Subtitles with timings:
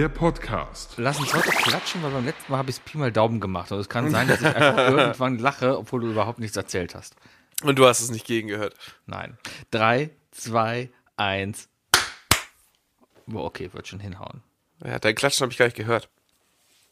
[0.00, 0.94] Der Podcast.
[0.96, 3.70] Lass uns heute klatschen, weil beim letzten Mal habe ich es Pi mal Daumen gemacht.
[3.70, 7.16] Und es kann sein, dass ich einfach irgendwann lache, obwohl du überhaupt nichts erzählt hast.
[7.64, 8.74] Und du hast es nicht gegengehört.
[9.04, 9.36] Nein.
[9.70, 11.68] Drei, zwei, eins.
[13.26, 14.42] Boah, okay, wird schon hinhauen.
[14.82, 16.08] Ja, dein Klatschen habe ich gar nicht gehört.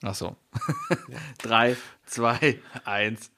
[0.03, 0.37] Ach so.
[1.39, 3.31] Drei, zwei, eins.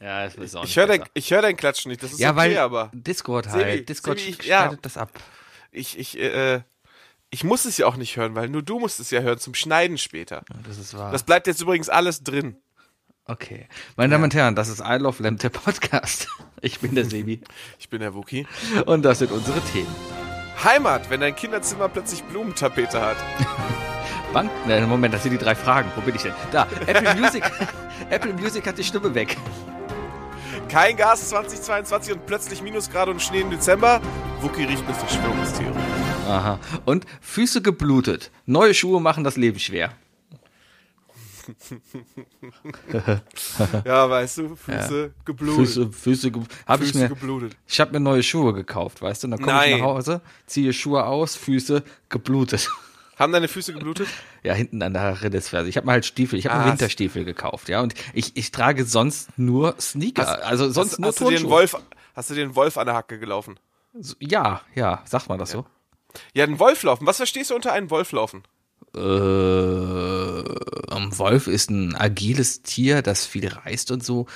[0.00, 2.02] Ja, das ist auch Ich nicht höre dein, ich hör dein Klatschen nicht.
[2.02, 3.88] Das ist Ja, okay, weil aber Discord Sebi, halt.
[3.88, 4.74] Discord Sebi, ich- ja.
[4.82, 5.12] das ab.
[5.70, 6.62] ich, ich, äh,
[7.32, 9.54] ich muss es ja auch nicht hören, weil nur du musst es ja hören zum
[9.54, 10.42] Schneiden später.
[10.66, 11.10] Das ist wahr.
[11.10, 12.56] Das bleibt jetzt übrigens alles drin.
[13.24, 13.68] okay.
[13.96, 16.28] Meine Damen und Herren, das ist I Love Lamb, der Podcast.
[16.64, 17.40] Ich bin der Sebi.
[17.80, 18.46] Ich bin der Wookie.
[18.86, 19.92] Und das sind unsere Themen.
[20.62, 23.16] Heimat, wenn dein Kinderzimmer plötzlich Blumentapete hat.
[24.32, 24.48] Wann?
[24.68, 25.90] Nein, Moment, das sind die drei Fragen.
[25.96, 26.34] Wo bin ich denn?
[26.52, 27.42] Da, Apple Music.
[28.10, 29.36] Apple Music hat die Stimme weg.
[30.68, 34.00] Kein Gas 2022 und plötzlich Minusgrade und Schnee im Dezember.
[34.40, 36.11] Wookie riecht eine Verschwörungstheorie.
[36.32, 36.58] Aha.
[36.84, 38.30] Und Füße geblutet.
[38.46, 39.92] Neue Schuhe machen das Leben schwer.
[43.84, 45.56] Ja, weißt du, Füße geblutet.
[45.66, 47.56] Füße, Füße, ge hab ich Füße mir, geblutet.
[47.66, 49.26] ich habe mir neue Schuhe gekauft, weißt du?
[49.26, 52.68] Und dann komme ich nach Hause, ziehe Schuhe aus, Füße geblutet.
[53.18, 54.08] Haben deine Füße geblutet?
[54.42, 55.68] Ja, hinten an der Rindesferse.
[55.68, 57.80] Ich habe mir halt Stiefel, ich habe Ah, mir Winterstiefel gekauft, ja.
[57.80, 61.50] Und ich, ich trage sonst nur Sneaker, also sonst hast, nur hast du Turnschuhe.
[61.50, 61.76] Wolf,
[62.14, 63.58] hast du einen Wolf an der Hacke gelaufen?
[64.18, 65.66] Ja, ja, sagt man das so?
[66.34, 67.06] Ja, einen Wolf laufen.
[67.06, 68.42] Was verstehst du unter einem Wolf laufen?
[68.94, 74.26] Äh, ein Wolf ist ein agiles Tier, das viel reist und so.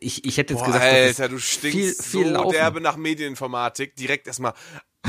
[0.00, 2.52] Ich, ich hätte jetzt Boah, gesagt, Alter, du stinkst viel, viel so laufen.
[2.52, 3.94] derbe nach Medieninformatik.
[3.96, 4.54] Direkt erstmal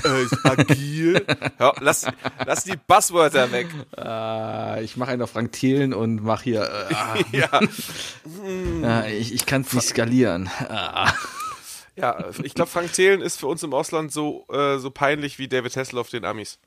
[0.03, 1.25] äh, agil.
[1.59, 2.05] ja, lass,
[2.45, 3.67] lass die Buzzwörter weg.
[3.97, 6.63] Äh, ich mache einen auf Frank Thielen und mache hier.
[6.89, 7.61] Äh, Ja,
[9.05, 10.49] äh, ich ich kann es nicht skalieren.
[11.97, 15.47] Ja ich glaube, Frank Thelen ist für uns im Ausland so, äh, so peinlich wie
[15.47, 16.59] David Hasselhoff den Amis.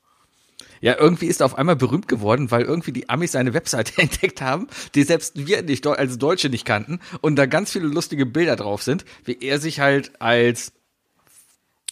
[0.81, 4.41] Ja, irgendwie ist er auf einmal berühmt geworden, weil irgendwie die Amis seine Webseite entdeckt
[4.41, 8.55] haben, die selbst wir nicht als Deutsche nicht kannten und da ganz viele lustige Bilder
[8.55, 10.73] drauf sind, wie er sich halt als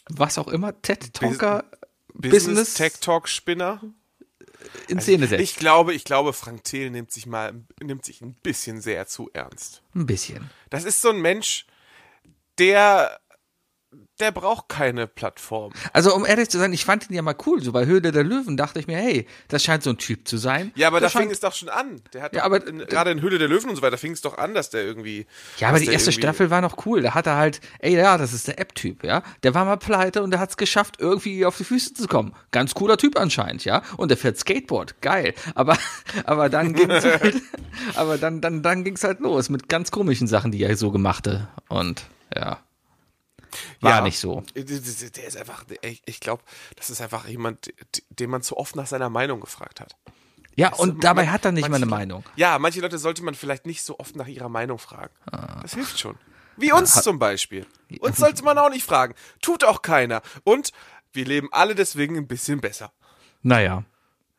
[0.10, 1.64] was auch immer, TED-Talker
[2.14, 3.82] Business, Business Tech Talk Spinner.
[4.88, 5.42] in Szene setzt.
[5.42, 9.30] Ich glaube, ich glaube, Frank Thelen nimmt sich mal, nimmt sich ein bisschen sehr zu
[9.34, 9.84] ernst.
[9.96, 10.50] Ein bisschen.
[10.70, 11.66] Das ist so ein Mensch,
[12.58, 13.20] der,
[14.20, 15.72] der braucht keine Plattform.
[15.94, 17.64] Also um ehrlich zu sein, ich fand ihn ja mal cool.
[17.64, 20.38] So bei Höhle der Löwen dachte ich mir, hey, das scheint so ein Typ zu
[20.38, 20.72] sein.
[20.76, 22.02] Ja, aber da das fing scheint, es doch schon an.
[22.14, 24.22] Der hat Ja, aber- in, gerade in Höhle der Löwen und so weiter fing es
[24.22, 25.26] doch an, dass der irgendwie.
[25.58, 27.02] Ja, aber die erste Staffel war noch cool.
[27.02, 29.24] Da hat er halt, ey, ja, das ist der App-Typ, ja.
[29.44, 32.36] Der war mal pleite und der hat es geschafft, irgendwie auf die Füße zu kommen.
[32.52, 33.82] Ganz cooler Typ anscheinend, ja.
[33.98, 35.34] Und der fährt Skateboard, geil.
[35.56, 35.78] Aber,
[36.26, 37.42] aber dann ging's halt,
[37.96, 41.48] aber dann, dann, dann ging's halt los mit ganz komischen Sachen, die er so gemachte.
[41.70, 42.04] Und,
[42.36, 42.60] ja.
[43.82, 44.02] War Ja.
[44.02, 44.44] nicht so.
[44.56, 46.44] Der der ist einfach, ich, ich glaube,
[46.76, 47.74] das ist einfach jemand,
[48.10, 49.96] den man zu oft nach seiner Meinung gefragt hat.
[50.56, 52.24] Ja, und dabei hat er nicht mal eine Meinung.
[52.36, 55.14] Ja, manche Leute sollte man vielleicht nicht so oft nach ihrer Meinung fragen.
[55.32, 55.60] Ah.
[55.62, 56.18] Das hilft schon.
[56.58, 57.66] Wie uns zum Beispiel.
[58.02, 59.14] Uns sollte man auch nicht fragen.
[59.42, 60.22] Tut auch keiner.
[60.44, 60.72] Und
[61.14, 62.92] wir leben alle deswegen ein bisschen besser.
[63.42, 63.84] Naja.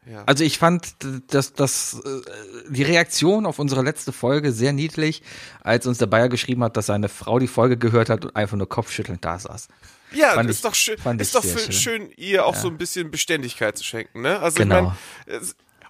[0.06, 0.24] Ja.
[0.24, 0.94] Also ich fand
[1.28, 5.22] dass das, äh, die Reaktion auf unsere letzte Folge sehr niedlich,
[5.62, 8.56] als uns der Bayer geschrieben hat, dass seine Frau die Folge gehört hat und einfach
[8.56, 9.68] nur kopfschüttelnd da saß.
[10.12, 12.10] Ja, Fand ist ich- doch schön, ist doch schön, schön.
[12.16, 14.40] ihr auch so ein bisschen Beständigkeit zu schenken, ne?
[14.40, 14.94] Also Genau.
[15.26, 15.42] ich meine,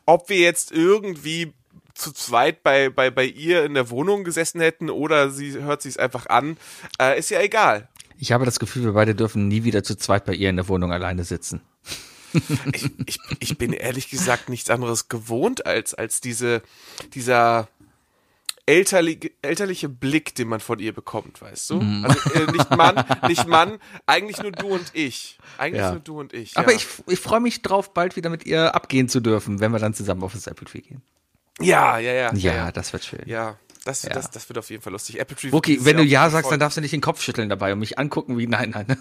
[0.07, 1.55] ob wir jetzt irgendwie
[1.95, 6.01] zu zweit bei, bei, bei ihr in der Wohnung gesessen hätten oder sie hört sich
[6.01, 6.57] einfach an,
[7.01, 7.89] äh, ist ja egal.
[8.19, 10.69] Ich habe das Gefühl, wir beide dürfen nie wieder zu zweit bei ihr in der
[10.69, 11.63] Wohnung alleine sitzen.
[12.73, 16.63] Ich, ich, ich bin ehrlich gesagt nichts anderes gewohnt als, als diese,
[17.15, 17.69] dieser
[18.67, 21.81] elterliche, elterliche Blick, den man von ihr bekommt, weißt du?
[21.81, 22.05] Mhm.
[22.05, 25.39] Also äh, nicht Mann, nicht Mann, eigentlich nur du und ich.
[25.59, 25.91] Eigentlich Ja.
[25.93, 26.57] nur du und ich.
[26.57, 26.77] Aber ja.
[26.77, 29.95] ich, ich freue mich drauf, bald wieder mit ihr abgehen zu dürfen, wenn wir dann
[29.95, 31.03] zusammen auf das Apple Tree gehen.
[31.61, 32.35] Ja, ja, ja.
[32.35, 32.73] Ja, ja.
[32.73, 33.23] das wird schön.
[33.27, 34.11] Ja, das, Ja.
[34.11, 35.19] Das, das wird auf jeden Fall lustig.
[35.19, 37.49] Apple Tree wird wenn du Ja sagst, voll- dann darfst du nicht den Kopf schütteln
[37.49, 38.97] dabei und mich angucken wie nein, nein.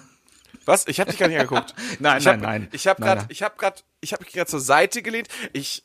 [0.66, 0.88] Was?
[0.88, 1.74] Ich habe dich gar nicht angeguckt.
[2.00, 2.70] Nein, ich hab, nein, nein.
[2.72, 5.28] Ich habe gerade, ich habe gerade, ich habe mich gerade zur Seite gelehnt.
[5.54, 5.84] Ich,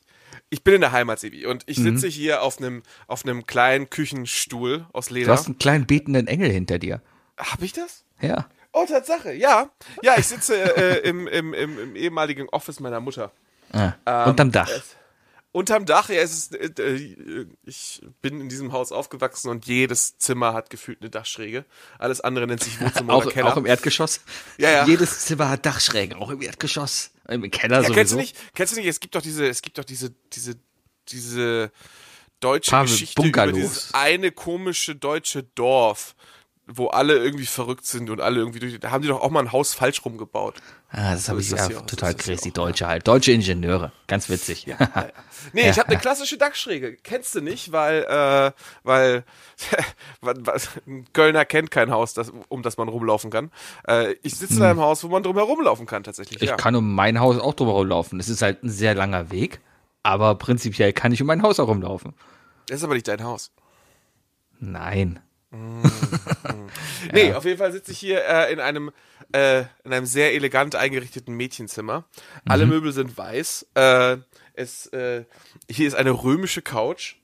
[0.49, 1.71] ich bin in der Heimat, Sebi, und Mhm.
[1.71, 5.31] ich sitze hier auf einem, auf einem kleinen Küchenstuhl aus Du Leder.
[5.33, 7.01] hast einen kleinen betenden Engel hinter dir.
[7.37, 8.03] Habe ich das?
[8.21, 8.47] Ja.
[8.73, 9.69] Oh, Tatsache, ja.
[10.03, 13.31] Ja, ich sitze äh, im, im, im, im ehemaligen Office meiner Mutter.
[13.71, 14.69] Ah, Ähm, unterm Dach.
[14.69, 14.95] es-
[15.55, 20.17] Unterm Dach, ja, es ist, äh, äh, ich bin in diesem Haus aufgewachsen und jedes
[20.17, 21.63] Zimmer hat gefühlt eine Dachschräge.
[21.97, 23.53] Alles andere nennt sich Wohnzimmer Auch, oder Keller.
[23.53, 24.19] auch im Erdgeschoss.
[24.57, 24.85] Ja, ja.
[24.85, 27.11] Jedes Zimmer hat Dachschrägen, auch im Erdgeschoss.
[27.29, 27.93] Im Keller Ja, sowieso.
[27.93, 30.55] kennst du nicht, kennst du nicht, es gibt doch diese, es gibt doch diese, diese,
[31.07, 31.71] diese
[32.41, 33.49] deutsche Paar Geschichte Bungalows.
[33.57, 36.15] über dieses eine komische deutsche Dorf,
[36.67, 39.41] wo alle irgendwie verrückt sind und alle irgendwie durch, da haben die doch auch mal
[39.41, 40.55] ein Haus falsch rumgebaut.
[40.89, 42.49] Ah, das habe ich das ja auch, so total hier crazy.
[42.49, 43.07] auch, Deutsche halt.
[43.07, 43.91] Deutsche Ingenieure.
[44.07, 44.67] Ganz witzig.
[45.53, 46.97] Nee, ich habe eine klassische Dachschräge.
[47.03, 48.51] Kennst du nicht, weil, äh,
[48.83, 49.23] weil,
[50.87, 53.51] ein Kölner kennt kein Haus, das, um das man rumlaufen kann.
[53.87, 56.39] Äh, ich sitze in einem Haus, wo man drum herumlaufen kann, tatsächlich.
[56.39, 56.45] Hm.
[56.45, 56.55] Ich ja.
[56.55, 58.19] kann um mein Haus auch drumherum laufen.
[58.19, 59.59] Es ist halt ein sehr langer Weg,
[60.01, 62.13] aber prinzipiell kann ich um mein Haus auch rumlaufen.
[62.67, 63.51] Das ist aber nicht dein Haus.
[64.59, 65.19] Nein.
[67.13, 68.91] Nee, auf jeden Fall sitze ich hier äh, in einem
[69.31, 72.05] äh, in einem sehr elegant eingerichteten Mädchenzimmer.
[72.47, 73.67] Alle Möbel sind weiß.
[73.75, 74.17] Äh,
[74.53, 75.25] es äh,
[75.69, 77.15] hier ist eine römische Couch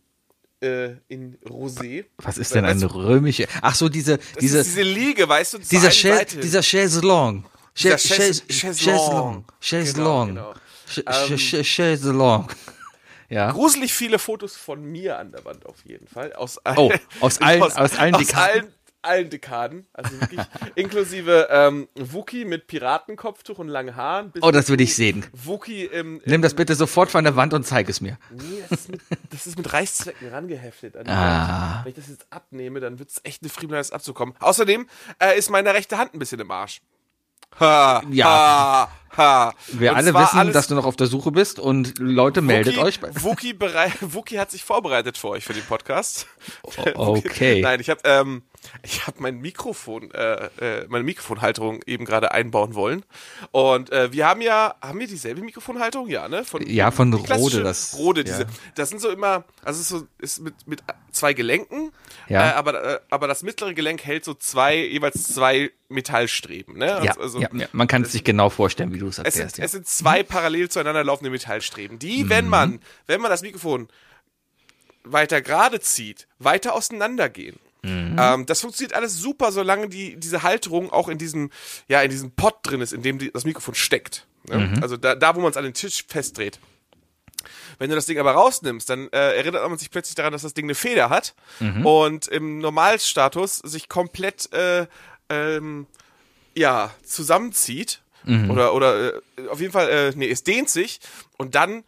[0.61, 2.05] äh, in Rosé.
[2.17, 3.47] Was ist Weißt denn eine römische?
[3.61, 6.39] Ach so, diese, diese, diese Liege, weißt du, dieser, Seite.
[6.39, 7.45] dieser Chaiselong.
[7.73, 9.45] Chaiselong.
[9.59, 10.55] Chaiselong.
[11.63, 12.47] Chaiselong.
[13.31, 13.51] Ja.
[13.51, 16.33] gruselig viele Fotos von mir an der Wand auf jeden Fall.
[16.33, 16.91] Aus, Oh,
[17.21, 18.61] aus allen- aus allen aus Dekaden?
[18.63, 18.73] allen,
[19.03, 19.87] allen Dekaden.
[19.93, 20.41] Also wirklich
[20.75, 24.31] inklusive ähm, Wookie mit Piratenkopftuch und langen Haaren.
[24.41, 25.25] Oh, das will zu ich sehen.
[25.31, 28.17] Wookie im, im Nimm das bitte sofort von der Wand und zeig es mir.
[28.31, 29.01] Nee, das ist mit,
[29.31, 30.97] das ist mit Reißzwecken rangeheftet.
[30.97, 31.75] An Ah.
[31.77, 31.85] Wand.
[31.85, 34.35] Wenn ich das jetzt abnehme, dann wird es echt eine Friemelei, das abzukommen.
[34.39, 34.87] Außerdem
[35.19, 36.81] äh, ist meine rechte Hand ein bisschen im Arsch.
[37.59, 38.25] Ha, Ja.
[38.25, 39.53] ha, ha.
[39.73, 42.83] Wir Und alle wissen, dass du noch auf der Suche bist und Leute, meldet Wookie-
[42.83, 42.99] euch.
[42.99, 46.27] bei- Wookie, berei- Wookie hat sich vorbereitet für euch für den Podcast.
[46.95, 47.61] Okay.
[47.61, 48.43] Nein, ich habe ähm,
[48.83, 53.03] ich habe mein Mikrofon, äh, äh, meine Mikrofonhalterung eben gerade einbauen wollen.
[53.51, 56.07] Und äh, wir haben ja, haben wir dieselbe Mikrofonhalterung?
[56.07, 56.43] Ja, ne?
[56.45, 58.25] Von, Ja, von Rode, das- Rode, ja.
[58.25, 58.47] diese.
[58.75, 61.91] Das sind so immer, also es ist so, ist mit, mit zwei Gelenken.
[62.29, 62.51] Ja.
[62.51, 67.01] Äh, aber, äh, aber das mittlere Gelenk hält so zwei, jeweils zwei Metallstreben, ne?
[67.03, 69.55] Ja, also, ja, ja, man kann es sich genau vorstellen, wie du es es erklärst.
[69.55, 69.65] sind, Ja.
[69.65, 73.89] es sind zwei parallel zueinander laufende Metallstreben, die, wenn man, wenn man das Mikrofon
[75.03, 77.57] weiter gerade zieht, weiter auseinandergehen.
[78.19, 81.49] Ähm, das funktioniert alles super, solange die, diese Halterung auch in diesem,
[81.87, 84.27] ja, in diesem Pot drin ist, in dem die, das Mikrofon steckt.
[84.47, 84.73] Ne?
[84.81, 86.59] Also da, da, wo man es an den Tisch festdreht.
[87.79, 90.53] Wenn du das Ding aber rausnimmst, dann äh, erinnert man sich plötzlich daran, dass das
[90.53, 91.33] Ding eine Feder hat
[91.83, 94.85] und im Normalstatus sich komplett äh,
[95.29, 95.87] ähm,
[96.55, 98.01] ja, zusammenzieht.
[98.51, 100.99] Oder, oder äh, auf jeden Fall, äh, nee, es dehnt sich
[101.37, 101.83] und dann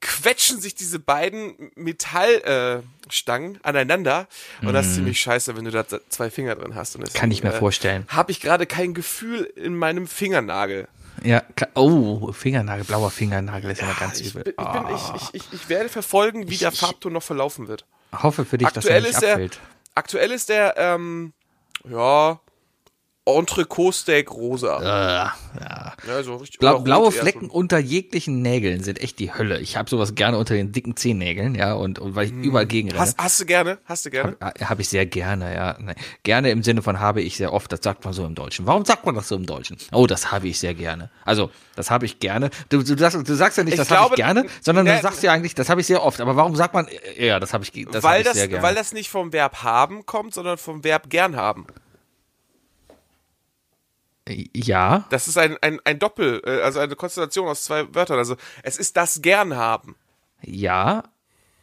[0.00, 4.26] quetschen sich diese beiden Metallstangen äh, aneinander
[4.62, 6.94] und das ist ziemlich scheiße, wenn du da zwei Finger drin hast.
[6.96, 8.04] Und deswegen, Kann ich mir vorstellen.
[8.08, 10.88] Habe ich gerade kein Gefühl in meinem Fingernagel.
[11.24, 11.42] Ja,
[11.74, 14.44] oh, Fingernagel, blauer Fingernagel ist ja mal ganz Ich, übel.
[14.44, 15.14] bin, ich, bin, Ah.
[15.16, 17.86] ich, ich, ich, ich werde verfolgen, wie der Farbton noch verlaufen wird.
[18.22, 19.60] hoffe für dich, dass er Aktuell nicht ist der, abfällt.
[19.94, 21.32] aktuell ist der, ähm,
[21.88, 22.38] ja,
[23.26, 24.78] Entrecot-Steak rosa.
[24.80, 25.92] Äh, ja.
[26.06, 29.58] Ja, so richtig, Blau, blaue Flecken unter jeglichen Nägeln sind echt die Hölle.
[29.60, 32.90] Ich habe sowas gerne unter den dicken Zehennägeln, ja, und, und weil ich überall gegen
[32.90, 32.98] so.
[32.98, 33.78] Hast, hast du gerne?
[33.84, 34.36] Hast du gerne?
[34.40, 35.76] Habe hab ich sehr gerne, ja.
[35.80, 35.94] Nee.
[36.22, 38.66] Gerne im Sinne von habe ich sehr oft, das sagt man so im Deutschen.
[38.66, 39.76] Warum sagt man das so im Deutschen?
[39.92, 41.10] Oh, das habe ich sehr gerne.
[41.24, 42.50] Also, das habe ich gerne.
[42.68, 45.02] Du, du, sagst, du sagst ja nicht, Ich das habe ich gerne, sondern ne- du
[45.02, 46.20] sagst ja eigentlich, das habe ich sehr oft.
[46.20, 46.86] Aber warum sagt man,
[47.18, 48.62] ja, das habe ich, das hab weil, ich das, sehr gerne.
[48.62, 51.66] weil das nicht vom Verb haben kommt, sondern vom Verb gern haben.
[54.28, 58.18] Ja, Das ist ein, ein, ein Doppel, äh, also eine Konstellation aus zwei Wörtern.
[58.18, 59.96] Also es ist das gern haben.
[60.42, 61.04] ja.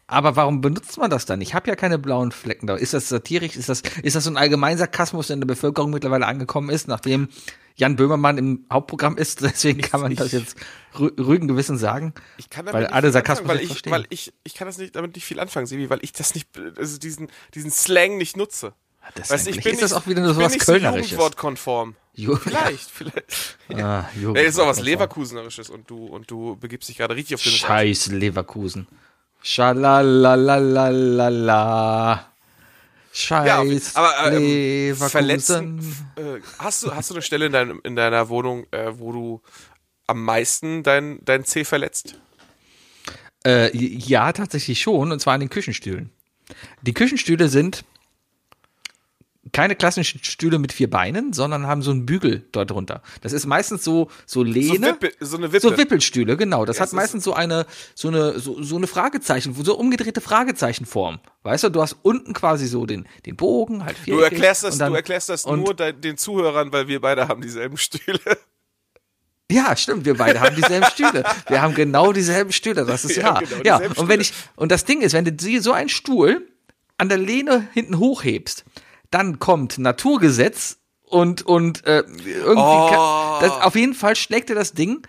[0.06, 1.40] Aber warum benutzt man das dann?
[1.40, 2.76] Ich habe ja keine blauen Flecken da.
[2.76, 3.56] Ist das satirisch?
[3.56, 7.30] Ist das, ist das so ein Allgemeinsarkasmus, der in der Bevölkerung mittlerweile angekommen ist, nachdem
[7.76, 9.42] Jan Böhmermann im Hauptprogramm ist?
[9.42, 10.58] Deswegen kann man das jetzt
[10.94, 12.14] rü- ruhigen Gewissen sagen.
[12.38, 13.94] Ich kann damit Weil nicht alle Sarkasmus anfangen, weil ich, verstehen.
[13.94, 16.50] weil ich, ich kann das nicht, damit nicht viel anfangen, Sebi, weil ich das nicht,
[16.78, 18.74] also diesen, diesen Slang nicht nutze.
[19.16, 21.12] Das Weißt ich bin ist das nicht, auch wieder nur so was nicht so Kölnerisches?
[21.12, 21.96] jugendwortkonform.
[22.16, 23.58] Ju- Vielleicht, vielleicht.
[23.74, 27.36] Ah, Jugend- Nee, ist auch was Leverkusenerisches und du, und du begibst dich gerade richtig
[27.36, 28.88] auf den Scheiß Leverkusen.
[30.94, 32.26] Schalalalala.
[33.16, 35.10] Scheiß aber ähm, Leverkusen.
[35.10, 35.80] verletzen.
[36.16, 39.42] Äh, hast du hast du eine Stelle in, deinem, in deiner Wohnung, äh, wo du
[40.08, 42.16] am meisten dein dein C verletzt?
[43.46, 46.10] Äh, ja, tatsächlich schon, und zwar an den Küchenstühlen.
[46.82, 47.84] Die Küchenstühle sind
[49.54, 53.02] keine klassischen Stühle mit vier Beinen, sondern haben so einen Bügel dort drunter.
[53.22, 54.88] Das ist meistens so so So, Lehne.
[55.00, 55.62] Wippe, so eine Wippe.
[55.62, 56.66] So Wippelstühle, genau.
[56.66, 61.20] Das Ja, hat meistens so eine, so eine, so, so eine Fragezeichen, so umgedrehte Fragezeichenform.
[61.44, 64.78] Weißt du, du hast unten quasi so den, den Bogen, halt du viereckig erklärst das,
[64.80, 68.20] dann- du erklärst das nur dein, den Zuhörern, weil wir beide haben dieselben Stühle.
[69.52, 71.24] Ja, stimmt, wir beide haben dieselben Stühle.
[71.48, 74.86] Wir haben genau dieselben Stühle, das ist Ja, genau, ja, und wenn ich, und das
[74.86, 76.48] Ding ist, wenn du so einen Stuhl
[76.98, 78.66] an der Lehne hinten hochhebst,
[79.14, 83.38] dann kommt Naturgesetz und, und äh, irgendwie, Oh.
[83.42, 85.02] das, auf jeden Fall schlägt dir das Ding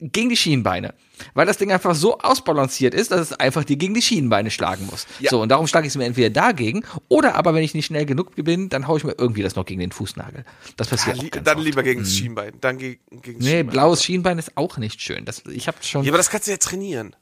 [0.00, 0.94] gegen die Schienenbeine.
[1.34, 4.86] Weil das Ding einfach so ausbalanciert ist, dass es einfach dir gegen die Schienenbeine schlagen
[4.90, 5.06] muss.
[5.20, 5.30] Ja.
[5.30, 8.04] So, und darum schlage ich es mir entweder dagegen, oder aber wenn ich nicht schnell
[8.04, 10.44] genug bin, dann haue ich mir irgendwie das noch gegen den Fußnagel.
[10.76, 11.64] Das Ja, passiert li auch ganz dann oft.
[11.66, 12.52] lieber gegen das Schienbein.
[12.60, 13.72] Dann ge gegen das Nee, Schienbein.
[13.72, 15.24] blaues Schienbein ist auch nicht schön.
[15.24, 16.02] Das, ich habe schon.
[16.04, 17.14] Ja, aber das kannst du ja trainieren.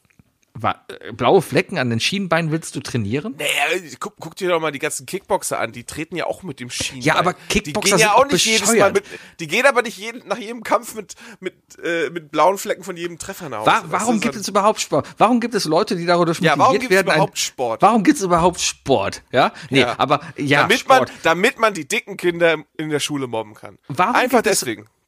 [0.61, 3.35] Äh, blaue Flecken an den Schienbeinen willst du trainieren?
[3.38, 6.61] Naja, guck, guck dir doch mal die ganzen Kickboxer an, die treten ja auch mit
[6.61, 7.02] dem Schienbein.
[7.02, 8.94] Ja, aber Kickboxer die gehen ja auch nicht jedes Mal bescheuert.
[8.94, 9.04] mit,
[9.40, 12.97] die gehen aber nicht jeden, nach jedem Kampf mit, mit, äh, mit blauen Flecken von
[12.99, 13.71] jedem Treffer nach Hause.
[13.71, 15.09] Wa Weißt warum gibt es überhaupt Sport?
[15.16, 17.09] Warum gibt es Leute, die Ja, motiviert warum gibt's werden?
[17.09, 17.82] ein- überhaupt Sport?
[17.82, 19.23] Warum gibt es überhaupt Sport?
[19.32, 19.94] Ja, nee, Ja.
[19.99, 21.09] aber ja, damit Sport.
[21.09, 23.78] man, damit man die dicken Kinder in der Schule mobben kann.
[23.88, 24.61] Warum Einfach gibt es-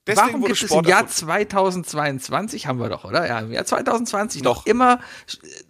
[0.06, 0.28] deswegen.
[0.28, 1.84] Warum gibt es im Jahr erfunden.
[1.84, 3.26] 2022, haben wir doch, oder?
[3.26, 4.56] Ja, im Jahr 2020 Doch.
[4.56, 5.00] noch immer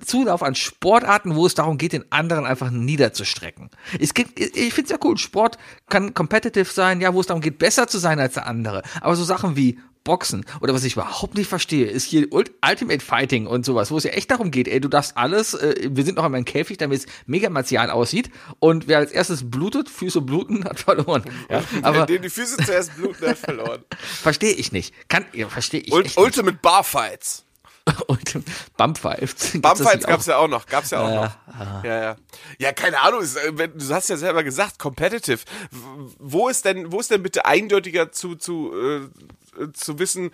[0.04, 3.70] Zulauf an Sportarten, wo es darum geht, den anderen einfach niederzustrecken.
[3.98, 7.40] Es gibt, ich finde es ja cool, Sport kann competitive sein, ja, wo es darum
[7.40, 8.82] geht, besser zu sein als der andere.
[9.00, 13.04] Aber so Sachen wie Boxen oder was ich überhaupt nicht verstehe, ist hier Ult- Ultimate
[13.04, 16.04] Fighting und sowas, wo es ja echt darum geht, ey, du darfst alles, äh, wir
[16.04, 18.30] sind noch einmal im Käfig, damit es mega martial aussieht
[18.60, 21.24] und wer als erstes blutet, Füße bluten, hat verloren.
[21.50, 23.82] Ja, aber Dem die Füße zuerst bluten, hat verloren.
[23.98, 24.94] verstehe ich nicht.
[25.08, 27.44] Kann, ja, verstehe ich Ult echt Ultimate Barfights.
[28.06, 28.44] Und
[28.76, 29.52] Bumpfights.
[29.60, 31.84] Bumpfights gab's ja auch noch, gab's ja auch Ja, noch.
[31.84, 32.16] Ja, ja.
[32.58, 35.40] Ja, keine Ahnung, ist, äh, du hast ja selber gesagt, competitive.
[36.18, 40.30] Wo ist denn, wo ist denn bitte eindeutiger zu, zu, äh, zu wissen,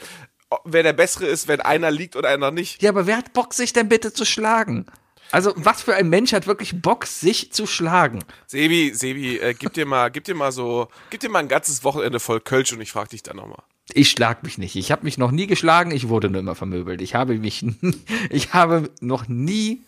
[0.64, 2.82] wer der Bessere ist, wenn einer liegt und einer nicht?
[2.82, 4.86] Ja, aber wer hat Bock, sich denn bitte zu schlagen?
[5.32, 8.24] Also, was für ein Mensch hat wirklich Bock, sich zu schlagen?
[8.46, 11.84] Sebi, Sebi, äh, gib dir mal, gib dir mal so, gib dir mal ein ganzes
[11.84, 13.62] Wochenende voll Kölsch und ich frag dich dann nochmal.
[13.94, 14.76] Ich schlag mich nicht.
[14.76, 17.00] Ich habe mich noch nie geschlagen, ich wurde nur immer vermöbelt.
[17.00, 17.64] Ich habe mich,
[18.30, 19.82] ich habe noch nie,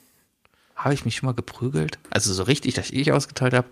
[0.76, 1.98] habe ich mich schon mal geprügelt?
[2.10, 3.68] Also so richtig, dass ich ausgeteilt habe.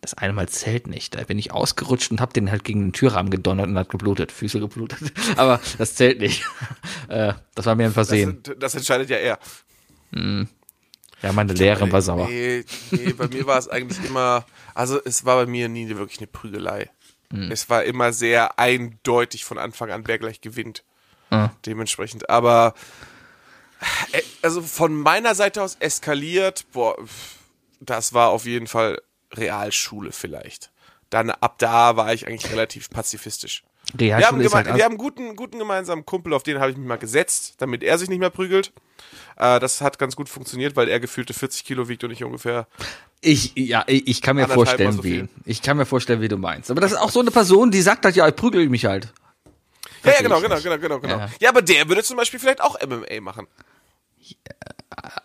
[0.00, 1.14] Das eine Mal zählt nicht.
[1.14, 4.32] Da bin ich ausgerutscht und habe den halt gegen den Türrahmen gedonnert und hat geblutet,
[4.32, 5.12] Füße geblutet.
[5.36, 6.44] Aber das zählt nicht.
[7.08, 8.38] Äh, das war mir ein Versehen.
[8.42, 9.38] Das, das entscheidet ja er.
[11.22, 12.26] Ja, meine Lehrerin war sauer.
[12.26, 14.44] Nee, nee, bei mir war es eigentlich immer,
[14.74, 16.90] also es war bei mir nie wirklich eine Prügelei.
[17.32, 17.50] Hm.
[17.50, 20.84] Es war immer sehr eindeutig von Anfang an, wer gleich gewinnt.
[21.30, 21.50] Ah.
[21.66, 22.30] Dementsprechend.
[22.30, 22.74] Aber
[24.12, 26.96] äh, also von meiner Seite aus eskaliert, boah,
[27.80, 29.00] das war auf jeden Fall
[29.32, 30.70] Realschule vielleicht.
[31.10, 33.64] Dann ab da war ich eigentlich relativ pazifistisch.
[33.94, 36.58] Wir haben, Realschule ist geme halt wir haben einen guten, guten gemeinsamen Kumpel, auf den
[36.60, 38.72] habe ich mich mal gesetzt, damit er sich nicht mehr prügelt.
[39.36, 42.66] Äh, das hat ganz gut funktioniert, weil er gefühlte 40 Kilo wiegt und ich ungefähr.
[43.20, 45.28] Ich, ja, ich, ich kann mir vorstellen, so wie.
[45.44, 46.70] Ich kann mir vorstellen, wie du meinst.
[46.70, 49.12] Aber das ist auch so eine Person, die sagt halt, ja, ich prügel mich halt.
[50.04, 51.16] Ja, ja, genau, genau, genau, genau, genau.
[51.16, 51.30] Ja.
[51.40, 51.48] Ja.
[51.50, 53.46] aber der würde zum Beispiel vielleicht auch MMA machen.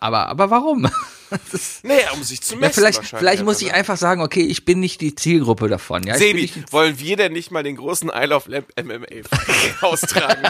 [0.00, 0.88] Aber, aber warum?
[1.52, 2.82] Das Naja, um sich zu messen.
[2.82, 6.02] ja, vielleicht, vielleicht muss ich einfach, einfach sagen, okay, ich bin nicht die Zielgruppe davon.
[6.04, 9.04] Ja, Sebi, wollen wir denn nicht mal den großen Isle of Lamp MMA
[9.82, 10.42] austragen?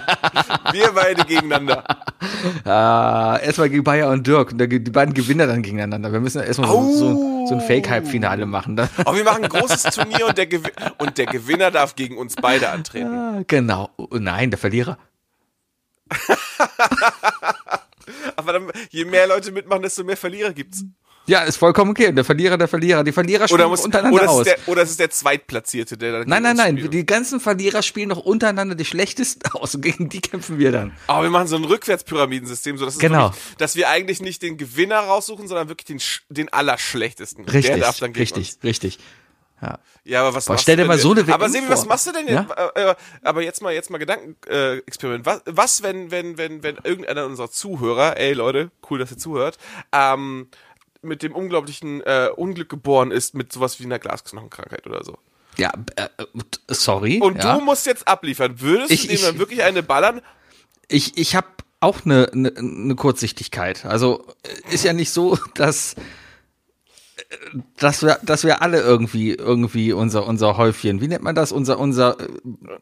[0.70, 1.82] wir beide gegeneinander.
[2.64, 4.52] Ah, erstmal gegen Bayer und Dirk.
[4.52, 6.12] Und Die beiden Gewinner dann gegeneinander.
[6.12, 8.76] Wir müssen erstmal so, so, so ein Fake-Halbfinale machen.
[8.76, 8.88] Dann.
[8.98, 10.48] Aber wir machen ein großes Turnier und der,
[10.98, 13.06] und der Gewinner darf gegen uns beide antreten.
[13.06, 13.90] Ah, genau.
[13.96, 14.98] Oh, nein, der Verlierer.
[18.48, 20.84] Aber dann, je mehr Leute mitmachen, desto mehr Verlierer gibt's.
[21.26, 22.08] Ja, ist vollkommen okay.
[22.08, 23.04] Und der Verlierer, der Verlierer.
[23.04, 24.46] Die Verlierer spielen Oder, muss, untereinander oder, aus.
[24.46, 26.78] ist der, oder es ist der Zweitplatzierte, der dann Nein, nein, nein.
[26.78, 26.94] spielt.
[26.94, 29.74] Die ganzen Verlierer spielen noch untereinander die schlechtesten aus.
[29.74, 30.92] Und gegen die kämpfen wir dann.
[31.06, 33.26] Aber wir machen so ein Rückwärtspyramidensystem, so dass, Genau.
[33.26, 36.00] wirklich, dass wir eigentlich nicht den Gewinner raussuchen, sondern wirklich den,
[36.34, 37.44] den Allerschlechtesten.
[37.44, 38.64] Richtig, Der darf dann gegen richtig, uns.
[38.64, 38.98] richtig.
[39.60, 39.78] Ja.
[40.04, 41.68] Ja, aber was Boah, machst stell du dir denn mal so eine WM Aber Sebi,
[41.68, 42.50] was machst du denn jetzt?
[42.76, 45.26] Äh, äh, aber jetzt mal, jetzt mal Gedankenexperiment.
[45.26, 49.58] was, was, wenn, wenn, wenn, wenn irgendeiner unserer Zuhörer, ey Leute, cool, dass ihr zuhört,
[49.92, 50.48] ähm,
[51.02, 55.18] mit dem unglaublichen äh, Unglück geboren ist, mit sowas wie einer Glasknochenkrankheit oder so.
[55.56, 57.20] Ja, äh, äh, sorry.
[57.20, 57.56] Und ja.
[57.56, 58.60] du musst jetzt abliefern.
[58.60, 60.22] Würdest Ich- du dem dann wirklich eine ballern?
[60.88, 61.48] ich, ich habe
[61.80, 63.84] auch eine, eine, eine Kurzsichtigkeit.
[63.84, 64.24] Also
[64.70, 65.94] ist ja nicht so, dass
[67.76, 71.78] dass wir, dass wir alle irgendwie, irgendwie unser, unser Häufchen, wie nennt man das, unser,
[71.78, 72.16] unser,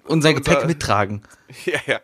[0.04, 1.22] unser Gepäck mittragen.
[1.64, 2.00] Ja, ja.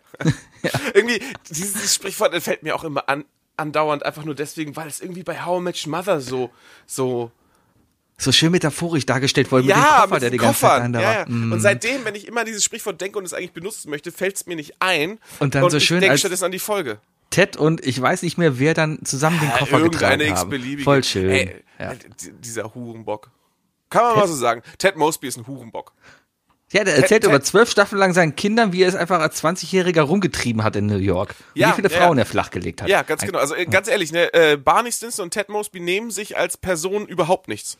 [0.94, 1.20] irgendwie,
[1.50, 3.24] dieses, Sprichwort fällt mir auch immer an,
[3.56, 6.50] andauernd, einfach nur deswegen, weil es irgendwie bei How I Your Mother so,
[6.86, 7.32] so,
[8.18, 10.92] So schön metaphorisch dargestellt wurde mit dem ja, Koffer, mit der die ganze Zeit Koffern.
[10.92, 11.26] da Ja, ja.
[11.28, 11.52] Mm.
[11.52, 14.46] Und seitdem, wenn ich immer dieses Sprichwort denke und es eigentlich benutzen möchte, fällt es
[14.46, 15.18] mir nicht ein.
[15.40, 17.00] Und dann so ich schön denke als- stattdessen an die Folge.
[17.32, 20.78] Ted und ich weiß nicht mehr, wer dann zusammen den Koffer Irgendeine getragen haben.
[20.84, 21.30] Voll schön.
[21.30, 21.92] Ey, ja.
[21.92, 21.96] äh,
[22.40, 23.30] Dieser Hurenbock.
[23.90, 24.62] Kann man mal so sagen.
[24.78, 25.92] Ted Mosby ist ein Hurenbock.
[26.72, 29.42] ja, der erzählt Ted- über zwölf Staffeln lang seinen Kindern, wie er es einfach als
[29.42, 31.34] 20-Jähriger rumgetrieben hat in New York.
[31.54, 32.22] Und Ja, wie viele ja, Frauen ja.
[32.22, 32.88] er flachgelegt hat.
[32.88, 33.38] Ja, ganz genau.
[33.38, 37.06] Also äh, ganz ehrlich, ne, äh, Barney Stinson und Ted Mosby nehmen sich als Person
[37.06, 37.76] überhaupt nichts.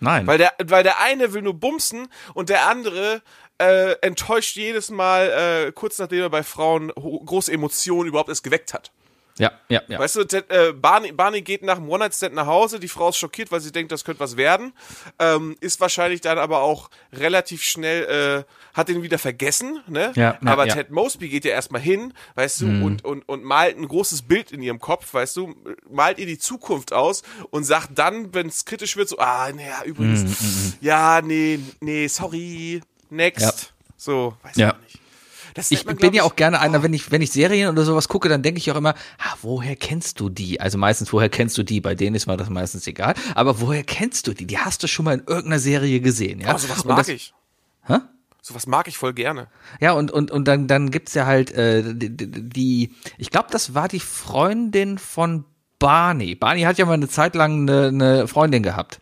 [0.00, 0.26] Nein.
[0.26, 3.22] Weil der, weil der eine will nur bumsen und der andere
[3.58, 8.74] äh, enttäuscht jedes Mal, äh, kurz nachdem er bei Frauen große Emotionen überhaupt erst geweckt
[8.74, 8.90] hat.
[9.38, 9.98] Ja, ja, ja.
[9.98, 13.18] Weißt du, Ted, äh, Barney, Barney geht nach einem One-Night-Stand nach Hause, die Frau ist
[13.18, 14.72] schockiert, weil sie denkt, das könnte was werden,
[15.18, 20.12] ähm, ist wahrscheinlich dann aber auch relativ schnell, äh, hat ihn wieder vergessen, ne?
[20.14, 20.72] Ja, ja, aber ja.
[20.74, 22.80] Ted Mosby geht ja erstmal hin, weißt Mhm.
[22.80, 25.54] du, und, und, und malt ein großes Bild in ihrem Kopf, weißt du,
[25.90, 29.82] malt ihr die Zukunft aus und sagt dann, wenn es kritisch wird, so, ah, naja,
[29.84, 33.40] übrigens, ja, nee, nee, sorry, next.
[33.40, 33.52] Ja.
[33.96, 34.76] So, weiß Ja.
[34.86, 35.00] ich nicht.
[35.54, 38.08] Das Ich man, bin ja auch gerne einer, wenn ich, wenn ich Serien oder sowas
[38.08, 40.60] gucke, dann denke ich auch immer, ah, woher kennst du die?
[40.60, 41.80] Also meistens, woher kennst du die?
[41.80, 43.14] Bei denen ist mir das meistens egal.
[43.34, 44.46] Aber woher kennst du die?
[44.46, 46.54] Die hast du schon mal in irgendeiner Serie gesehen, ja?
[46.54, 47.32] Oh, sowas mag das, ich.
[47.86, 48.00] Hä?
[48.42, 49.48] Sowas mag ich voll gerne.
[49.80, 53.72] Ja, und, und, und dann, dann gibt's ja halt äh, die, die, ich glaube, das
[53.74, 55.46] war die Freundin von
[55.78, 56.34] Barney.
[56.34, 59.00] Barney hat ja mal eine Zeit lang eine, eine Freundin gehabt.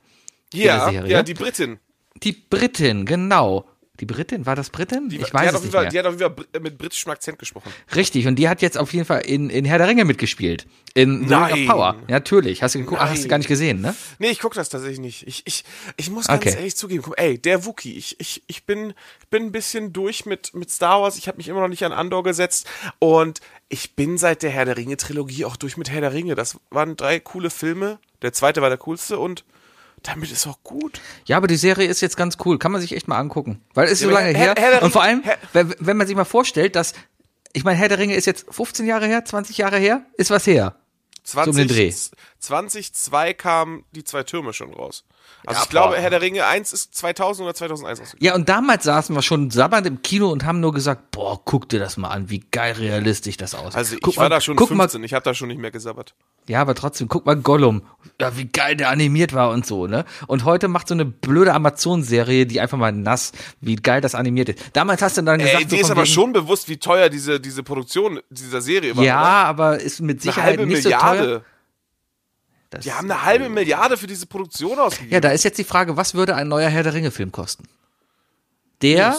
[0.53, 1.81] Ja, ja, die Britin.
[2.23, 3.69] Die Britin, genau.
[4.01, 5.09] Die Britin, war das Britin?
[5.09, 5.91] Die, ich weiß hat es auf jeden nicht Fall, mehr.
[5.91, 7.73] Die hat auf jeden Fall mit britischem Akzent gesprochen.
[7.95, 10.67] Richtig, und die hat jetzt auf jeden Fall in, in Herr der Ringe mitgespielt.
[10.95, 11.53] In The Ring Nein.
[11.53, 11.95] of Power.
[11.95, 12.63] Ja, natürlich.
[12.65, 13.01] Hast du geguckt?
[13.01, 13.29] Ach, hast du Nein.
[13.29, 13.95] gar nicht gesehen, ne?
[14.19, 15.27] Nee, ich gucke das tatsächlich nicht.
[15.29, 15.65] Ich, ich,
[15.97, 16.57] ich muss ganz Okay.
[16.57, 18.95] ehrlich zugeben, guck, ey, der Wookie, ich, ich, ich bin,
[19.31, 21.17] bin ein bisschen durch mit, mit Star Wars.
[21.17, 22.67] Ich habe mich immer noch nicht an Andor gesetzt.
[22.99, 26.35] Und ich bin seit der Herr der Ringe-Trilogie auch durch mit Herr der Ringe.
[26.35, 28.01] Das waren drei coole Filme.
[28.23, 29.45] Der zweite war der coolste und
[30.05, 31.01] damit ist auch gut.
[31.25, 32.59] Ja, aber die Serie ist jetzt ganz cool.
[32.59, 33.61] Kann man sich echt mal angucken.
[33.75, 34.73] Weil es ist so aber lange Herr- her.
[34.73, 36.93] Herr und vor allem, Herr- wenn, man sich mal vorstellt, dass,
[37.53, 40.47] ich meine, Herr der Ringe ist jetzt 15 Jahre her, 20 Jahre her, ist was
[40.47, 40.77] her.
[41.25, 41.93] 20, um den Dreh.
[42.39, 45.05] 2002 kamen die zwei Türme schon raus.
[45.47, 45.97] Also Ja, ich glaube.
[45.99, 48.25] Herr der Ringe 1 ist 2000 oder 2001 rausgekommen.
[48.25, 51.69] Ja, und damals saßen wir schon sabbernd im Kino und haben nur gesagt, boah, guck
[51.69, 53.77] dir das mal an, wie geil realistisch das aussieht.
[53.77, 55.61] Also ich guck war mal, da schon guck 15, Mal, ich habe da schon nicht
[55.61, 56.15] mehr gesabbert.
[56.49, 57.83] ja, aber trotzdem, guck mal Gollum,
[58.21, 60.05] ja, wie geil der animiert war und so, ne?
[60.27, 64.49] Und heute macht so eine blöde Amazon-Serie, die einfach mal nass, wie geil das animiert
[64.49, 64.59] ist.
[64.73, 66.79] Damals hast du dann gesagt, Ey, so dir ist von aber wegen, schon bewusst, wie
[66.79, 69.05] teuer diese, diese Produktion dieser Serie war.
[69.05, 69.29] Ja, oder?
[69.49, 71.19] aber ist mit eine Sicherheit halbe nicht so Milliarde.
[71.25, 71.43] teuer.
[72.75, 75.13] Das- Die haben eine halbe Milliarde für diese Produktion ausgegeben.
[75.13, 77.65] Ja, da ist jetzt die Frage, was würde ein neuer Herr der Ringe-Film kosten?
[78.83, 79.17] Der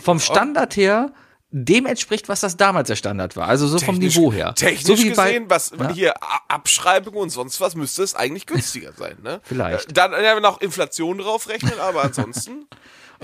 [0.00, 1.12] vom Standard her
[1.56, 3.46] dem entspricht, was das damals der Standard war.
[3.46, 4.54] Also so vom technisch- Niveau her.
[4.56, 5.92] Technisch so wie bei, gesehen, was Ja.
[5.92, 9.40] hier A- Abschreibungen und sonst was, müsste es eigentlich günstiger sein, ne?
[9.44, 9.90] Vielleicht.
[9.90, 12.66] Äh, Dann ja, noch Inflation draufrechnen, aber ansonsten.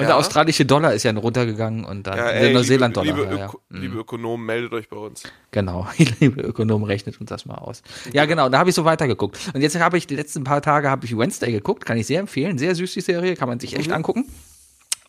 [0.01, 3.17] Und der australische Dollar ist ja runtergegangen und dann Ja, der ey, liebe, Neuseeland-Dollar.
[3.17, 3.47] liebe, ja, ja.
[3.47, 5.23] Öko, liebe Ökonomen, meldet euch bei uns.
[5.51, 5.87] Genau,
[6.21, 7.83] liebe Ökonom, rechnet uns das mal aus.
[8.13, 9.39] Ja, genau, da habe ich so weitergeguckt.
[9.55, 12.21] Und jetzt habe ich die letzten paar Tage habe ich Wednesday geguckt, kann ich sehr
[12.21, 14.25] empfehlen, sehr süß die Serie, kann man sich echt angucken.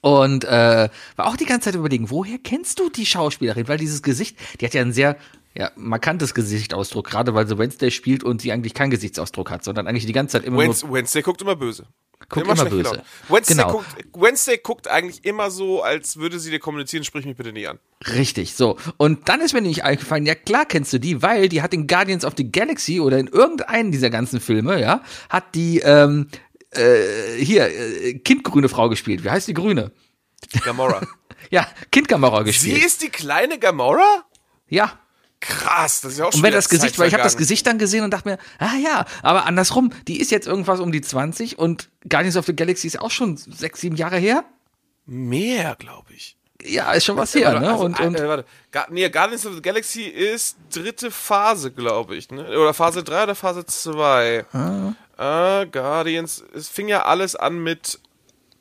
[0.01, 3.67] Und äh, war auch die ganze Zeit überlegen, woher kennst du die Schauspielerin?
[3.67, 5.15] Weil dieses Gesicht, die hat ja ein sehr
[5.53, 9.87] ja, markantes Gesichtsausdruck, gerade weil sie Wednesday spielt und sie eigentlich keinen Gesichtsausdruck hat, sondern
[9.87, 11.85] eigentlich die ganze Zeit immer Wednes, nur Wednesday guckt immer böse.
[12.29, 13.03] Guckt immer schlecht böse.
[13.27, 13.71] Wednesday, Genau.
[13.71, 17.67] guckt, Wednesday guckt eigentlich immer so, als würde sie dir kommunizieren, sprich mich bitte nie
[17.67, 17.79] an.
[18.15, 18.77] Richtig, so.
[18.97, 21.87] Und dann ist mir nicht eingefallen, ja klar kennst du die, weil die hat in
[21.87, 26.27] Guardians of the Galaxy oder in irgendeinen dieser ganzen Filme, ja, hat die, ähm,
[26.71, 29.23] äh, hier, äh, kindgrüne Frau gespielt.
[29.23, 29.91] Wie heißt die Grüne?
[30.63, 31.01] Gamora.
[31.49, 32.85] Ja, Kindgamera sie gespielt.
[32.85, 34.23] ist die kleine Gamora?
[34.69, 34.99] Ja.
[35.41, 37.35] Krass, das ist ja auch schon Und wenn das Gesicht, Zeit weil ich habe das.
[37.35, 40.91] Gesicht dann gesehen und dachte mir, ah ja, aber andersrum, die ist jetzt irgendwas um
[40.91, 44.45] die 20 und Guardians of the Galaxy ist auch schon sechs, sieben Jahre her.
[45.07, 46.37] Mehr, glaube ich.
[46.63, 47.71] Ja, ist schon was her, Warte, ne?
[47.71, 48.45] also, Und, und äh, warte.
[48.71, 52.29] Ga nee, Guardians of the Galaxy ist dritte Phase, glaube ich.
[52.29, 52.47] Ne?
[52.47, 54.45] Oder Phase 3 oder Phase 2.
[55.21, 57.99] Äh, Guardians, es fing ja alles an mit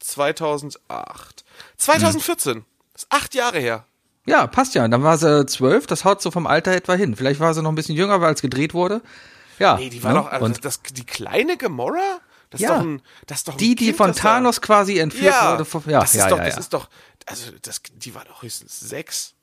[0.00, 1.44] 2008.
[1.78, 2.64] 2014.
[2.92, 3.84] Das ist acht Jahre her.
[4.26, 4.86] Ja, passt ja.
[4.86, 7.16] Dann war sie zwölf, das haut so vom Alter etwa hin.
[7.16, 9.00] Vielleicht war sie noch ein bisschen jünger, weil es gedreht wurde.
[9.58, 9.76] Ja.
[9.76, 10.18] Nee, die war ne?
[10.20, 11.98] doch, also Und das, die kleine Gamora?
[12.50, 12.74] Das ist Ja.
[12.76, 15.32] doch ein, das ist doch ein die, die kind, von das da- Thanos quasi entführt
[15.34, 15.64] ja, wurde.
[15.64, 16.88] Von, ja, das ist ja, doch, ja, das ist doch,
[17.26, 19.34] also das, die war doch höchstens sechs.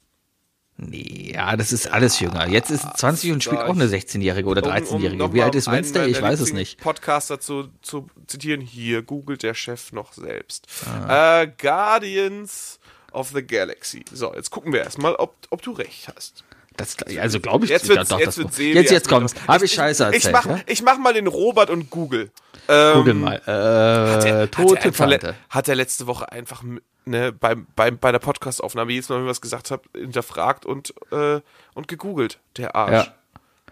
[0.80, 2.48] Nee, ja, das ist alles jünger.
[2.48, 4.04] Jetzt ist sie 20 und spielt auch eine ich.
[4.04, 5.18] 16-Jährige oder Um- um 13-Jährige.
[5.18, 6.08] noch Wie alt ist Wednesday?
[6.08, 6.80] Ich weiß es nicht.
[6.80, 8.62] Podcaster zu, zu zitieren.
[8.62, 10.68] Hier googelt der Chef noch selbst.
[10.86, 11.42] Ah.
[11.42, 12.80] Äh, Guardians
[13.12, 14.06] of the Galaxy.
[14.14, 16.44] So, jetzt gucken wir erstmal, ob, ob du recht hast.
[16.76, 18.76] Das, also glaube ich, Jetzt wird's, doch, jetzt das, wird's sehen.
[18.76, 19.34] jetzt, jetzt los.
[19.48, 20.60] Habe ich Scheiße Ich erzählt, mach, ja?
[20.68, 22.30] ich mach mal den Robert und Google.
[22.68, 23.36] Ähm, Google mal.
[23.48, 25.36] Äh, hat er tote einfach le- Tante.
[25.50, 26.62] Hat er letzte Woche einfach
[27.08, 30.94] ne, beim, beim, bei der Podcastaufnahme jedes Mal, wenn ich was gesagt habe, hinterfragt und,
[31.12, 31.42] äh,
[31.74, 33.08] und gegoogelt, der Arsch.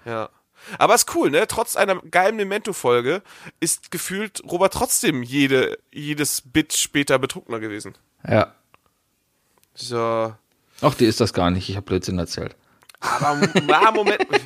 [0.05, 0.11] Ja.
[0.11, 0.29] Ja.
[0.79, 1.45] Aber ist cool, ne?
[1.47, 3.21] Trotz einer geilen Memento-Folge
[3.59, 7.95] ist gefühlt Robert trotzdem jede, jedes Bit später betrunkener gewesen.
[8.27, 8.53] Ja.
[9.75, 10.33] So.
[10.81, 11.69] Ach, die ist das gar nicht.
[11.69, 12.55] Ich habe Blödsinn erzählt.
[12.99, 14.25] Aber na, Moment.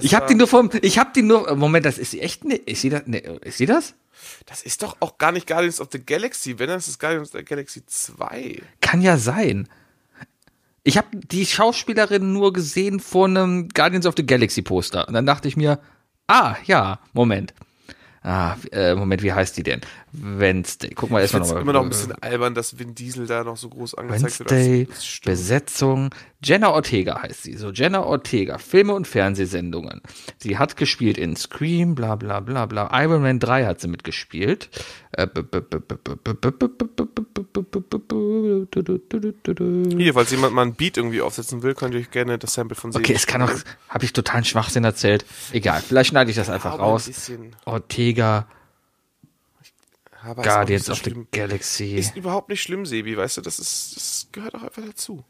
[0.00, 2.44] Ich Ich habe die nur vom, ich habe die nur, Moment, das ist sie echt,
[2.44, 3.94] ne, ist sie das, ne, ist sie das?
[4.46, 7.38] Das ist doch auch gar nicht Guardians of the Galaxy, wenn dann ist Guardians of
[7.38, 8.62] the Galaxy 2.
[8.80, 9.68] Kann ja sein.
[10.84, 15.06] Ich habe die Schauspielerin nur gesehen vor einem Guardians of the Galaxy Poster.
[15.06, 15.78] Und dann dachte ich mir,
[16.26, 17.54] ah, ja, Moment.
[18.22, 19.80] Ah, äh, Moment, wie heißt die denn?
[20.12, 20.90] Wednesday.
[20.94, 21.56] Gucken wir erstmal nochmal.
[21.56, 24.86] Ist immer noch ein bisschen albern, dass Vin Diesel da noch so groß angezeigt Wednesday,
[24.88, 25.20] wird.
[25.24, 26.14] Besetzung.
[26.44, 27.54] Jenna Ortega heißt sie.
[27.54, 28.58] So, Jenna Ortega.
[28.58, 30.02] Filme und Fernsehsendungen.
[30.38, 32.90] Sie hat gespielt in Scream, bla, bla, bla, bla.
[33.02, 34.68] Iron Man 3 hat sie mitgespielt.
[39.96, 42.74] Hier, falls jemand mal einen Beat irgendwie aufsetzen will, könnt ihr euch gerne das Sample
[42.76, 43.00] von sehen.
[43.00, 43.52] Okay, es kann auch,
[43.88, 45.24] habe ich totalen Schwachsinn erzählt.
[45.52, 47.10] Egal, vielleicht schneide ich das einfach raus.
[47.64, 48.46] Ortega.
[50.24, 51.26] Aber Guardians so of the.
[51.32, 51.94] Galaxy.
[51.96, 55.24] Ist überhaupt nicht schlimm, Sebi, weißt du, das ist, das gehört auch einfach dazu.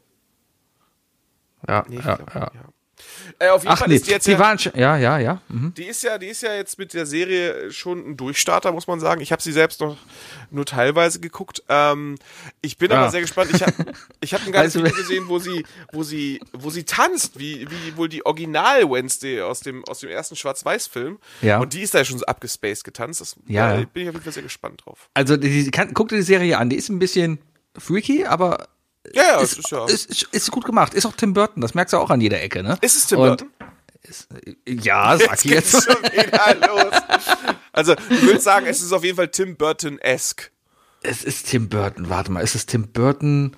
[1.67, 2.51] Ja, Nee, ja, glaub, ja.
[3.39, 5.17] Äh, auf jeden Ach Fall nee, ist die jetzt die ja, waren schon, ja, ja,
[5.17, 5.41] ja.
[5.49, 5.73] Mhm.
[5.75, 8.99] die ist ja, die ist ja jetzt mit der Serie schon ein Durchstarter, muss man
[8.99, 9.21] sagen.
[9.21, 9.97] Ich habe sie selbst noch
[10.51, 11.63] nur teilweise geguckt.
[11.69, 12.17] Ähm,
[12.61, 13.01] ich bin Ja.
[13.01, 13.51] aber sehr gespannt.
[13.53, 13.73] Ich habe
[14.21, 17.97] ich hab ein ganzes Video gesehen, wo sie, wo sie, wo sie tanzt, wie, wie
[17.97, 21.17] wohl die Original Wednesday aus dem, aus dem ersten Schwarz-Weiß-Film.
[21.41, 21.59] Ja.
[21.59, 23.21] Und die ist da ja schon so abgespaced getanzt.
[23.21, 23.75] Das, Ja.
[23.79, 25.09] äh, bin ich auf jeden Fall sehr gespannt drauf.
[25.13, 26.69] Also, die, kann, guck dir die Serie an.
[26.69, 27.39] Die ist ein bisschen
[27.77, 28.67] freaky, aber
[29.13, 29.85] Ja, ja, ist, ist ja.
[29.85, 30.93] ist, ist, ist gut gemacht.
[30.93, 31.61] Ist auch Tim Burton.
[31.61, 32.77] Das merkst du auch an jeder Ecke, ne?
[32.81, 33.49] Ist es Tim Und- Burton?
[34.67, 35.83] Ja, sag geht's jetzt.
[35.85, 36.93] schon wieder los.
[37.71, 40.51] Also, ich würde sagen, es ist auf jeden Fall Tim Burton-esque.
[41.01, 42.09] Es ist Tim Burton.
[42.09, 43.55] Warte mal, ist es Tim Burton?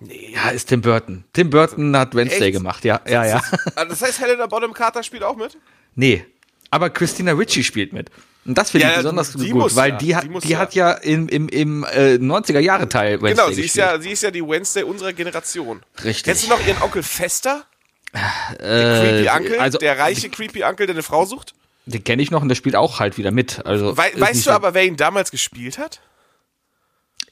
[0.00, 0.32] Nee.
[0.34, 1.24] Ja, ist Tim Burton.
[1.32, 2.56] Tim Burton hat Wednesday Echt?
[2.58, 3.42] gemacht, ja, ja, ja.
[3.76, 5.56] Das heißt, Helena Bonham Carter spielt auch mit?
[5.94, 6.24] Nee,
[6.70, 8.10] aber Christina Ricci spielt mit.
[8.44, 10.58] Und das finde Ja, ich besonders gut, muss weil die hat, die ja.
[10.58, 14.30] hat ja im, im, im äh, 90er-Jahre-Teil Wednesday Genau, sie ist, ja, sie ist ja
[14.32, 15.82] die Wednesday unserer Generation.
[16.02, 16.24] Richtig.
[16.24, 17.64] Kennst du noch ihren Onkel Fester?
[18.12, 19.60] äh, Creepy Uncle?
[19.60, 21.54] also, der reiche Creepy Uncle, der eine Frau sucht?
[21.86, 23.64] Den kenne ich noch und der spielt auch halt wieder mit.
[23.66, 26.00] Also ist weißt du aber, wer ihn damals gespielt hat?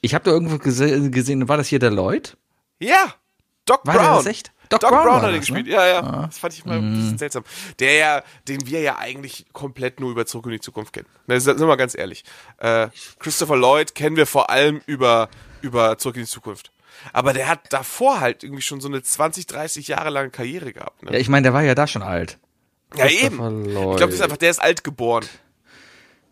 [0.01, 2.35] Ich habe da irgendwo gese gesehen, war das hier der Lloyd?
[2.79, 3.13] Ja,
[3.65, 4.17] Doc War der Brown.
[4.17, 4.51] das echt?
[4.71, 5.67] Doc, Doc Brown, Brown hat er das, gespielt.
[5.67, 5.73] ne?
[5.73, 6.01] Ja, ja.
[6.25, 7.43] Das fand ich mal ein bisschen seltsam.
[7.79, 11.07] Der ja, den wir ja eigentlich komplett nur über Zurück in die Zukunft kennen.
[11.27, 12.23] Na, Sind wir mal ganz ehrlich.
[12.57, 12.87] Äh,
[13.19, 15.29] Christopher Lloyd kennen wir vor allem über,
[15.61, 16.71] über Zurück in die Zukunft.
[17.13, 21.01] Aber der hat davor halt irgendwie schon so eine 20, 30 Jahre lange Karriere gehabt.
[21.03, 21.19] Ja, Ne?
[21.19, 22.37] ich meine, der war ja da schon alt.
[22.95, 23.65] Ja, eben.
[23.65, 23.97] Ich Lloyd.
[23.97, 25.25] glaube, das ist einfach, der ist alt geboren.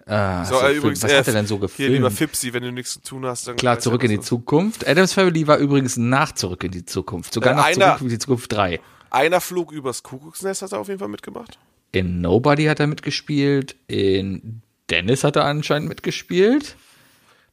[0.10, 2.32] Ah, So, so, äh, übrigens, was äh, hat er denn so Hier, lieber gefilmt?
[2.32, 3.56] Fipsi, wenn du nichts zu tun hast, dann.
[3.58, 4.88] Klar, zurück in die Zukunft.
[4.88, 7.34] Adams Family war übrigens nach Zurück in die Zukunft.
[7.34, 8.80] Sogar Äh, nach einer- Zurück in die Zukunft 3.
[9.12, 11.58] Einer flog übers Kuckucksnest, hat er auf jeden Fall mitgemacht.
[11.92, 13.76] In Nobody hat er mitgespielt.
[13.88, 16.76] In Dennis hat er anscheinend mitgespielt.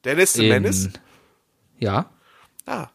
[0.04, 0.90] Dennis the In, Menace.
[1.78, 2.10] ja.
[2.66, 2.88] Ah.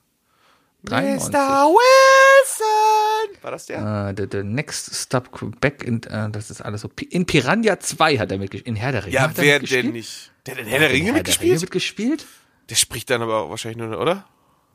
[0.83, 1.31] 93.
[1.31, 1.67] Mr.
[1.67, 3.37] Wilson!
[3.43, 4.09] War das der?
[4.09, 6.89] Äh, the, the Next Stop Back in, äh, das ist alles so.
[7.09, 8.67] In Piranha 2 hat er mitgespielt.
[8.67, 9.13] In Herr der Ringe.
[9.13, 10.31] Ja, hat er wer denn nicht?
[10.45, 11.61] Der hat in Herr der In Ringe mitgespielt?
[11.61, 12.25] Mitgespielt?
[12.69, 14.25] Der spricht dann aber wahrscheinlich nur, oder?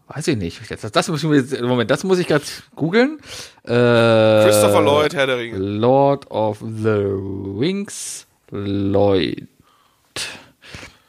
[0.09, 0.61] Weiß ich nicht.
[0.71, 2.45] Das, das muss ich Moment, das muss ich gerade
[2.77, 3.19] googeln.
[3.65, 5.59] Äh, Christopher Lloyd, Herr der Ringe.
[5.59, 7.03] Lord of the
[7.59, 9.49] Rings, Lloyd.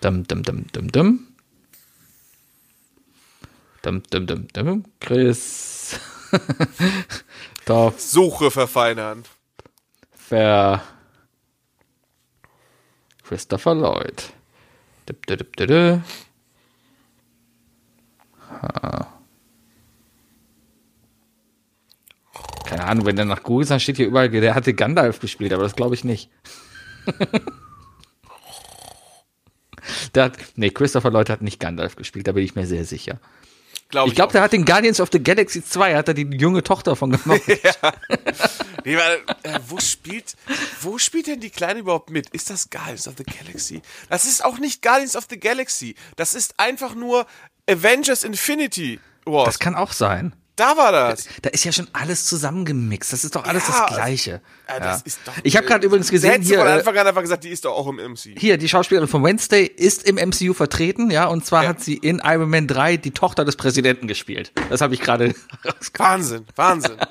[0.01, 1.27] Dum, dum, dum, dum, dum.
[3.88, 4.84] Dum, dum, dum, dum.
[5.00, 5.97] Chris.
[7.65, 9.23] Dorf Suche verfeinern.
[10.12, 10.84] Ver.
[13.23, 14.34] Christopher Lloyd.
[15.08, 16.02] Dip, dip, dip.
[22.65, 25.54] Keine Ahnung, wenn der nach Google ist, dann steht hier überall, der hatte Gandalf gespielt,
[25.54, 26.30] aber das glaube ich nicht.
[30.13, 33.21] der hat, nee, Christopher Lloyd hat nicht Gandalf gespielt, da bin ich mir sehr sicher.
[33.89, 36.23] Glaub Ich glaube, auch der hat in Guardians of the Galaxy 2, hat er die
[36.38, 37.41] junge Tochter von gemacht.
[38.86, 40.36] Nee, weil, äh, wo spielt,
[40.80, 42.30] wo spielt denn die Kleine überhaupt mit?
[42.30, 43.82] Ist das Guardians of the Galaxy?
[44.08, 45.95] Das ist auch nicht Guardians of the Galaxy.
[46.15, 47.28] Das ist einfach nur
[47.69, 49.45] Avengers Infinity Wars.
[49.45, 50.34] Das kann auch sein.
[50.58, 51.26] Da war das.
[51.41, 53.13] Da ist ja schon alles zusammengemixt.
[53.13, 54.41] Das ist doch alles Ja, das Gleiche.
[54.67, 57.22] Ja, das ist doch, Ich habe gerade übrigens gesehen, hier, von äh, Anfang an einfach
[57.22, 58.38] gesagt, die ist doch auch im MC.
[58.38, 61.70] hier, die Schauspielerin von Wednesday ist im MCU vertreten, ja, und zwar Ja.
[61.70, 64.52] hat sie in Iron Man 3 die Tochter des Präsidenten gespielt.
[64.70, 65.34] Das habe ich gerade.
[65.98, 66.98] Wahnsinn, Wahnsinn.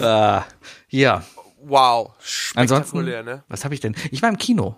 [0.00, 0.44] Ah,
[0.88, 1.22] ja,
[1.62, 2.12] Wow.
[2.54, 3.42] ansonsten, ne?
[3.48, 3.94] was habe ich denn?
[4.10, 4.76] Ich war im Kino.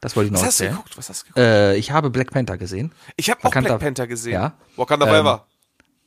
[0.00, 0.76] Das wollte ich noch Was hast du erzählen.
[0.76, 0.98] geguckt?
[0.98, 1.38] Was hast du geguckt?
[1.38, 2.92] Äh, ich habe Black Panther gesehen.
[3.16, 4.34] Ich habe auch Black Panther gesehen.
[4.34, 4.52] Ja.
[4.76, 5.46] Wakanda Ähm, Forever.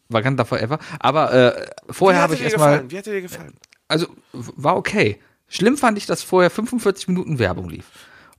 [0.09, 0.79] Wakanda Forever.
[0.99, 2.91] Aber äh, vorher habe ich dir erstmal, gefallen?
[2.91, 3.53] Wie hat dir dir gefallen?
[3.87, 5.19] also war okay.
[5.47, 7.85] Schlimm fand ich, dass vorher 45 Minuten Werbung lief.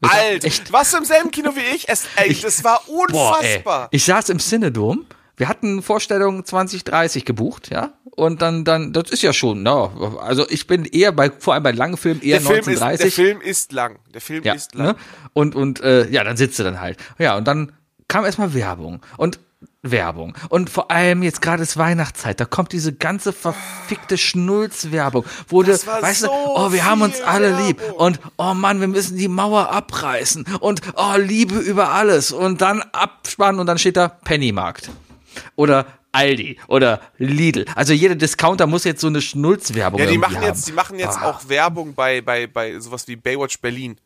[0.01, 1.89] Ich Alter, echt, warst du im selben Kino wie ich?
[1.89, 3.89] Es, ey, das war Boah, unfassbar.
[3.91, 5.07] Ich saß im Cinedom.
[5.37, 7.93] Wir hatten Vorstellung 2030 gebucht, ja.
[8.17, 11.63] und dann, dann, das ist ja schon, na, also ich bin eher bei, vor allem
[11.63, 13.15] bei langen Filmen eher Der Film, ist, 1930.
[13.15, 13.99] der Film ist lang.
[14.13, 14.89] Der Film ja, ist lang.
[14.89, 14.97] ne?
[15.35, 16.99] Und, und, äh, ja, dann sitzt du dann halt.
[17.21, 17.73] Ja, und dann
[18.09, 19.01] kam erstmal Werbung.
[19.17, 19.39] Und
[19.83, 20.35] Werbung.
[20.49, 25.71] Und vor allem jetzt gerade ist Weihnachtszeit, da kommt diese ganze verfickte Schnulzwerbung, wo du,
[25.71, 27.67] Das war weißt du, so oh, wir haben uns alle Werbung.
[27.67, 32.61] lieb und oh Mann, wir müssen die Mauer abreißen und oh, Liebe über alles und
[32.61, 34.91] dann abspannen und dann steht da Pennymarkt.
[35.55, 37.65] Oder Aldi oder Lidl.
[37.77, 40.45] Also jeder Discounter muss jetzt so eine Schnulzwerbung Ja, die machen haben.
[40.45, 41.31] jetzt, die machen jetzt Ah.
[41.31, 43.97] auch Werbung bei, bei, bei sowas wie Baywatch Berlin.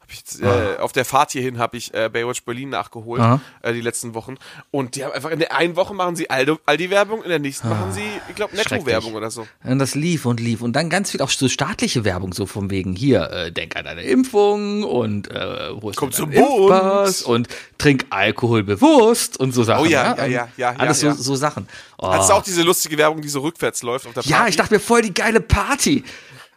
[0.00, 0.01] Hab ich jetzt, Ah.
[0.40, 3.40] Äh, auf der Fahrt hierhin habe ich äh, Baywatch Berlin nachgeholt, Aha.
[3.62, 4.36] äh, die letzten Wochen.
[4.70, 7.68] Und die haben einfach in der einen Woche machen sie Aldi- Aldi-Werbung, in der nächsten
[7.68, 9.46] machen sie, ich glaube, Netto-Werbung oder so.
[9.64, 10.62] Und das lief und lief.
[10.62, 13.84] Und dann ganz viel auch so staatliche Werbung, so von wegen hier, äh, denk an
[13.84, 16.30] deine Impfung und äh, wo ist Komm zum.
[16.32, 17.48] Impfpass und
[17.78, 19.82] trink Alkohol bewusst und so Sachen.
[19.82, 21.14] Oh ja, ja, ja, ja, Alles ja, ja.
[21.14, 21.68] So, so Sachen.
[21.98, 22.08] Oh.
[22.12, 24.30] Hast du auch diese lustige Werbung, die so rückwärts läuft auf der Party?
[24.32, 26.02] ja, ich dachte mir voll die geile Party.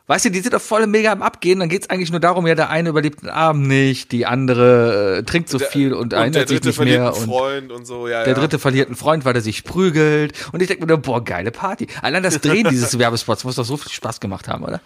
[0.07, 2.53] Weißt du, die sind doch voll mega am Abgehen, dann geht's eigentlich nur darum, ja,
[2.53, 6.47] der eine überlebt den Abend nicht, die andere äh, trinkt so viel und, und erinnert
[6.47, 8.39] sich dritte nicht verliert mehr einen und Freund und so, ja, der ja.
[8.39, 10.33] dritte verliert einen Freund, weil er sich prügelt.
[10.51, 11.87] Und ich denke mir nur, boah, geile Party.
[12.03, 14.79] Allein das Drehen dieses Werbespots muss doch so viel Spaß gemacht haben, oder?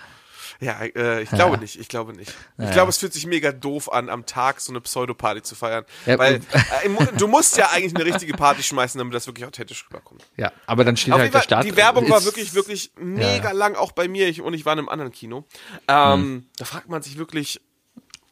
[0.62, 2.34] Ja, äh, ich glaube nicht, ich glaube nicht.
[2.58, 5.86] Ich glaube, es fühlt sich mega doof an, am Tag so eine Pseudoparty zu feiern.
[6.06, 9.86] Ja, weil äh, du musst ja eigentlich eine richtige Party schmeißen, damit das wirklich authentisch
[9.88, 10.26] rüberkommt.
[10.36, 11.66] Ja, aber dann steht Auf halt der Start.
[11.66, 13.52] die Werbung war wirklich, wirklich mega ja.
[13.52, 14.28] lang, auch bei mir.
[14.28, 15.46] Ich, und ich war in einem anderen Kino.
[15.88, 16.46] Ähm, Hm.
[16.58, 17.62] Da fragt man sich wirklich,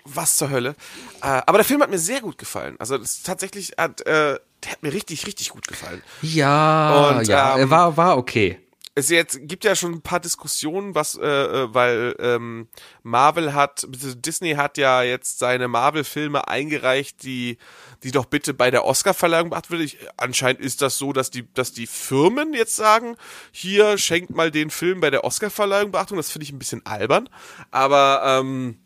[0.04, 0.76] was zur Hölle.
[1.22, 2.76] Äh, aber der Film hat mir sehr gut gefallen.
[2.80, 6.02] Also das tatsächlich hat, äh, der hat mir richtig, richtig gut gefallen.
[6.22, 8.60] Ja, Und, ja, ähm, er war, war okay.
[8.98, 12.68] Es jetzt gibt ja schon ein paar Diskussionen, was, äh, äh, weil ähm,
[13.04, 17.60] Marvel hat, Disney hat ja jetzt seine Marvel-Filme eingereicht, die,
[18.02, 19.98] die doch bitte bei der Oscar-Verleihung beachtet wird.
[20.18, 23.18] Anscheinend ist das so, dass die, dass die Firmen jetzt sagen,
[23.52, 26.18] hier schenkt mal den Film bei der Oscar-Verleihung Beachtung.
[26.18, 27.30] Das finde ich ein bisschen albern.
[27.70, 28.80] Aber ähm,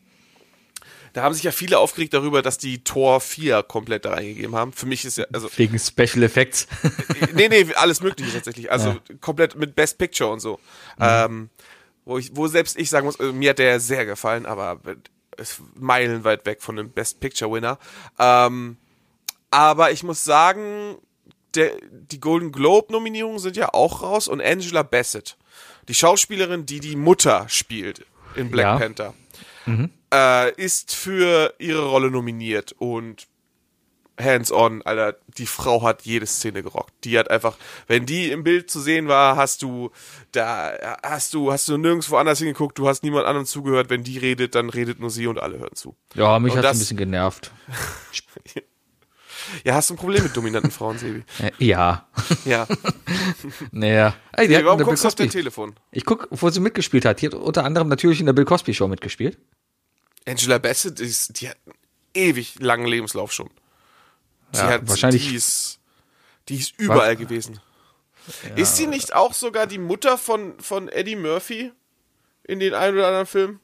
[1.13, 4.71] da haben sich ja viele aufgeregt darüber, dass die Tor 4 komplett da reingegeben haben.
[4.73, 6.67] Für mich ist ja, also Wegen Special Effects.
[7.33, 8.71] nee, nee, alles mögliche tatsächlich.
[8.71, 10.59] Also komplett mit Best Picture und so.
[10.99, 11.49] Ähm,
[12.05, 14.79] wo, ich, wo selbst ich sagen muss, äh, mir hat der sehr gefallen, aber
[15.37, 17.77] ist meilenweit weg von dem Best Picture Winner.
[18.19, 18.77] Ähm,
[19.49, 20.97] aber ich muss sagen,
[21.55, 25.37] der, die Golden Globe Nominierungen sind ja auch raus und Angela Bassett,
[25.87, 28.77] die Schauspielerin, die die Mutter spielt in Black Ja.
[28.77, 29.13] Panther,
[30.13, 33.27] äh, ist für ihre Rolle nominiert und
[34.19, 36.93] hands-on, Alter, die Frau hat jede Szene gerockt.
[37.03, 39.91] Die hat einfach, wenn die im Bild zu sehen war, hast du,
[40.31, 43.89] da hast du, hast du nirgendwo anders hingeguckt, du hast niemand anderem zugehört.
[43.89, 45.95] Wenn die redet, dann redet nur sie und alle hören zu.
[46.13, 47.51] Ja, mich hat ein bisschen genervt.
[49.63, 51.23] Ja, hast du ein Problem mit dominanten Frauen, Sebi?
[51.39, 52.07] Äh, Ja.
[52.45, 52.67] Ja.
[53.71, 54.15] Naja.
[54.33, 55.29] Ey, die Nee, warum guckst du auf dein.
[55.29, 55.75] Telefon?
[55.91, 57.21] Ich guck, wo sie mitgespielt hat.
[57.21, 59.37] Die hat unter anderem natürlich in der Bill Cosby Show mitgespielt.
[60.27, 61.75] Angela Bassett ist, die hat einen
[62.13, 63.49] ewig langen Lebenslauf schon.
[64.53, 65.79] Die Ja, hat, wahrscheinlich- die ist,
[66.49, 67.59] die ist überall gewesen.
[68.55, 71.71] Ist sie nicht auch sogar die Mutter von, von Eddie Murphy
[72.43, 73.59] in den ein oder anderen Filmen?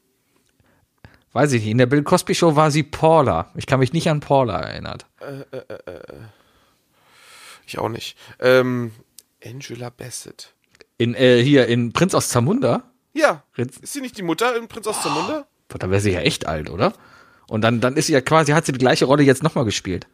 [1.32, 1.70] Weiß ich nicht.
[1.70, 3.50] In der Bill Cosby Show war sie Paula.
[3.54, 4.98] Ich kann mich nicht an Paula erinnern.
[7.66, 8.16] Ich auch nicht.
[8.40, 8.92] Ähm,
[9.44, 10.54] Angela Bassett.
[10.96, 12.82] In, äh, hier in Prinz aus Zamunda.
[13.12, 13.44] Ja.
[13.56, 15.46] Ist sie nicht die Mutter in Prinz aus Zamunda?
[15.68, 16.94] Boah, Da wäre sie ja echt alt, oder?
[17.46, 20.06] Und dann, dann ist sie ja quasi, hat sie die gleiche Rolle jetzt nochmal gespielt.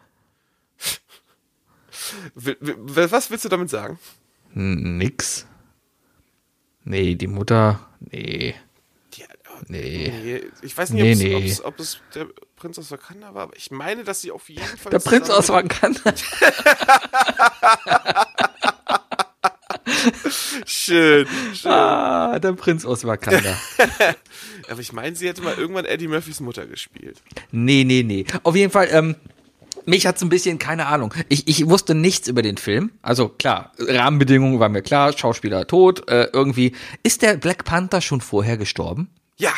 [2.35, 3.99] Was willst du damit sagen?
[4.53, 5.47] Nix.
[6.85, 7.81] Nee, die Mutter.
[8.01, 8.55] Nee.
[9.69, 10.13] Nee.
[10.23, 11.49] nee, ich weiß nicht, Nee, ob, nee.
[11.49, 14.65] Es, ob, es, der Prinz aus Wakanda war, aber ich meine, dass sie auf jeden
[14.65, 14.91] Fall.
[14.91, 16.01] Der Prinz aus Wakanda.
[20.67, 21.71] Schön, schön.
[21.71, 23.57] Ah, der Prinz aus Wakanda.
[24.69, 27.23] Aber ich meine, sie hätte mal irgendwann Eddie Murphys Mutter gespielt.
[27.53, 28.25] Nee, nee, nee.
[28.43, 29.17] Auf jeden Fall, ähm,
[29.87, 31.13] mich hat's ein bisschen, keine Ahnung.
[31.29, 32.91] Ich, ich wusste nichts über den Film.
[33.03, 36.73] Also klar, Rahmenbedingungen waren mir klar, Schauspieler tot, äh, irgendwie.
[37.03, 39.11] Ist der Black Panther schon vorher gestorben?
[39.37, 39.53] Ja.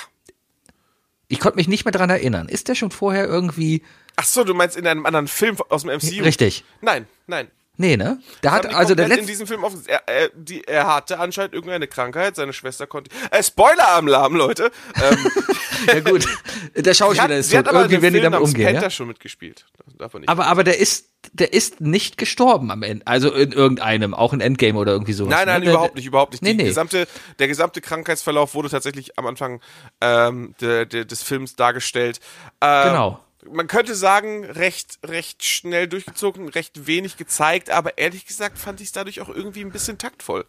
[1.29, 2.49] Ich konnte mich nicht mehr dran erinnern.
[2.49, 3.83] Ist der schon vorher irgendwie.
[4.17, 6.23] Ach so, du meinst in einem anderen Film aus dem MCU?
[6.23, 6.65] Richtig.
[6.81, 7.51] Nein, nein.
[7.77, 8.19] Nee, ne?
[8.43, 9.27] Der hat also der komplett in letzte.
[9.27, 13.11] diesem Film offen, er, er, die, er hatte anscheinend irgendeine Krankheit, seine Schwester konnte.
[13.31, 14.71] Äh, Spoiler-Alarm, Leute.
[14.95, 15.19] Ähm,
[15.87, 16.27] Ja gut,
[16.75, 17.69] der Schauspieler hat, ist tot.
[17.69, 18.75] aber Irgendwie werden die damit umgehen.
[18.75, 18.91] Ja?
[18.91, 19.67] schon mitgespielt.
[19.99, 20.29] Man nicht.
[20.29, 23.07] Aber, aber der ist, der ist nicht gestorben am Ende.
[23.07, 25.31] Also in irgendeinem, auch in Endgame oder irgendwie sowas.
[25.31, 25.71] Nein, nein, ne?
[25.71, 26.43] Überhaupt nicht, überhaupt nicht.
[26.43, 26.65] Nee, nee.
[26.65, 27.07] Gesamte,
[27.39, 29.61] der gesamte Krankheitsverlauf wurde tatsächlich am Anfang
[30.01, 32.21] ähm, de, de, des Films dargestellt.
[32.61, 33.21] Ähm, Genau.
[33.51, 38.89] Man könnte sagen, recht, recht schnell durchgezogen, recht wenig gezeigt, aber ehrlich gesagt fand ich
[38.89, 40.45] es dadurch auch irgendwie ein bisschen taktvoll.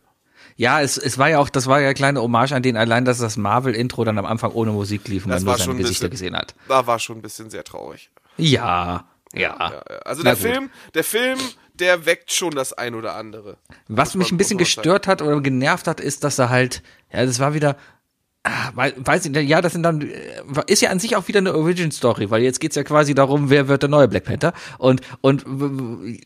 [0.55, 3.05] Ja, es, es war ja auch, das war ja eine kleine Hommage an den, allein,
[3.05, 6.09] dass das Marvel-Intro dann am Anfang ohne Musik lief und Das man nur seine Gesichter
[6.09, 6.55] bisschen- gesehen hat.
[6.67, 8.09] Da war schon ein bisschen sehr traurig.
[8.37, 9.39] Ja, ja.
[9.59, 9.97] Ja, ja.
[10.05, 10.51] Also Na der gut.
[10.53, 11.39] Film, der Film,
[11.73, 13.57] der weckt schon das ein oder andere.
[13.87, 16.81] Was mich ein bisschen gestört hat oder genervt hat, ist, dass er halt,
[17.11, 17.75] ja, das war wieder,
[18.75, 20.11] weiß ich, ja, das sind dann, äh,
[20.67, 23.67] ist ja an sich auch wieder eine Origin-Story, weil jetzt geht's ja quasi darum, wer
[23.67, 26.19] wird der neue Black Panther und, und äh,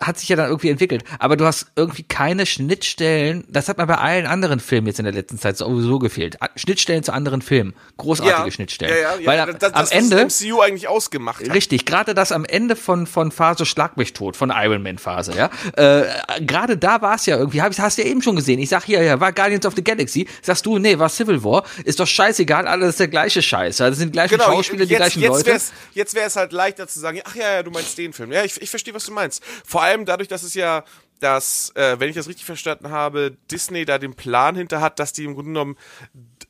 [0.00, 1.04] hat sich ja dann irgendwie entwickelt.
[1.18, 5.04] Aber du hast irgendwie keine Schnittstellen, das hat mir bei allen anderen Filmen jetzt in
[5.04, 6.40] der letzten Zeit sowieso gefehlt.
[6.42, 8.92] A- Schnittstellen zu anderen Filmen, großartige Schnittstellen.
[8.94, 9.26] Ja, ja, ja.
[9.26, 11.54] Weil das, am- das, Ende, das MCU eigentlich ausgemacht hat.
[11.54, 15.32] Richtig, gerade das am Ende von, von Phase Schlag mich tot, von Iron Man Phase,
[15.36, 15.50] ja.
[15.76, 16.04] Äh,
[16.40, 18.58] gerade da war es ja irgendwie, hab ich, hast du ja eben schon gesehen.
[18.58, 20.26] Ich sag hier, ja, war Guardians of the Galaxy.
[20.42, 21.63] Sagst du, nee, war Civil War.
[21.84, 23.78] Ist doch scheißegal, alles ist der gleiche Scheiß.
[23.78, 25.46] Das sind die gleichen Genau, Schauspieler, die jetzt, gleichen jetzt Leute.
[25.46, 28.32] Wär's, jetzt wäre es halt leichter zu sagen, ach ja, ja, du meinst den Film.
[28.32, 29.42] Ja, ich, ich verstehe, was du meinst.
[29.64, 30.84] Vor allem dadurch, dass es ja,
[31.20, 35.12] dass, äh, wenn ich das richtig verstanden habe, Disney da den Plan hinter hat, dass
[35.12, 35.76] die im Grunde genommen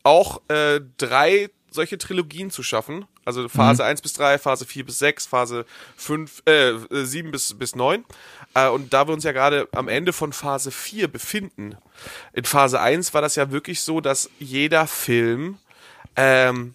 [0.03, 3.05] auch äh, drei solche Trilogien zu schaffen.
[3.25, 3.89] Also Phase Mhm.
[3.89, 5.65] 1 bis 3, Phase 4 bis 6, Phase
[5.97, 8.05] 5, äh, äh, 7 bis, bis 9.
[8.55, 11.77] Äh, und da wir uns ja gerade am Ende von Phase 4 befinden,
[12.33, 15.59] in Phase 1 war das ja wirklich so, dass jeder Film
[16.17, 16.75] ähm,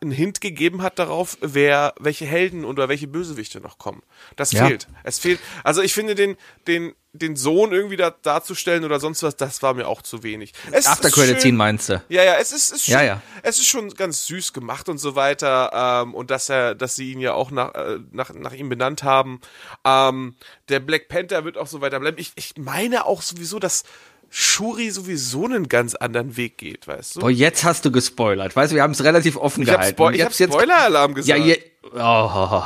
[0.00, 4.02] einen Hint gegeben hat darauf, wer, welche Helden oder welche Bösewichte noch kommen.
[4.36, 4.66] Das Ja.
[4.66, 4.88] fehlt.
[5.04, 5.40] Es fehlt.
[5.62, 9.72] Also ich finde den, den, den Sohn irgendwie da, darzustellen oder sonst was, das war
[9.72, 10.52] mir auch zu wenig.
[10.72, 12.02] Es After ist Credit Scene meinst du?
[12.08, 13.22] ja, ja, es ist, ist schon, Ja, ja.
[13.42, 16.02] es ist schon ganz süß gemacht und so weiter.
[16.04, 19.04] Ähm, und dass er, dass sie ihn ja auch nach, äh, nach, nach ihm benannt
[19.04, 19.40] haben.
[19.84, 20.34] Ähm,
[20.68, 22.16] der Black Panther wird auch so weiter bleiben.
[22.18, 23.84] Ich, ich meine auch sowieso, dass
[24.30, 27.20] Shuri sowieso einen ganz anderen Weg geht, weißt du?
[27.20, 28.56] Boah, jetzt hast du gespoilert.
[28.56, 30.14] Weißt du, wir haben es relativ offen ich habe gehalten.
[30.14, 31.40] Ich hab hab's jetzt- Spoiler-Alarm Ja, gesagt.
[31.44, 32.62] je, oh,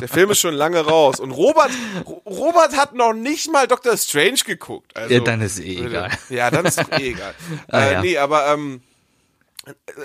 [0.00, 1.20] Der Film ist schon lange raus.
[1.20, 1.70] Und Robert,
[2.06, 4.96] Ro- Robert hat noch nicht mal Doctor Strange geguckt.
[4.96, 6.10] Also, Ja, dann ist eh egal.
[6.28, 7.34] Ja, dann ist doch eh egal.
[7.68, 8.00] Ah, äh, ja.
[8.02, 8.82] Nee, aber ähm,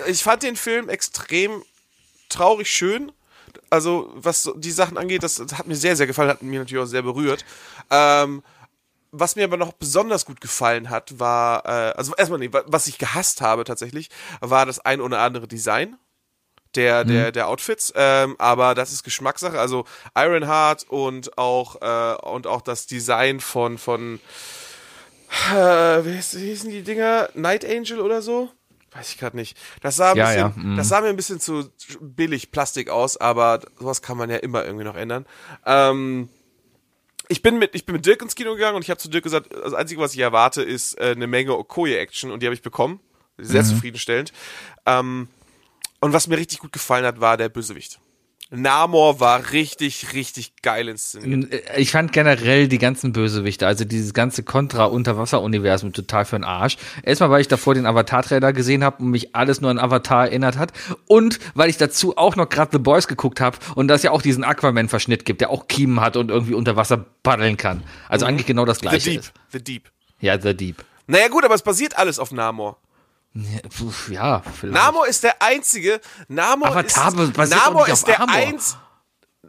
[0.06, 1.62] ich fand den Film extrem
[2.28, 3.12] traurig schön.
[3.70, 6.82] Also, was die Sachen angeht, das, das hat mir sehr, sehr gefallen, hat mir natürlich
[6.82, 7.44] auch sehr berührt.
[7.90, 8.42] Ähm,
[9.12, 12.86] was mir aber noch besonders gut gefallen hat, war, äh, also erstmal, nee, wa- was
[12.86, 15.96] ich gehasst habe tatsächlich, war das ein oder andere Design
[16.76, 19.58] der, der, der Outfits, ähm, aber das ist Geschmackssache.
[19.58, 19.84] Also
[20.16, 24.20] Ironheart und auch, äh, und auch das Design von, von
[25.52, 27.28] äh, wie, hieß, wie hießen die Dinger?
[27.34, 28.50] Night Angel oder so?
[28.92, 29.58] Weiß ich gerade nicht.
[29.82, 30.76] Das sah, ein Ja, bisschen, ja, mm.
[30.76, 31.68] das sah mir ein bisschen zu
[32.00, 35.26] billig Plastik aus, aber sowas kann man ja immer irgendwie noch ändern.
[35.66, 36.28] Ähm,
[37.28, 39.24] ich bin mit ich bin mit Dirk ins Kino gegangen und ich habe zu Dirk
[39.24, 42.54] gesagt, das einzige was ich erwarte ist äh, eine Menge Okoye Action und die habe
[42.54, 43.00] ich bekommen,
[43.36, 43.66] sehr Mhm.
[43.66, 44.32] zufriedenstellend.
[44.86, 45.28] Ähm,
[46.06, 47.98] und was mir richtig gut gefallen hat, war der Bösewicht.
[48.50, 51.52] Namor war richtig richtig geil inszeniert.
[51.76, 56.76] Ich fand generell die ganzen Bösewichte, also dieses ganze Contra-Unterwasser-Universum total für den Arsch.
[57.02, 60.58] Erstmal, weil ich davor den Avatar-Trailer gesehen habe und mich alles nur an Avatar erinnert
[60.58, 60.72] hat.
[61.08, 64.22] Und weil ich dazu auch noch gerade The Boys geguckt habe und das ja auch
[64.22, 67.82] diesen Aquaman-Verschnitt gibt, der auch Kiemen hat und irgendwie unter Wasser paddeln kann.
[68.08, 68.82] Also eigentlich genau das Mhm.
[68.82, 69.32] The gleiche Deep, ist.
[69.50, 69.90] The Deep.
[70.20, 70.84] Ja, The Deep.
[71.08, 72.78] Naja gut, aber es basiert alles auf Namor.
[73.36, 74.74] Ja, pf, Ja, vielleicht.
[74.74, 76.00] Namor ist der einzige.
[76.28, 78.76] Namor Avatar ist, Namor ist der eins.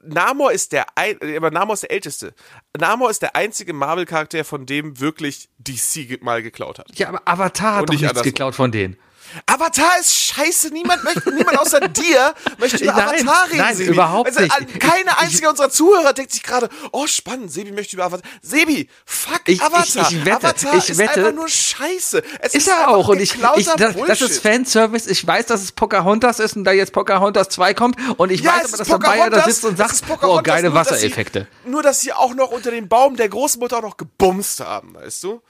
[0.10, 2.34] Namor ist der ein, aber Namor ist der älteste.
[2.78, 6.88] Namor ist der einzige Marvel-Charakter, von dem wirklich DC mal geklaut hat.
[6.97, 8.32] ja, aber Avatar hat Und doch nicht nichts andersrum.
[8.32, 8.97] geklaut von denen.
[9.46, 10.70] Avatar ist scheiße.
[10.70, 13.58] Niemand möchte, niemand außer dir möchte über Nein, Avatar reden.
[13.58, 13.92] nein, Sebi.
[13.92, 14.80] überhaupt also, nicht.
[14.80, 18.30] Keine einzige unserer Zuhörer denkt sich gerade, oh spannend, Sebi möchte über Avatar.
[18.42, 20.12] Sebi, fuck Ich- ich- Avatar.
[20.12, 22.24] ich wette, Avatar ich ist wette- einfach nur scheiße.
[22.40, 23.08] Es Ist einfach er auch.
[23.08, 25.08] Und ich, ich das, das ist Fanservice.
[25.10, 27.98] Ich weiß, dass es Pocahontas ist und da jetzt Pocahontas 2 kommt.
[28.18, 30.42] Und ich Ja, weiß aber, ist dass der Bayer da sitzt und sagt, ist oh,
[30.42, 31.48] geile nur, dass Wassereffekte.
[31.63, 34.96] Sie, nur, dass sie auch noch unter dem Baum der Großmutter auch noch gebumst haben,
[34.96, 35.42] weißt du?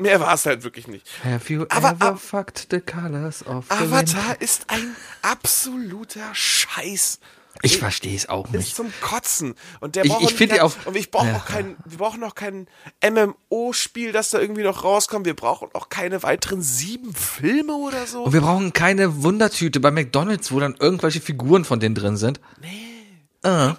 [0.00, 1.06] Mehr war es halt wirklich nicht.
[1.24, 3.74] Have you Aber- ever fucked the colors of the?
[3.84, 7.18] Avatar ist ein absoluter Scheiß.
[7.62, 8.76] Ich verstehe es auch Ist nicht.
[8.76, 9.54] zum Kotzen.
[9.80, 11.36] Und der Ich- braucht ich auch finde nicht- auch- Und ich brauche Ja.
[11.36, 12.66] auch kein, wir brauchen noch kein
[13.02, 15.26] MMO-Spiel, das da irgendwie noch rauskommt.
[15.26, 18.24] Wir brauchen auch keine weiteren sieben Filme oder so.
[18.24, 22.40] Und wir brauchen keine Wundertüte bei McDonalds, wo dann irgendwelche Figuren von denen drin sind.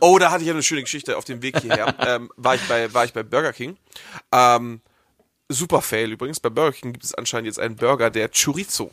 [0.02, 1.96] Oh, da hatte ich ja eine schöne Geschichte auf dem Weg hierher.
[2.00, 3.78] ähm, war, ich bei, war ich bei Burger King.
[4.32, 4.82] Ähm,
[5.54, 6.40] super Fail übrigens.
[6.40, 8.92] Bei Burger King gibt es anscheinend jetzt einen Burger, der Chorizo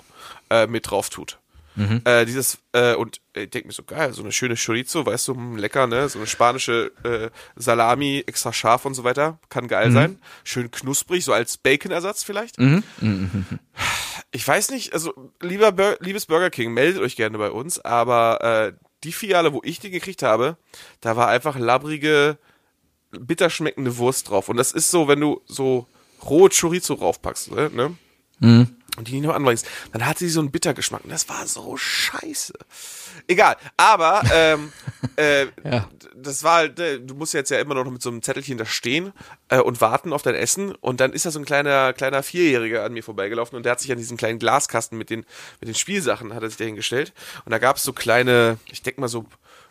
[0.51, 1.39] äh, mit drauf tut.
[2.05, 5.35] Äh, dieses, äh, und ich denke mir so, geil, so eine schöne Chorizo, weißt du,
[5.35, 6.09] hm, lecker, ne?
[6.09, 9.39] So eine spanische äh, Salami, extra scharf und so weiter.
[9.49, 10.19] Kann geil sein.
[10.45, 12.59] Schön knusprig, so als Bacon-Ersatz vielleicht.
[14.33, 18.43] Ich weiß nicht, also lieber Bur liebes Burger King, meldet euch gerne bei uns, aber
[18.43, 18.73] äh,
[19.05, 20.57] die Filiale, wo ich den gekriegt habe,
[21.01, 22.37] da war einfach labbrige,
[23.11, 24.49] bitter schmeckende Wurst drauf.
[24.49, 25.87] Und das ist so, wenn du so
[26.25, 27.71] rohe Chorizo raufpackst, ne?
[27.73, 27.97] ne?
[28.41, 28.77] Mhm.
[28.97, 31.05] Und die nicht noch anbringst, dann hat sie so einen Bittergeschmack.
[31.05, 32.53] Und das war so scheiße.
[33.29, 34.73] Egal, aber ähm,
[35.17, 35.89] äh, Ja.
[36.17, 38.67] das war halt, äh, du musst jetzt ja immer noch mit so einem Zettelchen da
[38.67, 39.13] stehen
[39.49, 40.75] äh, und warten auf dein Essen.
[40.75, 43.81] Und dann ist da so ein kleiner, kleiner Vierjähriger an mir vorbeigelaufen und der hat
[43.81, 45.21] sich an diesen kleinen Glaskasten mit den,
[45.61, 47.13] mit den Spielsachen, hat er sich da hingestellt.
[47.45, 49.25] Und da gab es so kleine, ich denke mal so,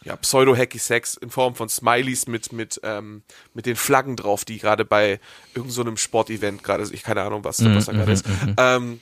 [0.04, 3.24] ja, Pseudo-Hacky-Sex in Form von Smileys mit, mit, ähm,
[3.54, 5.20] mit den Flaggen drauf, die gerade bei
[5.50, 8.26] irgendeinem so einem Sportevent gerade, ich keine Ahnung, was, was da gerade ist.
[8.58, 9.02] Ähm,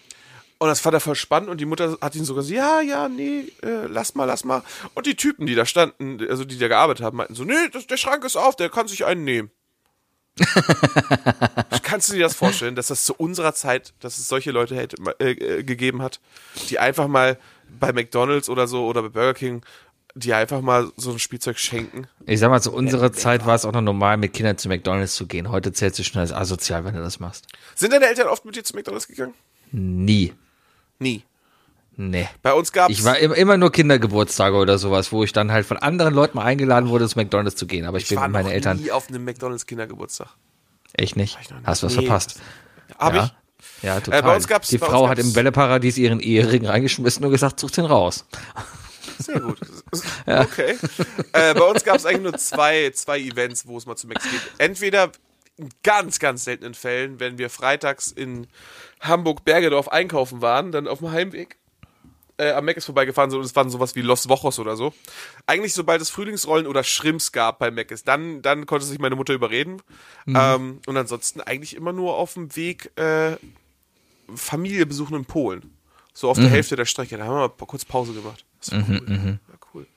[0.59, 3.07] und das fand er voll spannend und die Mutter hat ihn sogar so, ja, ja,
[3.09, 4.63] nee, äh, lass mal, lass mal.
[4.95, 7.85] Und die Typen, die da standen, also die da gearbeitet haben, meinten so, nee, das,
[7.85, 9.51] der Schrank ist auf, der kann sich einen nehmen.
[11.83, 14.97] Kannst du dir das vorstellen, dass das zu unserer Zeit, dass es solche Leute hätte,
[15.19, 16.19] äh, äh, gegeben hat,
[16.69, 17.37] die einfach mal
[17.79, 19.63] bei McDonalds oder so oder bei Burger King,
[20.17, 22.07] die einfach mal so ein Spielzeug schenken?
[22.25, 25.15] Ich sag mal, zu unserer Zeit war es auch noch normal, mit Kindern zu McDonalds
[25.15, 25.49] zu gehen.
[25.49, 27.47] Heute zählst du schon als asozial, wenn du das machst.
[27.75, 29.33] Sind deine Eltern oft mit dir zu McDonalds gegangen?
[29.71, 30.33] Nie.
[30.99, 31.23] Nie.
[31.99, 32.27] Nee.
[32.43, 35.65] Bei uns gab's Ich war im- immer nur Kindergeburtstage oder sowas, wo ich dann halt
[35.65, 37.85] von anderen Leuten mal eingeladen wurde, zu McDonalds zu gehen.
[37.85, 40.27] Aber ich, ich bin war mit meinen noch Eltern nie auf einem McDonalds Kindergeburtstag.
[40.93, 41.37] echt nicht.
[41.51, 41.57] nie.
[41.63, 42.03] Hast du was Nee.
[42.05, 42.39] verpasst?
[42.99, 43.25] Hab ja.
[43.25, 43.33] ich?
[43.83, 44.19] Ja, total.
[44.19, 47.25] Äh, bei uns gab's- Die bei uns Frau hat gab's- im Bälleparadies ihren Ehering reingeschmissen
[47.25, 48.25] und gesagt, such den raus.
[49.19, 49.59] Sehr gut.
[50.25, 50.77] Okay.
[51.31, 54.23] Äh, bei uns gab es eigentlich nur zwei, zwei Events, wo es mal zu Max
[54.23, 54.41] geht.
[54.57, 55.11] Entweder
[55.57, 58.47] in ganz, ganz seltenen Fällen, wenn wir freitags in
[58.99, 61.57] Hamburg-Bergedorf einkaufen waren, dann auf dem Heimweg
[62.37, 64.93] äh, am Meckes vorbeigefahren sind und es waren sowas wie Los Wochos oder so.
[65.47, 69.33] Eigentlich, sobald es Frühlingsrollen oder Shrimps gab bei Meckes, dann, dann konnte sich meine Mutter
[69.33, 69.81] überreden.
[70.27, 73.37] Ähm, und ansonsten eigentlich immer nur auf dem Weg äh,
[74.35, 75.76] Familie besuchen in Polen.
[76.17, 77.15] So auf der Hälfte der Strecke.
[77.15, 78.43] Da haben wir mal kurz Pause gemacht.
[78.59, 79.39] Das war cool.
[79.47, 79.87] War cool.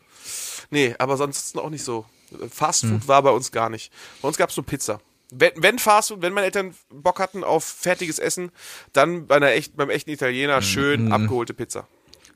[0.69, 2.05] Nee, aber sonst auch nicht so.
[2.51, 3.91] Fast Food war bei uns gar nicht.
[4.21, 5.01] Bei uns gab es nur Pizza.
[5.31, 8.53] Wenn, wenn Fast Food, wenn meine Eltern Bock hatten auf fertiges Essen,
[8.93, 11.89] dann bei einer echt, beim echten Italiener schön abgeholte Pizza.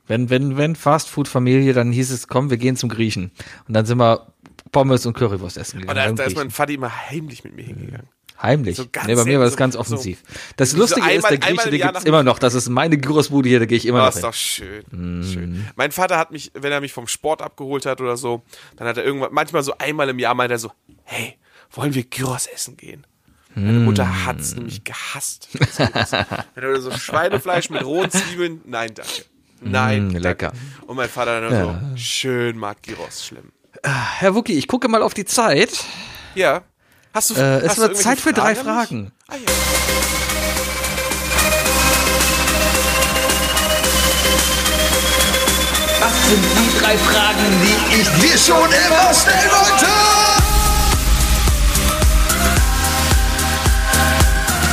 [0.06, 3.32] Wenn, wenn, wenn Fastfood-Familie, dann hieß es, komm, wir gehen zum Griechen.
[3.68, 4.32] Und dann sind wir
[4.72, 5.96] Pommes und Currywurst essen Und gegangen.
[5.98, 6.50] da, beim da ist mein.
[6.50, 8.08] Vati immer heimlich mit mir hingegangen.
[8.40, 8.76] Heimlich.
[8.76, 10.22] so nee, bei mir war das selten ganz so- offensiv.
[10.26, 12.38] so- das so Lustige einmal- ist, der Grieche, den gibt's nach- immer noch.
[12.38, 14.22] Das ist meine Gyros-Bude hier, da gehe ich immer Oh, noch ist hin.
[14.22, 14.84] doch schön.
[15.22, 15.68] schön.
[15.76, 18.42] Mein Vater hat mich, wenn er mich vom Sport abgeholt hat oder so,
[18.76, 20.72] dann hat er irgendwann, manchmal so einmal im Jahr meint er so,
[21.04, 21.38] hey,
[21.70, 23.06] wollen wir Gyros essen gehen?
[23.56, 25.48] Meine Mutter hat's nämlich gehasst.
[25.58, 26.12] das Gyros.
[26.56, 29.12] Wenn du so Schweinefleisch mit rohen Zwiebeln, nein, danke.
[29.60, 30.18] Nein, Mm, danke.
[30.28, 30.52] lecker.
[30.88, 31.80] Und mein Vater dann Ja.
[31.92, 33.52] so, schön mag Gyros schlimm.
[33.84, 35.84] Herr Wucki, ich gucke mal auf die Zeit.
[36.34, 36.62] Ja.
[37.14, 38.64] Hast du, Äh, hast es wird Zeit für drei an mich?
[38.64, 39.12] Fragen.
[39.28, 39.52] Ah, ja.
[46.00, 49.86] Was sind die drei Fragen, die ich dir schon immer stellen wollte?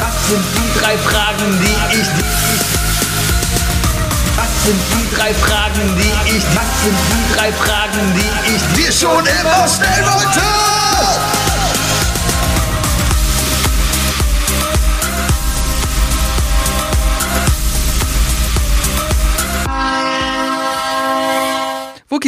[0.02, 2.26] Was sind die drei Fragen, die ich dir...
[4.36, 6.44] Was sind die drei Fragen, die ich...
[6.56, 11.31] Was sind die drei Fragen, die ich dir schon immer stellen wollte?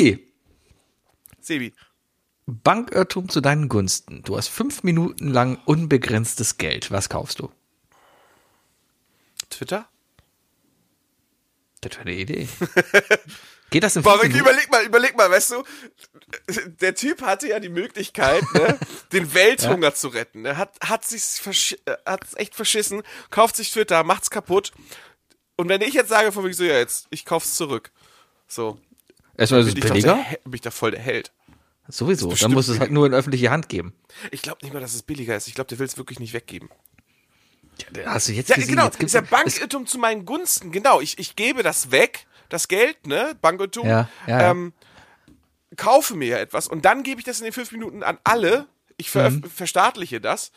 [0.03, 0.33] Wucki,
[1.39, 1.73] Sebi.
[2.45, 4.21] Bankertum zu deinen Gunsten.
[4.23, 6.91] Du hast fünf Minuten lang unbegrenztes Geld.
[6.91, 7.51] Was kaufst du?
[9.49, 9.87] Twitter?
[11.81, 12.47] Das wäre eine Idee.
[13.69, 14.39] Geht das in Boah, Minuten?
[14.39, 15.63] überleg mal, überleg mal, weißt du,
[16.79, 18.77] der Typ hatte ja die Möglichkeit, ne,
[19.11, 20.45] den Welthunger zu retten.
[20.45, 21.41] Er hat, hat sich's
[21.85, 23.01] äh, hat's echt verschissen,
[23.31, 24.73] kauft sich Twitter, macht's kaputt.
[25.55, 27.91] Und wenn ich jetzt sage von mir so, ja, jetzt, ich kauf's zurück.
[28.47, 28.79] So.
[29.38, 30.15] Erstmal ist es ich, doch billiger.
[30.23, 31.31] He- bin ich da voll der Held.
[31.88, 32.31] Sowieso.
[32.34, 33.93] Dann muss es halt nur in öffentliche Hand geben.
[34.31, 35.47] Ich glaube nicht mal, dass es billiger ist.
[35.47, 36.69] Ich glaube, der will es wirklich nicht weggeben.
[38.05, 38.69] Hast du jetzt Ja, gesehen?
[38.75, 38.86] genau.
[38.86, 40.71] Jetzt ist ja Bankirrtum zu meinen Gunsten.
[40.71, 41.01] Genau.
[41.01, 43.36] Ich, ich gebe das weg, das Geld, ne?
[43.41, 43.88] Bankirtum.
[43.88, 44.51] Ja, ja, ja.
[44.51, 44.73] Ähm,
[45.75, 48.67] kaufe mir ja etwas und dann gebe ich das in den fünf Minuten an alle.
[48.97, 49.43] Ich ver Mhm.
[49.43, 50.51] verstaatliche das.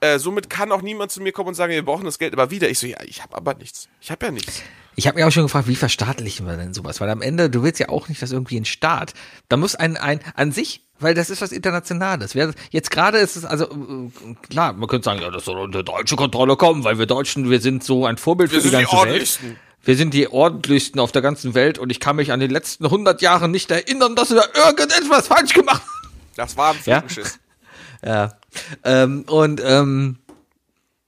[0.00, 2.50] Äh, somit kann auch niemand zu mir kommen und sagen, wir brauchen das Geld aber
[2.50, 2.68] wieder.
[2.68, 3.88] Ich so, ja, ich habe aber nichts.
[4.00, 4.62] Ich habe ja nichts.
[4.98, 7.00] Ich habe mich auch schon gefragt, wie verstaatlichen wir denn sowas?
[7.00, 9.14] Weil am Ende, du willst ja auch nicht, dass irgendwie ein Staat.
[9.48, 12.34] Da muss ein, ein an sich, weil das ist was Internationales.
[12.70, 16.16] Jetzt gerade ist es, also äh, klar, man könnte sagen, ja, das soll unter deutsche
[16.16, 18.82] Kontrolle kommen, weil wir Deutschen, wir sind so ein Vorbild Wir für die sind die
[18.86, 19.06] ganze Welt.
[19.06, 19.56] ordentlichsten.
[19.84, 22.84] Wir sind die ordentlichsten auf der ganzen Welt und ich kann mich an die letzten
[22.86, 26.10] 100 Jahre nicht erinnern, dass wir da irgendetwas falsch gemacht haben.
[26.34, 27.02] Das war ein Ja?
[27.02, 27.38] Fliegenschiss.
[28.04, 28.32] Ja.
[28.82, 30.18] Ähm, und ähm,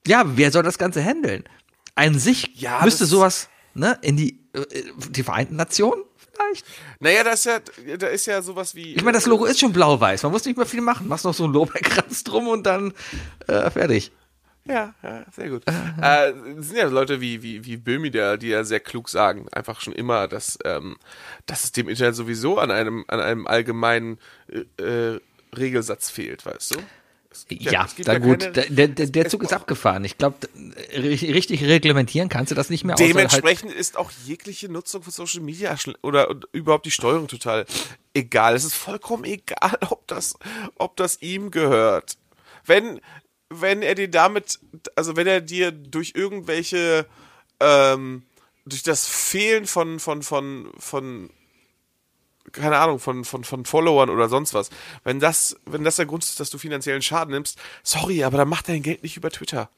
[0.06, 1.42] ja, wer soll das Ganze handeln?
[1.96, 4.64] An sich Ja, müsste sowas ne, in die, äh,
[5.10, 6.02] die Vereinten Nationen
[6.40, 6.66] vielleicht.
[6.98, 7.60] Naja, da ist ja,
[7.98, 8.94] da ist ja sowas wie.
[8.94, 10.22] Ich meine, das Logo ist schon blau-weiß.
[10.22, 11.08] Man muss nicht mehr viel machen.
[11.08, 12.92] Machst noch so einen Lorbeerkranz drum und dann
[13.46, 14.12] äh, fertig.
[14.66, 15.62] Ja, ja, sehr gut.
[16.02, 19.46] äh, es sind ja Leute wie, wie, wie Böhmi, der, die ja sehr klug sagen,
[19.52, 20.96] einfach schon immer, dass, ähm,
[21.46, 24.18] dass es dem Internet sowieso an einem, an einem allgemeinen
[24.48, 25.20] äh, äh,
[25.56, 26.80] Regelsatz fehlt, weißt du?
[27.48, 28.40] Gibt Ja, da gut.
[28.40, 30.04] keine- Der, der, der, Zug ist abgefahren.
[30.04, 30.36] Ich glaube,
[30.96, 32.96] richtig reglementieren kannst du das nicht mehr.
[32.96, 37.66] halt, Dementsprechend ist auch jegliche Nutzung von Social Media oder überhaupt die Steuerung total
[38.14, 38.56] egal.
[38.56, 40.34] Es ist vollkommen egal, ob das,
[40.76, 42.18] ob das ihm gehört.
[42.66, 43.00] Wenn,
[43.48, 44.58] wenn er dir damit,
[44.96, 47.06] also wenn er dir durch irgendwelche,
[47.60, 48.24] ähm,
[48.66, 51.30] durch das Fehlen von, von, von, von,
[52.52, 54.70] keine Ahnung, von, von, von Followern oder sonst was,
[55.04, 58.48] wenn das, wenn das der Grund ist, dass du finanziellen Schaden nimmst, sorry, aber dann
[58.48, 59.68] mach dein Geld nicht über Twitter.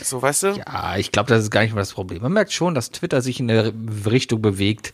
[0.00, 0.48] So, weißt du?
[0.52, 2.22] Ja, ich glaube, das ist gar nicht mal das Problem.
[2.22, 3.72] Man merkt schon, dass Twitter sich in eine
[4.04, 4.92] Richtung bewegt,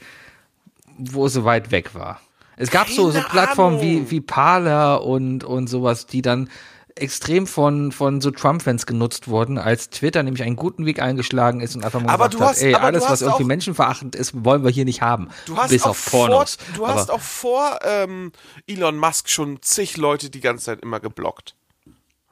[0.96, 2.20] wo es so weit weg war.
[2.56, 4.06] Es gab so, so Plattformen Ahnung.
[4.06, 6.48] wie, wie Parler und, und sowas, die dann
[6.96, 11.74] extrem von, von so Trump-Fans genutzt wurden, als Twitter nämlich einen guten Weg eingeschlagen ist
[11.76, 14.44] und einfach mal Aber gesagt du hast- hat, ey, alles, was hast irgendwie menschenverachtend ist,
[14.44, 15.28] wollen wir hier nicht haben.
[15.46, 16.56] Du hast Bis auch auf Pornos.
[16.56, 18.32] Vor, du hast Aber- auch vor ähm,
[18.66, 21.54] Elon Musk schon zig Leute die ganze Zeit immer geblockt.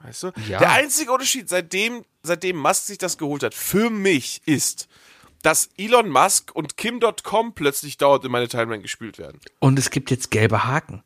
[0.03, 0.31] Weißt du?
[0.47, 0.57] Ja.
[0.59, 4.87] Der einzige Unterschied, seitdem, seitdem Musk sich das geholt hat, für mich ist,
[5.43, 9.39] dass Elon Musk und Kim.com plötzlich dauernd in meine Timeline gespült werden.
[9.59, 11.03] Und es gibt jetzt gelbe Haken.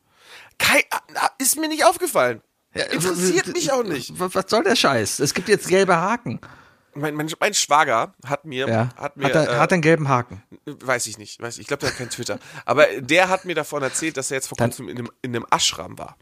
[0.58, 2.41] Kein, ah, ist mir nicht aufgefallen.
[2.84, 4.12] Interessiert mich auch nicht.
[4.20, 5.20] Was soll der Scheiß?
[5.20, 6.40] Es gibt jetzt gelbe Haken.
[6.94, 8.90] Mein, mein, mein Schwager hat mir, Ja.
[8.96, 10.42] hat mir, hat, er, äh, hat einen gelben Haken?
[10.66, 12.40] weiß ich nicht, weiß ich, ich glaube, der hat kein Twitter.
[12.66, 15.36] Aber der hat mir davon erzählt, dass er jetzt vor Dann- kurzem in einem, in
[15.36, 16.16] einem Ashram war.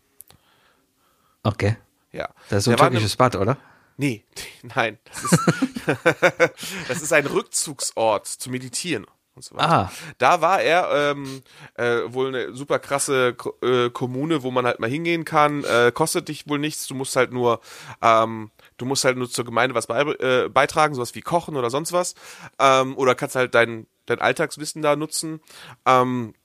[1.43, 1.77] Okay.
[2.11, 2.29] Ja.
[2.49, 3.57] Das ist so ein Der türkisches Bad, oder?
[3.97, 4.25] Nee,
[4.75, 4.97] nein.
[5.11, 5.39] Das ist,
[6.87, 9.05] das ist ein Rückzugsort zu meditieren.
[9.35, 9.69] Und so weiter.
[9.69, 9.91] Ah.
[10.19, 11.41] Da war er ähm,
[11.75, 15.63] äh, wohl eine super krasse Ko äh, Kommune, wo man halt mal hingehen kann.
[15.63, 16.85] Äh, kostet dich wohl nichts.
[16.85, 17.59] Du musst halt nur,
[18.01, 21.71] ähm, du musst halt nur zur Gemeinde was bei, äh, beitragen, sowas wie kochen oder
[21.71, 22.13] sonst was.
[22.59, 25.39] Ähm, oder kannst halt dein, dein Alltagswissen da nutzen.
[25.85, 26.35] Ähm,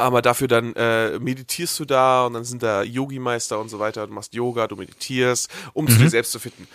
[0.00, 4.06] aber dafür dann äh, meditierst du da und dann sind da Yogi-Meister und so weiter.
[4.06, 6.66] Du machst Yoga, du meditierst, um zu dir selbst zu finden.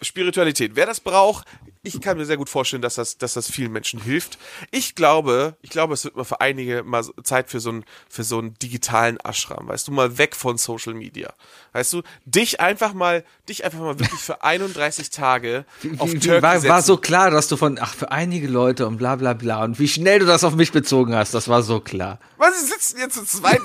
[0.00, 0.72] Spiritualität.
[0.74, 1.46] Wer das braucht,
[1.82, 4.38] ich kann mir sehr gut vorstellen, dass das, dass das vielen Menschen hilft.
[4.70, 8.24] Ich glaube, ich glaube, es wird mal für einige mal Zeit für so einen, für
[8.24, 11.32] so einen digitalen Ashram, weißt du, mal weg von Social Media.
[11.72, 15.64] Weißt du, dich einfach mal, dich einfach mal wirklich für 31 Tage
[15.98, 16.68] auf Turkey war, setzen.
[16.68, 19.78] war so klar, dass du von, ach, für einige Leute und bla bla bla und
[19.78, 22.18] wie schnell du das auf mich bezogen hast, das war so klar.
[22.36, 23.60] Was, sie sitzen jetzt zu zweit?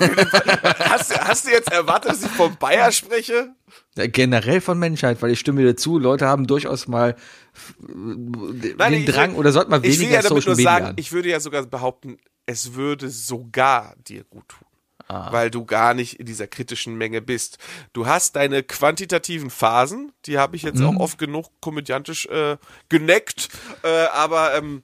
[0.78, 3.54] hast, hast du jetzt erwartet, dass ich vom Bayer spreche?
[3.96, 7.16] Ja, Generell von Menschheit, weil ich stimme dir zu, Leute haben durchaus mal
[7.54, 10.56] f- den ich Drang will- oder sollten mal Ich will weniger ja damit Social nur
[10.56, 10.70] Media.
[10.86, 14.66] sagen, ich würde ja sogar behaupten, es würde sogar dir gut tun.
[15.06, 15.30] Ah.
[15.32, 17.58] Weil du gar nicht in dieser kritischen Menge bist.
[17.92, 20.86] Du hast deine quantitativen Phasen, die habe ich jetzt Mhm.
[20.86, 22.56] auch oft genug komödiantisch äh,
[22.88, 23.48] geneckt,
[23.82, 24.82] äh, aber ähm,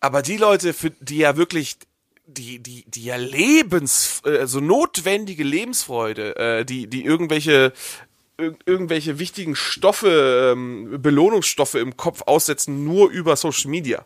[0.00, 1.76] aber die Leute, für die ja wirklich
[2.26, 7.72] die, die, die ja Lebens, äh, so notwendige Lebensfreude, äh, die, die irgendwelche,
[8.38, 14.04] ir irgendwelche wichtigen Stoffe, ähm, Belohnungsstoffe im Kopf aussetzen, nur über Social Media.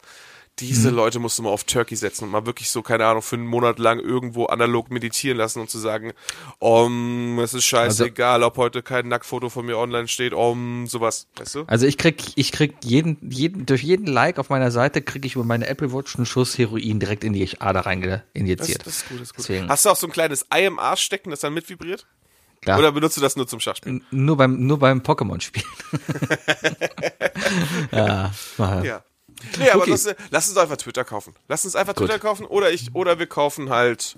[0.61, 3.36] Diese Leute musst du mal auf Turkey setzen und mal wirklich so, keine Ahnung, für
[3.36, 6.12] einen Monat lang irgendwo analog meditieren lassen und zu sagen,
[6.58, 11.54] um, es ist scheißegal, ob heute kein Nacktfoto von mir online steht, um, sowas, weißt
[11.54, 11.64] du?
[11.66, 15.34] Also ich krieg, ich krieg jeden, jeden, durch jeden Like auf meiner Seite krieg ich
[15.34, 18.86] über meine Apple Watch einen Schuss Heroin direkt in die Ader rein Das, injiziert.
[18.86, 19.44] das ist gut, das ist gut.
[19.48, 22.06] Deswegen, Hast du auch so ein kleines Ei im Arsch stecken, das dann mitvibriert?
[22.61, 24.04] klar, Oder benutzt du das nur zum Schachspielen?
[24.11, 25.66] nur beim, nur beim Pokémon-Spielen.
[27.92, 29.02] ja, ja.
[29.59, 29.91] Nee, aber Okay.
[29.93, 31.34] das, lass uns einfach Twitter kaufen.
[31.49, 34.16] Lass uns einfach Twitter kaufen oder ich oder wir kaufen halt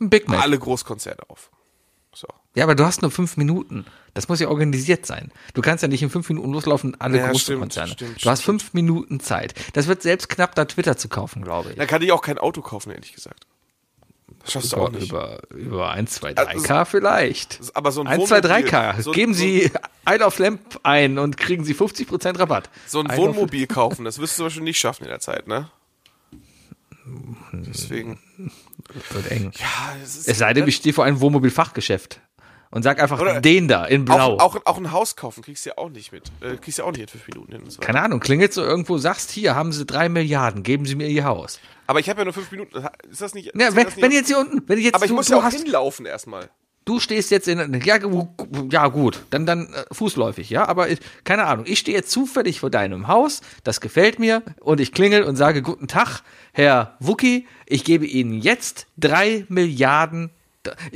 [0.00, 0.42] Ein Big Mac.
[0.42, 1.50] alle Großkonzerne auf.
[2.14, 2.26] So.
[2.54, 3.84] Ja, aber du hast nur fünf Minuten.
[4.12, 5.32] Das muss ja organisiert sein.
[5.54, 7.92] Du kannst ja nicht in fünf Minuten loslaufen, alle Ja, großen stimmt, Konzerne.
[7.92, 9.54] stimmt, du hast fünf Minuten Zeit.
[9.72, 11.76] Das wird selbst knapp, da Twitter zu kaufen, glaube ich.
[11.76, 13.46] Dann kann ich auch kein Auto kaufen, ehrlich gesagt.
[14.44, 15.10] Das schaffst du auch Über, nicht.
[15.10, 17.60] über, über 1, 2, 3 Also- K vielleicht.
[17.74, 19.00] Aber so ein 1, 2, 3 Wohnmobil- K.
[19.02, 19.70] so- Geben so- Sie
[20.04, 22.68] ein auf Lamp ein und kriegen Sie 50% Rabatt.
[22.86, 25.48] So ein Ein Wohnmobil kaufen, das wirst du zum Beispiel nicht schaffen in der Zeit,
[25.48, 25.70] ne?
[27.52, 28.18] Deswegen.
[28.96, 29.52] Auf, wird eng.
[29.56, 30.28] Ja, es ist.
[30.28, 32.20] Es sei denn, ich stehe vor einem Wohnmobilfachgeschäft
[32.70, 34.36] und sag einfach Oder- den da in blau.
[34.38, 36.30] auch, auch, auch ein Haus kaufen kriegst du ja auch nicht mit.
[36.40, 37.62] Äh, kriegst du ja auch nicht in fünf Minuten hin.
[37.62, 37.80] Und so.
[37.80, 41.24] Keine Ahnung, klingelt so irgendwo, sagst, hier haben Sie drei Milliarden, geben Sie mir Ihr
[41.24, 41.60] Haus.
[41.86, 42.84] Aber ich habe ja nur fünf Minuten.
[43.10, 43.46] Ist das nicht.
[43.46, 45.26] Ja, wenn, das nicht wenn jetzt hier unten, wenn ich jetzt aber ich du, muss
[45.26, 46.50] du ja auch hinlaufen erstmal.
[46.84, 47.98] du stehst jetzt in, ja,
[48.70, 52.60] ja gut, dann, dann äh, fußläufig, ja, aber ich, keine Ahnung, ich stehe jetzt zufällig
[52.60, 56.22] vor deinem Haus, das gefällt mir und ich klingel und sage, guten Tag,
[56.52, 60.30] Herr Wucki, ich gebe Ihnen jetzt drei Milliarden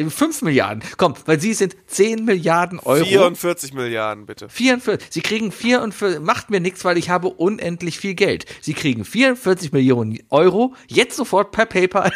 [0.09, 0.83] 5 Milliarden.
[0.97, 3.05] Komm, weil sie sind 10 Milliarden Euro.
[3.05, 4.49] 44 Milliarden, bitte.
[4.49, 5.09] 44.
[5.11, 8.47] Sie kriegen 44, macht mir nichts, weil ich habe unendlich viel Geld.
[8.61, 12.13] Sie kriegen 44 Millionen Euro, jetzt sofort per PayPal.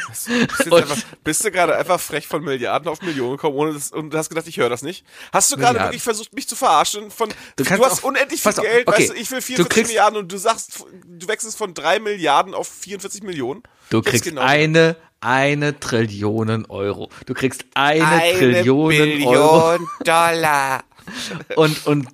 [0.64, 4.14] Du einfach, bist du gerade einfach frech von Milliarden auf Millionen gekommen ohne das, und
[4.14, 5.05] hast gedacht, ich höre das nicht?
[5.32, 7.11] Hast du gerade wirklich versucht, mich zu verarschen?
[7.11, 8.98] Von, du, kannst hast auch- unendlich viel Geld, okay.
[9.03, 11.98] weißt du, ich will Du 44 kriegst- Milliarden und du sagst, du wechselst von 3
[12.00, 13.62] Milliarden auf 44 Millionen.
[13.93, 17.11] Du kriegst genau eine, eine Trillionen Euro.
[17.26, 19.78] Du kriegst eine, Eine Trillionen Billion Euro.
[20.03, 20.84] Dollar.
[21.57, 22.09] Und, und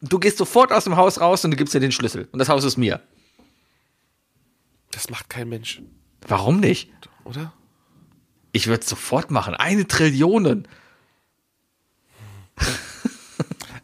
[0.00, 2.28] du gehst sofort aus dem Haus raus und du gibst dir den Schlüssel.
[2.30, 3.00] Und das Haus ist mir.
[4.92, 5.82] Das macht kein Mensch,
[6.28, 6.90] Warum nicht?
[7.24, 7.52] oder?
[8.52, 9.54] Ich würde es sofort machen.
[9.54, 10.68] Eine Trillionen.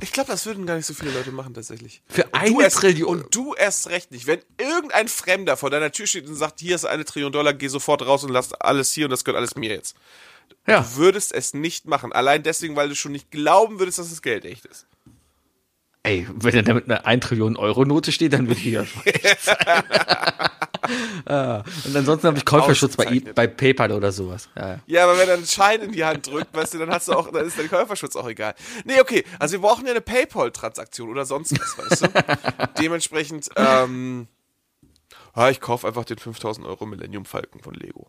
[0.00, 2.02] Ich glaube, das würden gar nicht so viele Leute machen tatsächlich.
[2.08, 3.08] Für eine erst, Trillion.
[3.08, 4.26] Und du erst recht nicht.
[4.26, 7.68] Wenn irgendein Fremder vor deiner Tür steht und sagt, hier ist eine Trillion Dollar, geh
[7.68, 9.96] sofort raus und lass alles hier und das gehört alles mir jetzt.
[10.66, 10.80] Ja.
[10.80, 12.12] Du würdest es nicht machen.
[12.12, 14.86] Allein deswegen, weil du schon nicht glauben würdest, dass das Geld echt ist.
[16.06, 18.84] Ey, wenn er da mit einer 1 Trillionen Euro Note steht, dann würde ich ja
[18.84, 19.84] sein.
[21.26, 24.48] Ah, Und ansonsten habe ich Käuferschutz bei, bei PayPal oder sowas.
[24.56, 24.80] Ja, ja.
[24.86, 27.12] Ja, aber wenn er einen Schein in die Hand drückt, weißt du, dann hast du
[27.12, 28.54] auch, dann ist dein Käuferschutz auch egal.
[28.84, 32.68] Nee, okay, also wir brauchen ja eine PayPal-Transaktion oder sonst was, weißt du?
[32.78, 34.28] Dementsprechend, ähm,
[35.34, 38.08] ja, ich kaufe einfach den 5000 Euro Millennium Falcon von Lego.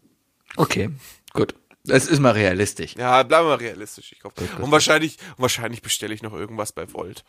[0.56, 0.90] Okay,
[1.34, 1.56] gut.
[1.84, 2.96] Das ist mal realistisch.
[2.98, 4.12] Ja, bleiben wir mal realistisch.
[4.12, 4.34] Ich kauf.
[4.60, 7.24] Und wahrscheinlich, und wahrscheinlich bestelle ich noch irgendwas bei Volt.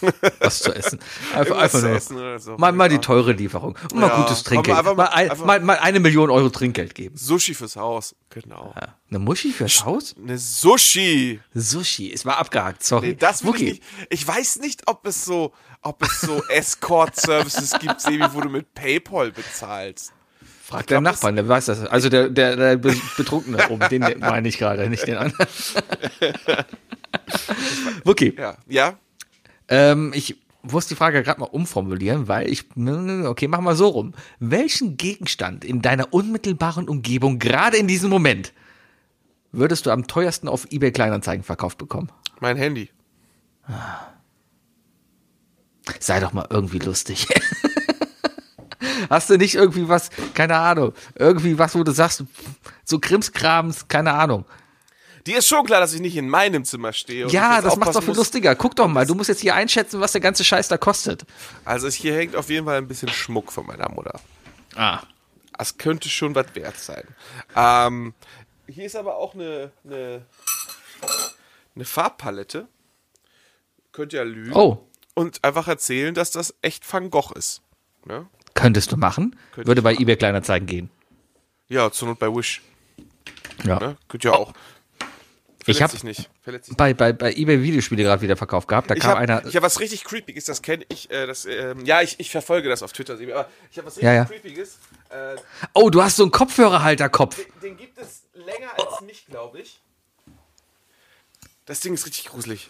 [0.40, 0.98] was zu essen.
[1.34, 1.90] Einfach, einfach nur.
[1.92, 2.56] essen so.
[2.58, 3.76] Mal, mal die teure Lieferung.
[3.92, 4.76] Und mal Ja, gutes Trinkgeld.
[4.84, 7.16] Mal, einfach- ein, mal, mal eine Million Euro Trinkgeld geben.
[7.16, 8.14] Sushi fürs Haus.
[8.30, 8.74] Genau.
[8.78, 8.96] Ja.
[9.08, 10.14] Eine Muschi fürs Haus?
[10.20, 11.40] Eine Sushi.
[11.54, 12.12] Sushi.
[12.12, 13.08] Es war abgehakt, sorry.
[13.08, 13.82] Nee, das will ich nicht.
[14.10, 15.52] Ich weiß nicht, ob es so,
[15.82, 20.12] ob es so Escort-Services gibt, Sebi, wo du mit PayPal bezahlst.
[20.66, 21.80] Frag deinen Nachbarn, der weiß das.
[21.86, 25.46] Also der, der, der Be- Betrunkene oben, den meine ich gerade, nicht den anderen.
[28.04, 28.34] Wookie.
[28.36, 28.56] Ja.
[28.66, 28.98] Ja?
[29.68, 34.14] Ähm, ich muss die Frage gerade mal umformulieren, weil ich, okay, machen wir so rum.
[34.40, 38.52] Welchen Gegenstand in deiner unmittelbaren Umgebung, gerade in diesem Moment,
[39.52, 42.10] würdest du am teuersten auf eBay Kleinanzeigen verkauft bekommen?
[42.40, 42.90] Mein Handy.
[46.00, 47.28] Sei doch mal irgendwie lustig.
[49.10, 52.24] Hast du nicht irgendwie was, keine Ahnung, irgendwie was, wo du sagst,
[52.84, 54.46] so Krimskrams, keine Ahnung.
[55.26, 57.26] Dir ist schon klar, dass ich nicht in meinem Zimmer stehe.
[57.28, 58.54] Ja, das macht's aufpassen doch viel lustiger.
[58.54, 61.24] Guck doch mal, du musst jetzt hier einschätzen, was der ganze Scheiß da kostet.
[61.64, 64.20] Also hier hängt auf jeden Fall ein bisschen Schmuck von meiner Mutter.
[64.74, 65.00] Ah.
[65.56, 67.04] Das könnte schon was wert sein.
[67.56, 68.12] Ähm,
[68.66, 70.26] hier ist aber auch eine, eine,
[71.74, 72.68] eine Farbpalette.
[73.92, 74.52] Könnt ihr ja lügen.
[74.52, 77.62] Oh, Und einfach erzählen, dass das echt Van Gogh ist.
[78.04, 78.26] Ne?
[78.54, 79.36] könntest du machen.
[79.52, 80.02] Könnte Würde bei machen.
[80.02, 80.90] eBay Kleinanzeigen gehen.
[81.68, 82.62] Ja, zur Not bei Wish.
[83.64, 83.78] Ja.
[83.78, 83.96] Ne?
[84.08, 84.52] Könnt ihr auch.
[85.66, 86.30] Ich Verletzt hab- sich nicht.
[86.42, 88.90] Verletzt sich Bei, bei, bei eBay Videospiele gerade wieder verkauft gehabt.
[88.90, 89.42] Da Ich kam habe einer.
[89.42, 91.10] hab was richtig Creepiges, das kenne ich.
[91.10, 93.14] Äh, das, ähm, ja, ich, ich verfolge das auf Twitter.
[93.14, 94.24] Aber ich habe was richtig Ja, ja.
[94.26, 94.78] Creepiges.
[95.08, 95.36] Äh,
[95.72, 97.36] Oh, du hast so einen Kopfhörerhalterkopf.
[97.36, 99.80] den, den gibt es länger als mich, glaube ich.
[101.66, 102.68] Das Ding ist richtig gruselig.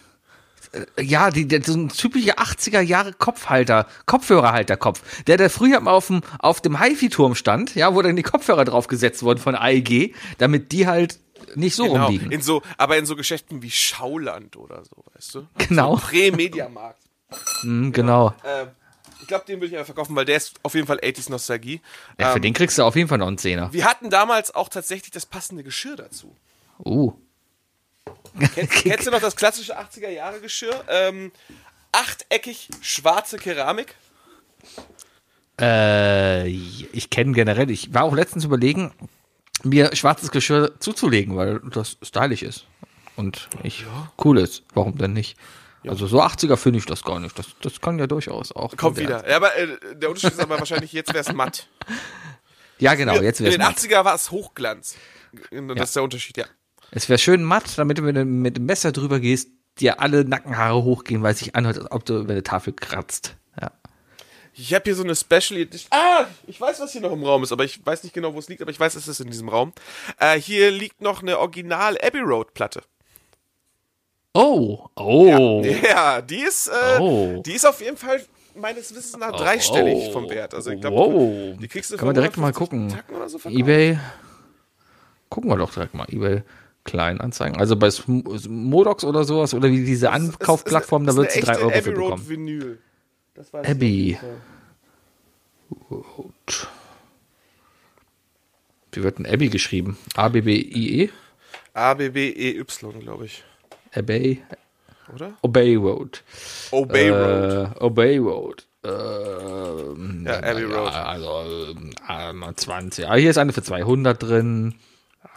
[0.99, 5.01] Ja, die, der, so ein typischer 80er Jahre Kopfhalter, Kopfhörerhalterkopf.
[5.23, 8.65] Der, der früher mal auf dem, auf dem HiFi-Turm stand, ja, wo dann die Kopfhörer
[8.65, 11.19] draufgesetzt wurden von AEG, damit die halt
[11.55, 12.05] nicht so Genau.
[12.05, 12.31] rumliegen.
[12.31, 15.47] In so, aber in so Geschäften wie Schauland oder so, weißt du?
[15.57, 15.95] Genau.
[16.01, 17.01] Prä-Mediamarkt.
[17.63, 18.33] Mhm, genau.
[18.43, 18.65] Äh,
[19.21, 21.81] ich glaube, den würde ich einfach verkaufen, weil der ist auf jeden Fall 80s Nostalgie.
[22.19, 23.71] Ja, für Ähm, den kriegst du auf jeden Fall noch einen Zehner.
[23.73, 26.35] wir hatten damals auch tatsächlich das passende Geschirr dazu.
[26.83, 27.13] Uh.
[28.53, 30.83] Kennst, kennst du noch das klassische 80er Jahre Geschirr?
[30.89, 31.31] Ähm,
[31.91, 33.95] achteckig schwarze Keramik.
[35.59, 38.91] Äh, ich kenne generell, ich war auch letztens überlegen,
[39.63, 42.65] mir schwarzes Geschirr zuzulegen, weil das stylisch ist.
[43.15, 43.85] Und ich
[44.23, 44.63] cool ist.
[44.73, 45.37] Warum denn nicht?
[45.87, 47.37] Also so 80er finde ich das gar nicht.
[47.37, 48.75] Das, das kann ja durchaus auch.
[48.75, 49.27] Kommt wieder.
[49.29, 51.67] Ja, aber äh, der Unterschied ist aber wahrscheinlich, jetzt wäre es matt.
[52.77, 53.77] Ja, genau, jetzt In wäre den es matt.
[53.77, 54.97] 80er war es Hochglanz.
[55.49, 56.43] Das ist der Unterschied, ja.
[56.91, 59.47] Es wäre schön matt, damit du mit dem, mit dem Messer drüber gehst,
[59.79, 63.37] dir alle Nackenhaare hochgehen, weil es sich anhört, als ob du über eine Tafel kratzt.
[64.55, 64.61] Ja.
[64.61, 65.89] Ich habe hier so eine Special Edition.
[65.91, 68.39] Ah, ich weiß, was hier noch im Raum ist, aber ich weiß nicht genau, wo
[68.39, 69.73] es liegt, aber ich weiß, es ist in diesem Raum.
[70.19, 72.81] Äh, hier liegt noch eine Original Abbey Road Platte.
[74.33, 75.63] Oh, oh.
[75.83, 77.41] Ja, die ist, äh, Oh.
[77.45, 78.21] die ist auf jeden Fall
[78.55, 80.53] meines Wissens nach dreistellig vom Wert.
[80.53, 81.57] Also ich glaube, wow.
[81.59, 83.29] die kriegst du Kann man für direkt mal 150 gucken.
[83.29, 83.99] So eBay.
[85.29, 86.05] Gucken wir doch direkt mal.
[86.09, 86.43] eBay
[86.85, 87.57] Kleinanzeigen.
[87.57, 87.89] Also bei
[88.47, 91.77] Modox oder sowas oder wie diese Ankaufplattform, da wird sie eine drei echte Euro für
[91.77, 92.29] Abbey Road bekommen.
[92.29, 92.79] Vinyl.
[93.35, 94.17] Das weiß ich Abbey.
[94.19, 94.37] Fall.
[98.93, 99.97] Wie wird ein Abby geschrieben?
[100.15, 101.09] A-B-B-I-E?
[101.73, 103.43] A-B-B-E-Y, glaube ich.
[103.95, 104.41] Obey,
[105.13, 105.33] Oder?
[105.41, 106.23] Obey Road.
[106.71, 107.75] Obey Road.
[107.75, 108.65] Äh, Obey Road.
[108.83, 110.93] Ähm, Ja, Abbey Road.
[110.93, 111.75] Also
[112.09, 113.07] ähm, 20.
[113.07, 114.75] Ah, hier ist eine für 200 drin.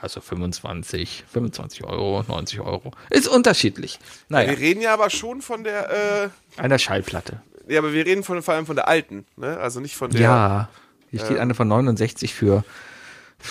[0.01, 2.92] Also 25, 25 Euro, 90 Euro.
[3.11, 3.99] Ist unterschiedlich.
[4.28, 5.90] Naja, Wir reden ja aber schon von der,
[6.57, 7.42] äh, eine Schallplatte.
[7.69, 9.59] Ja, aber wir reden von, vor allem von der alten, ne?
[9.59, 10.21] Also nicht von der.
[10.21, 10.69] Ja,
[11.11, 12.64] hier steht eine von 69 für.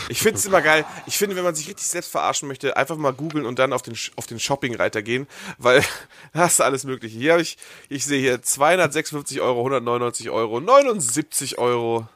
[0.09, 0.85] Ich finde es immer geil.
[1.05, 3.81] Ich finde, wenn man sich richtig selbst verarschen möchte, einfach mal googeln und dann auf
[3.81, 5.81] den, auf den Shopping-Reiter gehen, weil
[6.33, 7.17] da hast du alles Mögliche.
[7.17, 7.57] Hier habe ich,
[7.87, 12.07] ich sehe hier 256 Euro, 199 Euro, 79 Euro.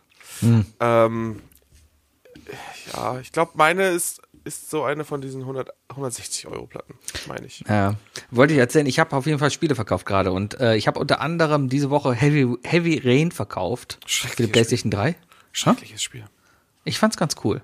[0.79, 1.41] Ähm,
[2.93, 6.95] ja, ich glaube, meine ist, ist so eine von diesen 100, 160 Euro Platten,
[7.27, 7.63] meine ich.
[7.67, 7.95] Ja,
[8.29, 10.99] wollte ich erzählen, ich habe auf jeden Fall Spiele verkauft gerade und äh, ich habe
[10.99, 15.15] unter anderem diese Woche Heavy, Heavy Rain verkauft für die PlayStation 3.
[15.51, 16.25] Schreckliches Spiel.
[16.83, 17.63] Ich fand's ganz cool.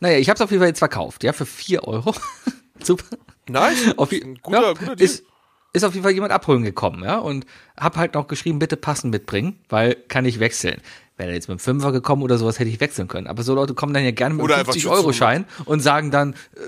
[0.00, 2.14] Naja, ich habe es auf jeden Fall jetzt verkauft, ja, für 4 Euro.
[2.82, 3.16] Super.
[3.48, 3.98] Nice.
[3.98, 5.04] Auf, Ein guter, ja, guter Deal.
[5.10, 5.24] ist,
[5.72, 7.46] ist auf jeden Fall jemand abholen gekommen, ja, und
[7.78, 10.80] hab halt noch geschrieben, bitte passen mitbringen, weil kann ich wechseln.
[11.16, 13.26] Wäre er jetzt mit dem Fünfer gekommen oder sowas, hätte ich wechseln können.
[13.26, 16.58] Aber so Leute kommen dann ja gerne mit einem einfach 50-Euro-Schein und sagen dann, äh,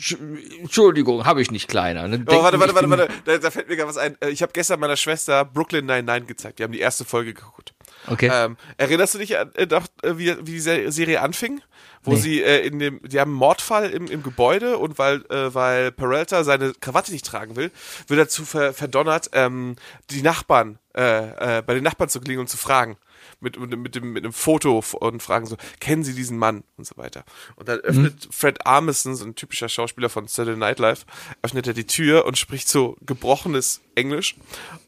[0.00, 0.18] Sch-
[0.60, 2.04] Entschuldigung, habe ich nicht kleiner.
[2.04, 3.08] Oh, warte, warte, warte, warte.
[3.24, 4.16] Da, da fällt mir gerade was ein.
[4.20, 6.58] Äh, Ich habe gestern meiner Schwester Brooklyn 99 gezeigt.
[6.58, 7.72] Die haben die erste Folge geguckt.
[8.06, 8.30] Okay.
[8.32, 11.60] Ähm, erinnerst du dich an, äh, doch, äh, wie, wie die Se- Serie anfing?
[12.02, 12.16] Wo Nee.
[12.20, 15.90] sie äh, in dem, die haben einen Mordfall im, im Gebäude und weil, äh, weil
[15.92, 17.70] Peralta seine Krawatte nicht tragen will,
[18.06, 19.74] wird er zu ver, verdonnert, ähm,
[20.10, 22.96] die Nachbarn, äh, äh, bei den Nachbarn zu klingen und zu fragen.
[23.40, 26.64] Mit, mit, mit, dem, mit einem Foto und fragen so, kennen Sie diesen Mann?
[26.76, 27.24] Und so weiter.
[27.56, 31.06] Und dann öffnet Fred Armisen, so ein typischer Schauspieler von Saturday Night Live,
[31.42, 34.36] öffnet er die Tür und spricht so gebrochenes Englisch.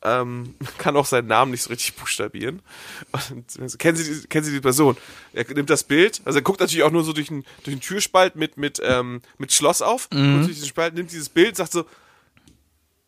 [0.02, 2.62] Ähm, kann auch seinen Namen nicht so richtig buchstabieren.
[3.30, 4.96] Und kennen Sie, die, kennen Sie die Person?
[5.32, 7.80] Er nimmt das Bild, also er guckt natürlich auch nur so durch den, durch den
[7.80, 11.72] Türspalt mit, mit, ähm, mit Schloss auf, und durch diesen Spalt, nimmt dieses Bild, sagt
[11.72, 11.84] so,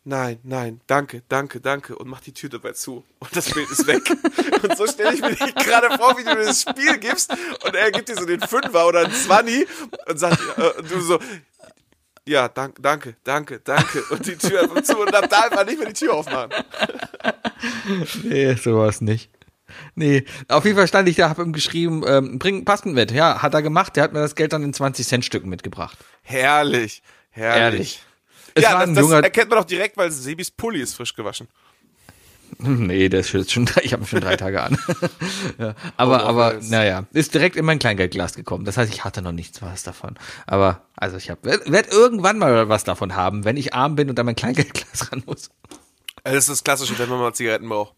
[0.05, 3.87] nein, nein, danke, danke, danke und macht die Tür dabei zu und das Bild ist
[3.87, 4.03] weg.
[4.63, 7.31] und so stelle ich mir gerade vor, wie du mir das Spiel gibst
[7.65, 9.67] und er gibt dir so den Fünfer oder einen Zwanni
[10.09, 11.19] und sagt, äh, und du so,
[12.25, 15.79] ja, danke, danke, danke, danke und die Tür einfach zu und ab da einfach nicht
[15.79, 16.51] mehr die Tür aufmachen.
[18.25, 19.31] Nee, sowas nicht.
[19.95, 23.13] Nee, auf jeden Fall stand ich da, hab ihm geschrieben, ähm, bring passend mit.
[23.13, 23.97] Ja, hat er gemacht.
[23.97, 25.97] Der hat mir das Geld dann in 20 Cent Stücken mitgebracht.
[26.23, 27.63] Herrlich, herrlich.
[27.63, 28.03] Ehrlich.
[28.55, 29.23] Es ja, war das, das junger.
[29.23, 31.49] erkennt man doch direkt, weil Sebis Pulli ist frisch gewaschen.
[32.59, 34.77] Nee, der ist jetzt schon drei, ich habe ihn schon drei Tage an.
[35.59, 36.69] ja, aber, Oh, aber, nice.
[36.69, 38.67] naja, ist direkt in mein Kleingeldglas gekommen.
[38.67, 40.19] Das heißt, ich hatte noch nichts was davon.
[40.47, 44.11] Aber, also ich habe, werd, werd irgendwann mal was davon haben, wenn ich arm bin
[44.11, 45.51] und an mein Kleingeldglas ran muss.
[46.25, 47.95] Das ist das Klassische, wenn man mal Zigaretten braucht.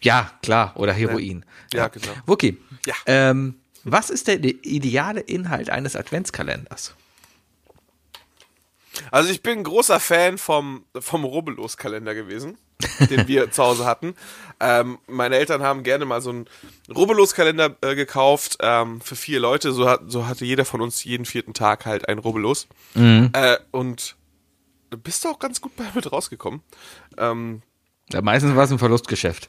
[0.00, 1.44] Ja, klar, oder Heroin.
[1.74, 2.12] Ja, genau.
[2.26, 2.94] Wookie, Ja.
[3.06, 6.94] ähm, was ist der ideale Inhalt eines Adventskalenders?
[9.10, 12.58] Also ich bin ein großer Fan vom, vom Rubbellos-Kalender gewesen,
[13.10, 14.14] den wir zu Hause hatten.
[14.60, 16.48] Ähm, meine Eltern haben gerne mal so einen
[16.94, 19.72] Rubbellos-Kalender äh, gekauft ähm, für vier Leute.
[19.72, 22.68] So, hat, so hatte jeder von uns jeden vierten Tag halt ein Rubbellos.
[23.32, 24.16] Äh, und
[24.90, 26.62] da bist du auch ganz gut bei mit rausgekommen.
[27.18, 27.62] Ähm,
[28.12, 29.48] Ja, meistens war es ein Verlustgeschäft.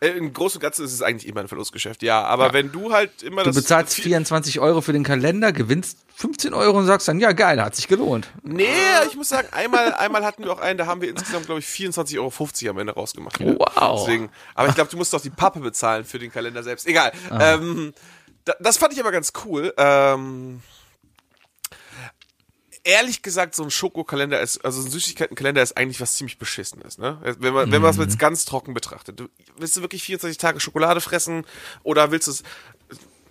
[0.00, 2.22] äh, Im Großen und Ganzen ist es eigentlich immer ein Verlustgeschäft, ja.
[2.22, 3.56] Aber wenn du halt immer Du das...
[3.56, 7.74] bezahlst 24 Euro für den Kalender, gewinnst 15 Euro und sagst dann, ja geil, hat
[7.74, 8.28] sich gelohnt.
[8.42, 8.66] Nee,
[9.08, 11.66] ich muss sagen, einmal, einmal hatten wir auch einen, da haben wir insgesamt, glaube ich,
[11.66, 13.40] 24,50 Euro am Ende rausgemacht.
[13.40, 13.54] Ja.
[13.58, 14.04] Wow.
[14.04, 16.86] Deswegen, aber ich glaube, du musst doch die Pappe bezahlen für den Kalender selbst.
[16.86, 17.12] Egal.
[17.40, 17.94] Ähm,
[18.44, 19.72] da, das fand ich aber ganz cool.
[19.76, 20.60] Ähm,
[22.84, 27.18] ehrlich gesagt, so ein Schokokalender ist, also ein Süßigkeitenkalender ist eigentlich was ziemlich Beschissenes, ne?
[27.38, 29.18] Wenn man, wenn man es jetzt ganz trocken betrachtet.
[29.18, 31.44] Du, willst du wirklich 24 Tage Schokolade fressen
[31.82, 32.42] oder willst du es,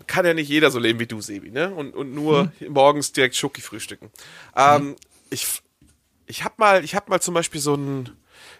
[0.07, 1.73] kann ja nicht jeder so leben wie du, Sebi, ne?
[1.73, 4.11] Und, und nur morgens direkt Schoki frühstücken.
[4.55, 4.95] Ähm,
[5.29, 5.47] ich,
[6.25, 8.09] ich hab mal, ich hab mal zum Beispiel so ein,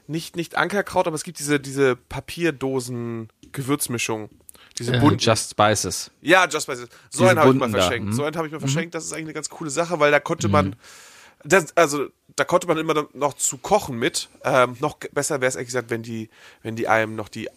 [0.08, 4.30] nicht, nicht Ankerkraut, aber es gibt diese, diese Papierdosen Gewürzmischung.
[4.78, 5.20] Diese bunten.
[5.20, 6.12] Just Spices.
[6.22, 6.88] Ja, Just Spices.
[7.10, 8.10] So Diese einen habe ich mal da, verschenkt.
[8.10, 8.14] hm?
[8.14, 8.96] So einen habe ich mal verschenkt.
[8.96, 10.76] Das ist eigentlich eine ganz coole Sache, weil da konnte man,
[11.44, 14.30] das, also da konnte man immer noch zu kochen mit.
[14.44, 16.30] Ähm, noch besser wäre es ehrlich gesagt, wenn die,
[16.64, 17.50] wenn die einem noch die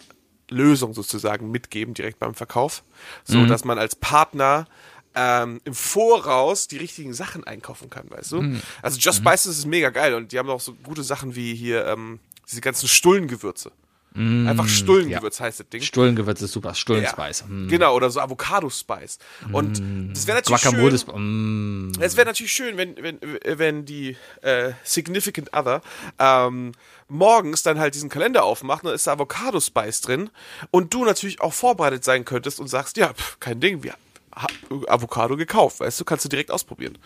[0.50, 2.84] Lösung sozusagen mitgeben direkt beim Verkauf,
[3.24, 4.66] so dass man als Partner
[5.14, 8.42] ähm, im Voraus die richtigen Sachen einkaufen kann, weißt du?
[8.82, 11.86] Also Just Spices ist mega geil und die haben auch so gute Sachen wie hier
[11.86, 13.72] ähm, diese ganzen Stullengewürze.
[14.16, 15.82] Einfach Stullengewürz heißt das Ding.
[15.82, 16.74] Stullengewürz ist super, Ja.
[16.74, 17.44] Stullenspice.
[17.48, 17.68] Mm.
[17.68, 19.18] Genau, oder so Avocado-Spice.
[19.52, 19.82] Und
[20.14, 20.98] das wäre natürlich Guacamole.
[20.98, 21.90] schön.
[21.90, 21.92] Mm.
[22.00, 25.82] Es wäre natürlich schön, wenn, wenn, wenn die äh, Significant Other
[26.18, 26.72] ähm,
[27.08, 30.30] morgens dann halt diesen Kalender aufmacht, dann ist da Avocado-Spice drin
[30.70, 33.94] und du natürlich auch vorbereitet sein könntest und sagst, ja, pf, kein Ding, wir
[34.34, 34.46] ha
[34.88, 36.98] Avocado gekauft, weißt du, kannst du direkt ausprobieren.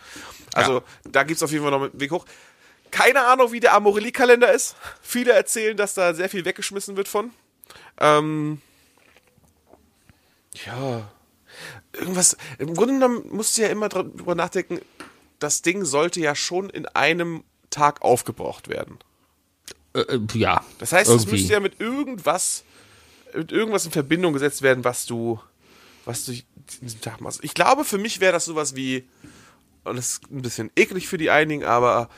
[0.54, 2.24] Also da gibt's auf jeden Fall noch einen Weg hoch.
[2.90, 4.76] Keine Ahnung, wie der Amorelie-Kalender ist.
[5.00, 7.30] Viele erzählen, dass da sehr viel weggeschmissen wird von.
[7.98, 8.60] Ähm,
[10.66, 11.10] ja,
[11.92, 12.36] irgendwas.
[12.58, 14.80] Im Grunde genommen musst du ja immer drüber nachdenken,
[15.38, 18.98] das Ding sollte ja schon in einem Tag aufgebraucht werden.
[19.94, 20.64] Äh, äh, ja.
[20.78, 22.64] Das heißt, es müsste ja mit irgendwas,
[23.34, 25.40] mit irgendwas in Verbindung gesetzt werden, was du,
[26.04, 26.42] was du in
[26.82, 27.42] diesem Tag machst.
[27.42, 29.08] Ich glaube, für mich wäre das sowas wie,
[29.84, 32.08] und das ist ein bisschen eklig für die einigen, aber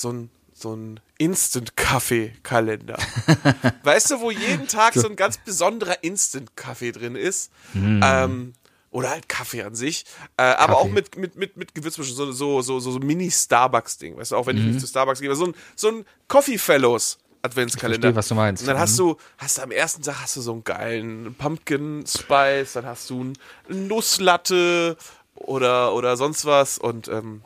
[0.00, 2.96] so ein, so ein Instant-Kaffee-Kalender.
[3.82, 7.50] weißt du, wo jeden Tag so ein ganz besonderer Instant-Kaffee drin ist?
[7.74, 8.52] Ähm,
[8.90, 10.04] oder halt Kaffee an sich.
[10.36, 10.74] Äh, aber Kaffee.
[10.88, 12.14] auch mit, mit, mit, mit Gewürzmischung.
[12.14, 14.16] So, so, so, so, so Mini-Starbucks-Ding.
[14.16, 15.28] Weißt du, auch wenn ich nicht zu Starbucks gehe.
[15.30, 18.08] aber So ein, so ein Coffee Fellows Adventskalender.
[18.08, 18.62] verstehe, was du meinst.
[18.62, 18.96] Und dann hast Mhm.
[18.98, 23.08] du, hast du am ersten Tag hast du so einen geilen Pumpkin Spice, dann hast
[23.10, 24.96] du einen Nusslatte
[25.34, 26.78] oder, oder sonst was.
[26.78, 27.42] Und ähm,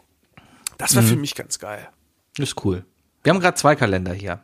[0.78, 0.96] das Mhm.
[0.96, 1.88] war für mich ganz geil.
[2.38, 2.84] Ist cool.
[3.22, 4.40] Wir haben gerade zwei Kalender hier.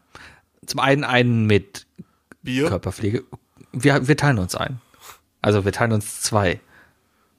[0.66, 1.87] Zum einen einen mit
[2.43, 2.68] Bier.
[2.68, 3.24] Körperpflege.
[3.72, 4.80] Wir, wir teilen uns ein.
[5.43, 6.61] Also wir teilen uns zwei.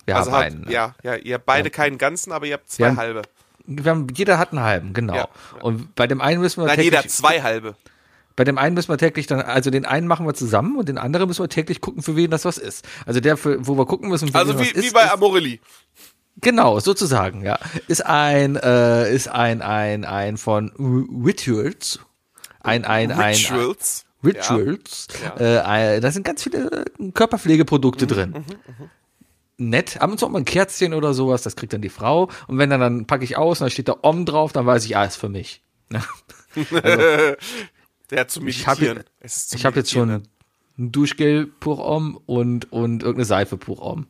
[0.05, 0.69] Wir Also haben habt, einen.
[0.71, 3.21] ja, ja, ihr habt beide keinen ganzen, aber ihr habt zwei haben- halbe.
[3.69, 5.15] Wir haben, jeder hat einen halben, genau.
[5.15, 5.27] Ja.
[5.61, 7.75] Und bei dem einen müssen wir Nein, täglich, jeder hat zwei halbe.
[8.37, 10.97] bei dem einen müssen wir täglich dann, also den einen machen wir zusammen und den
[10.97, 12.87] anderen müssen wir täglich gucken, für wen das was ist.
[13.05, 15.03] Also der, für, wo wir gucken müssen, für Also wen wie, was ist, wie bei
[15.03, 15.59] ist, Amorelie.
[16.41, 17.57] Genau, sozusagen, ja.
[17.87, 20.71] Ist ein, äh, ist ein, ein, ein von
[21.25, 21.99] Rituals.
[22.61, 23.35] Ein, ein, ein.
[23.35, 24.05] Rituals.
[24.23, 25.07] Rituals.
[25.23, 25.35] Ja.
[25.35, 28.45] Mhm, Äh, da sind ganz viele Körperpflegeprodukte drin.
[29.57, 32.29] Nett, ab und zu auch mal ein Kerzchen oder sowas, das kriegt dann die Frau.
[32.47, 34.85] Und wenn dann, dann packe ich aus und da steht da Om drauf, dann weiß
[34.85, 35.63] ich, ah, ist für mich.
[38.09, 39.63] Der hat zum Ich habe Meditieren.
[39.63, 40.33] Hab jetzt schon Meditieren,
[40.77, 44.05] ein Duschgel pur Om und, und irgendeine Seife pur Om.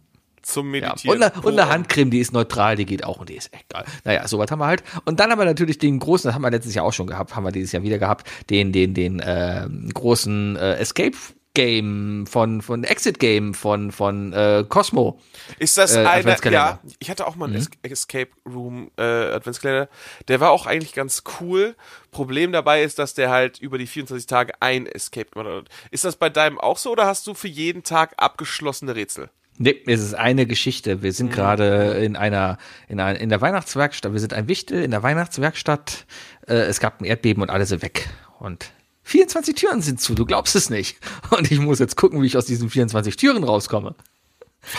[0.47, 0.81] Zum Ja.
[0.81, 1.17] Meditieren.
[1.17, 1.69] Und, eine, und eine.
[1.69, 3.83] Handcreme, die ist neutral, die geht auch und die ist echt geil.
[4.05, 4.83] Naja, sowas haben wir halt.
[5.05, 7.35] Und dann haben wir natürlich den großen, das haben wir letztes Jahr auch schon gehabt,
[7.35, 11.17] haben wir dieses Jahr wieder gehabt, den, den, den äh, großen äh, Escape
[11.57, 15.19] Game von, von Exit Game von, von äh, Cosmo.
[15.57, 16.79] Ist das äh, Adventskalender.
[16.83, 17.67] ja, ich hatte auch mal einen Mhm.
[17.81, 19.89] Es Escape Room äh, Adventskalender.
[20.27, 21.75] Der war auch eigentlich ganz cool.
[22.11, 25.69] Problem dabei ist, dass der halt über die 24 Tage ein Escape gemacht hat.
[25.89, 29.31] Ist das bei deinem auch so oder hast du für jeden Tag abgeschlossene Rätsel?
[29.59, 31.01] Nee, es ist eine Geschichte.
[31.01, 31.13] Wir Mhm.
[31.13, 34.13] sind gerade in einer, in einer, in der Weihnachtswerkstatt.
[34.13, 36.05] Wir sind ein Wichtel in der Weihnachtswerkstatt.
[36.47, 38.07] Äh, es gab ein Erdbeben und alle sind weg.
[38.39, 38.71] Und
[39.03, 40.97] 24 Türen sind zu, du glaubst es nicht.
[41.31, 43.95] Und ich muss jetzt gucken, wie ich aus diesen 24 Türen rauskomme.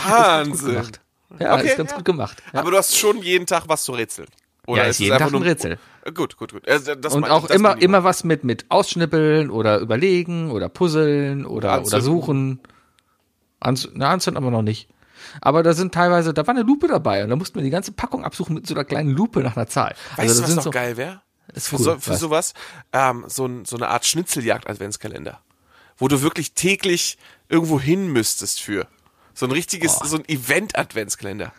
[0.07, 0.83] Wahnsinn.
[1.39, 1.97] Ja, Okay, ist ganz ja.
[1.97, 2.43] gut gemacht.
[2.53, 4.29] Ja, Aber du hast schon jeden Tag was zu rätseln.
[4.67, 5.79] Oder ja ist ist jeden Tag ein Rätsel.
[6.15, 6.63] Gut, gut, gut.
[6.67, 11.83] Das Und mein- auch immer, immer was mit, mit Ausschnippeln oder überlegen oder puzzeln oder,
[11.85, 12.61] oder suchen.
[13.61, 14.89] Anz na, anzünden aber noch nicht.
[15.41, 17.93] Aber da sind teilweise, da war eine Lupe dabei und da mussten wir die ganze
[17.93, 19.95] Packung absuchen mit so einer kleinen Lupe nach einer Zahl.
[20.17, 21.23] Weißt also du, was noch so, geil wäre?
[21.55, 22.21] Für, cool, so, für was?
[22.21, 22.55] sowas,
[22.93, 25.41] ähm, so, so eine Art Schnitzeljagd-Adventskalender.
[25.97, 28.87] Wo du wirklich täglich irgendwo hin müsstest für.
[29.35, 31.53] So ein richtiges, so ein Event-Adventskalender.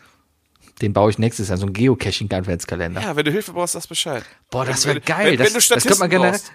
[0.81, 3.01] Den baue ich nächstes Jahr, so ein Geocaching-Adventskalender.
[3.01, 4.23] Ja, wenn du Hilfe brauchst, das Bescheid.
[4.49, 5.31] Boah, das Wenn- wäre geil.
[5.31, 6.31] Wenn, das, wenn du das könnte Statisten man generell.
[6.31, 6.51] brauchst.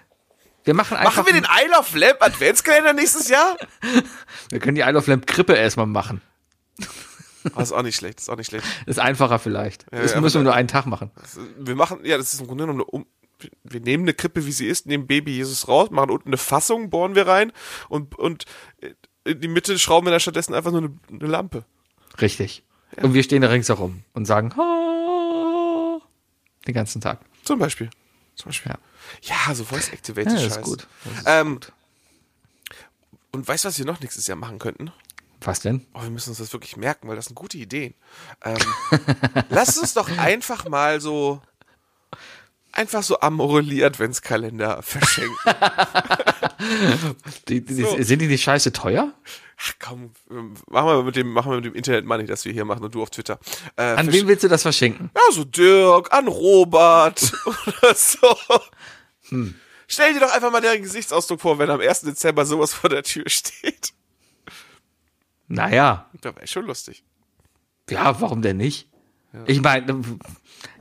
[0.64, 1.16] Wir machen einfach.
[1.16, 3.56] Machen wir den Isle of Lamp Adventskalender nächstes Jahr?
[4.50, 6.20] wir können die Isle of Lamp Krippe erstmal machen.
[7.54, 8.64] Oh, ist auch nicht schlecht, ist auch nicht schlecht.
[8.86, 9.84] Ist einfacher vielleicht.
[9.90, 11.10] das ja, müssen wir nur einen Tag machen.
[11.58, 13.06] Wir machen, ja, das ist im Grunde genommen eine um
[13.62, 16.88] wir nehmen eine Krippe, wie sie ist, nehmen Baby Jesus raus, machen unten eine Fassung,
[16.88, 17.52] bohren wir rein
[17.90, 18.44] und, und
[19.24, 21.64] in die Mitte schrauben wir da stattdessen einfach nur eine, eine Lampe.
[22.20, 22.62] Richtig.
[22.96, 24.50] Und wir stehen da ringsherum und sagen
[26.66, 27.20] den ganzen Tag.
[27.42, 27.90] Zum Beispiel.
[28.36, 28.72] Zum Beispiel.
[28.72, 28.78] Ja.
[29.22, 30.64] Ja, so Voice Activated Ja, das ist Scheiß.
[30.64, 30.86] gut.
[31.04, 31.60] Ist ähm,
[33.32, 34.92] Und weißt du, was wir noch nächstes Jahr machen könnten?
[35.40, 35.86] Was denn?
[35.94, 37.94] Oh, wir müssen uns das wirklich merken, weil das sind gute Ideen.
[38.42, 38.56] Ähm,
[39.50, 41.42] lass uns doch einfach mal so
[42.72, 45.36] einfach so Amorelie Adventskalender verschenken.
[47.48, 47.96] Die, die, So.
[48.02, 49.12] Sind die nicht scheiße teuer?
[49.60, 52.52] Ach komm, ähm, machen wir mit dem, machen wir mit dem Internet Money, das wir
[52.52, 53.38] hier machen und du auf Twitter.
[53.76, 55.10] Äh, An wen willst du das verschenken?
[55.14, 58.34] Ja, so Dirk, an Robert oder so.
[59.34, 59.54] Hm.
[59.86, 62.02] Stell dir doch einfach mal deren Gesichtsausdruck vor, wenn am 1.
[62.02, 63.92] Dezember sowas vor der Tür steht.
[65.48, 67.04] Naja, Da wäre schon lustig.
[67.90, 68.88] ja, warum denn nicht?
[69.46, 70.00] Ich meine,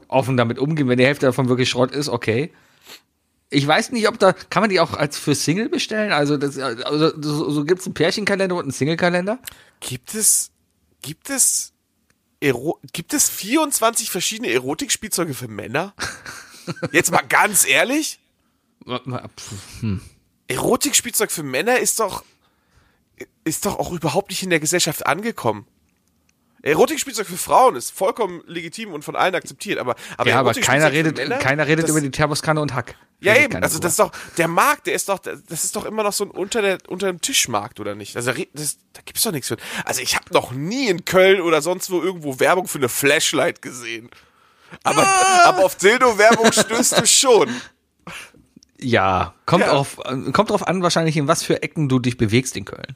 [0.07, 2.53] offen damit umgehen, wenn die Hälfte davon wirklich Schrott ist, okay.
[3.49, 6.11] Ich weiß nicht, ob da, kann man die auch als für Single bestellen?
[6.11, 9.39] Also, das, also so, so gibt es einen Pärchenkalender und einen Singlekalender?
[9.79, 10.51] Gibt es,
[11.01, 11.73] gibt es,
[12.39, 15.93] Ero gibt es 24 verschiedene Erotikspielzeuge für Männer?
[16.91, 18.19] Jetzt mal ganz ehrlich?
[20.47, 22.23] Erotikspielzeug für Männer ist doch,
[23.43, 25.67] ist doch auch überhaupt nicht in der Gesellschaft angekommen.
[26.63, 30.93] Erotikspielzeug für Frauen ist vollkommen legitim und von allen akzeptiert, aber, aber Ja, aber keiner
[30.93, 32.95] redet, Männer, keiner redet das, über die Thermoskanne und Hack.
[33.19, 33.84] Ja, Redet eben, also drüber.
[33.84, 36.31] das ist doch, der Markt, der ist doch, das ist doch immer noch so ein
[36.31, 38.15] unter der, unter dem Tischmarkt, oder nicht?
[38.15, 39.57] Also, das, da gibt's doch nichts für.
[39.84, 43.61] Also, ich habe noch nie in Köln oder sonst wo irgendwo Werbung für eine Flashlight
[43.61, 44.09] gesehen.
[44.84, 45.05] Aber,
[45.45, 47.49] aber auf Dildo-Werbung stößt du schon.
[48.84, 49.71] Ja, kommt, Ja.
[49.73, 49.97] Auf,
[50.34, 52.95] kommt drauf an, wahrscheinlich, in was für Ecken du dich bewegst in Köln.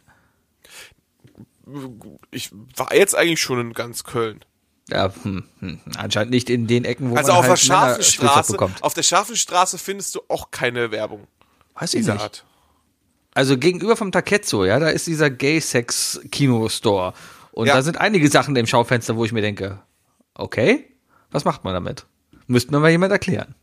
[2.32, 4.44] Ich war jetzt eigentlich schon in ganz Köln.
[4.90, 8.04] Ja, hm, hm, anscheinend nicht in den Ecken, wo Also man auf halt der scharfen
[8.04, 8.82] Straße, bekommt.
[8.82, 11.28] auf der scharfen Straße findest du auch keine Werbung
[11.76, 12.20] Weiß ich nicht.
[12.22, 12.46] Art.
[13.34, 17.14] Also gegenüber vom Taketzo, ja, da ist dieser Gay-Sex-Kino-Store.
[17.52, 17.76] Und Ja.
[17.76, 19.80] da sind einige Sachen im Schaufenster, wo ich mir denke,
[20.36, 20.86] okay,
[21.32, 22.06] was macht man damit?
[22.48, 23.56] Müsste mir mal jemand erklären.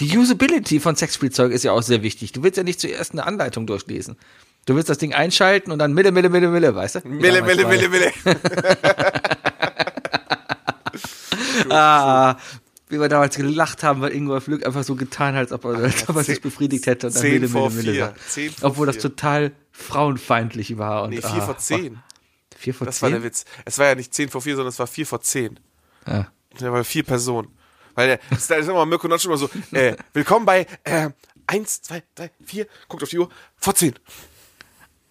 [0.00, 2.32] Die Usability von Sexspielzeug ist ja auch sehr wichtig.
[2.32, 4.16] Du willst ja nicht zuerst eine Anleitung durchlesen.
[4.66, 7.00] Du willst das Ding einschalten und dann Mille, Mille, Mille, Mille, weißt du?
[7.08, 8.12] Mille, damals Mille, bei- Mille, Mille.
[11.70, 12.36] Ah,
[12.88, 15.74] wie wir damals gelacht haben, weil Ingolf Lück einfach so getan hat, als ob er,
[15.84, 17.08] als ob er sich befriedigt hätte.
[17.08, 18.14] Und dann zehn Mille, vor Mille, Mille
[18.58, 21.04] vor Obwohl das total frauenfeindlich war.
[21.04, 21.98] Und, Nee, vier ah, vor zehn.
[22.56, 23.02] Vier vor Das zehn?
[23.02, 23.44] war der Witz.
[23.64, 25.58] Es war ja nicht zehn vor vier, sondern es war vier vor zehn.
[26.06, 26.28] Ja.
[26.58, 27.48] Da waren vier Personen.
[27.94, 31.10] Weil der, das ist da ist immer Mirko Notch immer so, äh, willkommen bei, äh,
[31.46, 33.94] eins, zwei, drei, vier, guckt auf die Uhr, vor zehn.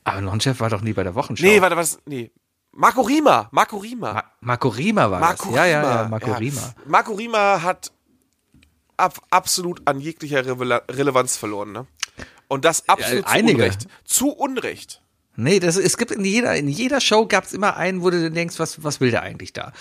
[0.04, 1.46] Aber Non-Chef war doch nie bei der Wochenschau.
[1.46, 2.32] Nee, warte, was, nee.
[2.72, 4.14] Marco Rima, Marco Rima.
[4.14, 5.56] Ma Marco Rima war Marco das.
[5.56, 6.02] Ja, ja, Rima.
[6.02, 6.76] ja, Marco Rima.
[6.86, 7.92] Marco Rima hat
[8.98, 11.86] ab, absolut an jeglicher Revela Relevanz verloren, ne?
[12.48, 13.58] Und das absolut Ja, einige.
[13.58, 13.88] zu Unrecht.
[14.06, 15.02] Zu Unrecht.
[15.36, 18.30] Nee, das, es gibt in jeder, in jeder Show gab es immer einen, wo du
[18.30, 19.72] denkst, was, was will der eigentlich da?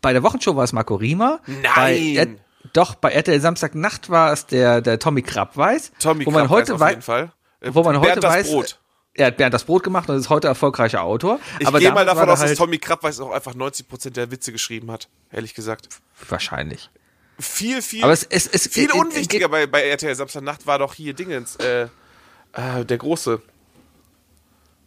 [0.00, 1.40] Bei der Wochenshow war es Marco Rima.
[1.46, 1.62] Nein!
[1.74, 2.36] Bei,
[2.72, 5.92] doch, bei RTL Samstagnacht war es der, der Tommy Krabweis.
[5.98, 7.32] Tommy wo man Krapp heute weiß wei- auf jeden Fall.
[7.60, 8.78] Äh, Wo man heute Bernd das weiß, Brot.
[9.14, 11.38] er hat Bernd das Brot gemacht und ist heute erfolgreicher Autor.
[11.60, 14.50] Ich aber gehe mal davon aus, dass halt, Tommy Krabweis auch einfach 90% der Witze
[14.52, 15.88] geschrieben hat, ehrlich gesagt.
[16.28, 16.90] Wahrscheinlich.
[17.38, 20.78] Viel, viel, Aber es, es, es viel in- in- unwichtiger bei, bei RTL Samstagnacht war
[20.78, 21.88] doch hier Dingens, äh,
[22.52, 23.40] äh, der Große.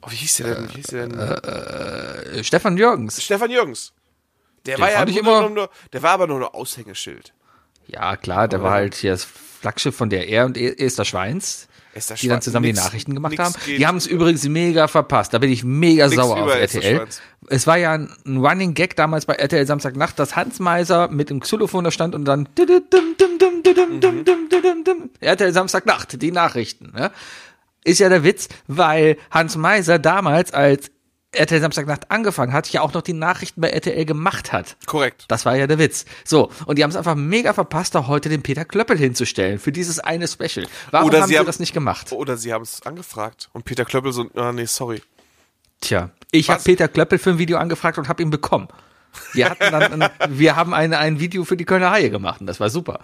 [0.02, 0.70] Oh, wie hieß der denn?
[0.70, 1.20] Wie hieß der denn?
[1.20, 3.22] äh, Stefan Jürgens.
[3.24, 3.94] Stefan Jürgens.
[4.66, 7.34] Der Den war ja immer- nur, der war aber nur ein Aushängeschild.
[7.88, 11.68] Ja, klar, der war halt hier das Flaggschiff von der R und E- Esther Schweins,
[11.94, 13.54] Esther die dann zusammen nix- die Nachrichten gemacht haben.
[13.78, 15.34] Die haben es übrigens mega verpasst.
[15.34, 16.96] Da bin ich mega sauer auf RTL.
[17.48, 21.40] Es war ja ein Running Gag damals bei RTL Samstagnacht, dass Hans Meiser mit dem
[21.40, 22.50] Xylophon da stand und dann
[25.22, 26.92] RTL Samstagnacht, die Nachrichten.
[26.96, 27.12] Ne?
[27.84, 30.90] Ist ja der Witz, weil Hans Meiser damals, als
[31.36, 34.78] RTL Samstagnacht angefangen hat, ja auch noch die Nachrichten bei RTL gemacht hat.
[34.86, 35.26] Korrekt.
[35.28, 36.06] Das war ja der Witz.
[36.24, 39.72] So, und die haben es einfach mega verpasst, da heute den Peter Klöppel hinzustellen für
[39.72, 40.66] dieses eine Special.
[40.92, 42.12] Warum Oder haben sie haben- das nicht gemacht?
[42.12, 43.50] Oder sie haben es angefragt.
[43.54, 45.02] Und Peter Klöppel so, ah, nee, sorry.
[45.82, 46.64] Tja, ich habe?
[46.64, 48.68] Peter Klöppel für ein Video angefragt und habe ihn bekommen.
[49.34, 50.10] Wir hatten dann, ein,
[50.40, 53.00] wir haben ein, ein Video für die Kölner Haie gemacht und das war super.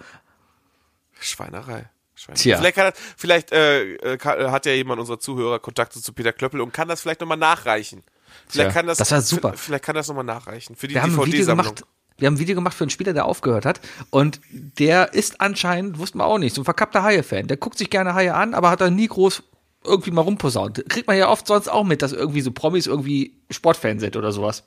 [1.20, 1.88] Schweinerei.
[2.34, 2.56] Tja.
[2.56, 6.12] Vielleicht, kann, das- vielleicht äh, äh, kann, äh, hat ja jemand unserer Zuhörer Kontakte zu
[6.12, 8.02] Peter Klöppel und kann das vielleicht nochmal nachreichen.
[8.48, 9.52] Vielleicht Tja, kann das, das war super.
[9.56, 10.76] Vielleicht kann das nochmal nachreichen.
[10.76, 11.74] Für die Wir haben ein Video DVD-Sammlung.
[11.74, 11.84] gemacht.
[12.18, 13.80] Wir haben ein Video gemacht für einen Spieler, der aufgehört hat.
[14.10, 17.48] Und der ist anscheinend, wussten wir auch nicht, so ein verkappter Haie-Fan.
[17.48, 19.42] Der guckt sich gerne Haie an, aber hat da nie groß
[19.84, 20.84] irgendwie mal rumposaunt.
[20.88, 24.30] Kriegt man ja oft sonst auch mit, dass irgendwie so Promis irgendwie Sportfan sind oder
[24.30, 24.62] sowas.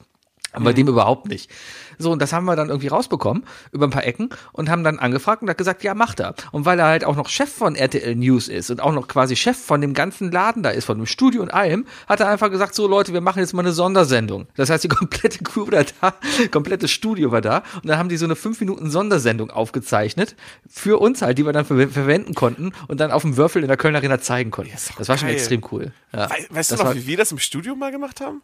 [0.56, 1.50] Aber bei dem überhaupt nicht.
[1.98, 5.00] So, und das haben wir dann irgendwie rausbekommen über ein paar Ecken und haben dann
[5.00, 6.36] angefragt und hat gesagt, ja, macht er.
[6.52, 9.36] Und weil er halt auch noch Chef von RTL News ist und auch noch quasi
[9.38, 12.50] Chef von dem ganzen Laden da ist, von dem Studio und allem, hat er einfach
[12.52, 14.48] gesagt, so Leute, wir machen jetzt mal eine Sondersendung.
[14.56, 16.14] Das heißt, die komplette Crew war da,
[16.52, 20.36] komplettes Studio war da und dann haben die so eine 5 Minuten Sondersendung aufgezeichnet
[20.68, 23.68] für uns halt, die wir dann ver verwenden konnten und dann auf dem Würfel in
[23.68, 24.72] der Kölner Arena zeigen konnten.
[24.98, 25.36] das war schon geil.
[25.38, 25.94] extrem cool.
[26.14, 28.42] Ja, Wei- Weißt du noch, war, wie wir das im Studio mal gemacht haben?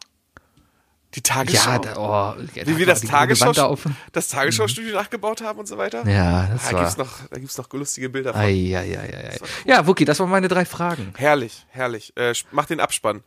[1.14, 1.70] Die Tagesschau.
[1.72, 3.76] ja, da, oh, ja, wie da wir war das Tagesschau,
[4.12, 6.08] das Tagesschau-Studio nachgebaut haben und so weiter.
[6.08, 6.80] Ja, das da war.
[6.80, 8.40] gibt's noch, da gibt's noch lustige Bilder von.
[8.40, 9.38] Ei, ei, ei, ei, ei.
[9.66, 11.12] Ja, Wookie, das waren meine drei Fragen.
[11.16, 12.12] Herrlich, herrlich.
[12.16, 13.22] Äh, mach den Abspann.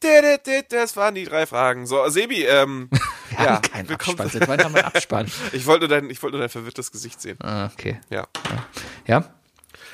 [0.00, 1.86] Das waren die drei Fragen.
[1.86, 2.90] So, Sebi, ähm,
[3.30, 4.40] Wir ja, haben keinen willkommen- Abspann.
[4.40, 5.30] Seit wann haben wir Abspann?
[5.52, 7.38] Ich wollte nur dein, ich wollte nur dein verwirrtes Gesicht sehen.
[7.42, 8.00] Ah, okay.
[8.10, 8.26] Ja.
[9.06, 9.24] Ja?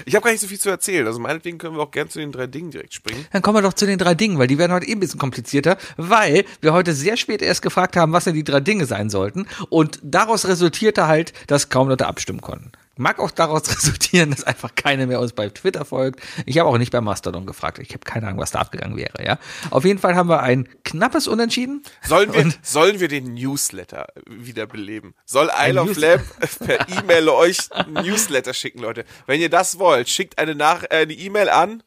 [0.04, 1.06] Ich habe gar nicht so viel zu erzählen.
[1.06, 3.26] Also meinetwegen können wir auch gern zu den drei Dingen direkt springen.
[3.32, 5.20] Dann kommen wir doch zu den drei Dingen, weil die werden heute eh ein bisschen
[5.20, 9.10] komplizierter, weil wir heute sehr spät erst gefragt haben, was denn die drei Dinge sein
[9.10, 9.46] sollten.
[9.68, 12.72] Und daraus resultierte halt, dass kaum Leute abstimmen konnten.
[12.96, 16.20] Mag auch daraus resultieren, dass einfach keiner mehr uns bei Twitter folgt.
[16.44, 17.78] Ich habe auch nicht bei Mastodon gefragt.
[17.78, 19.38] Ich habe keine Ahnung, was da abgegangen wäre, ja.
[19.70, 21.82] Auf jeden Fall haben wir ein knappes Unentschieden.
[22.02, 25.14] Sollen wir, Und- sollen wir den Newsletter wiederbeleben?
[25.24, 26.22] Soll Isle of Lamp
[26.58, 29.04] per E-Mail euch ein Newsletter schicken, Leute?
[29.26, 31.82] Wenn ihr das wollt, schickt eine, Nach äh, eine E-Mail an.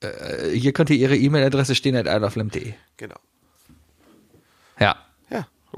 [0.00, 2.74] Äh, Hier könnte Ihre E-Mail-Adresse stehen at isleoflamp.de.
[2.96, 3.16] Genau.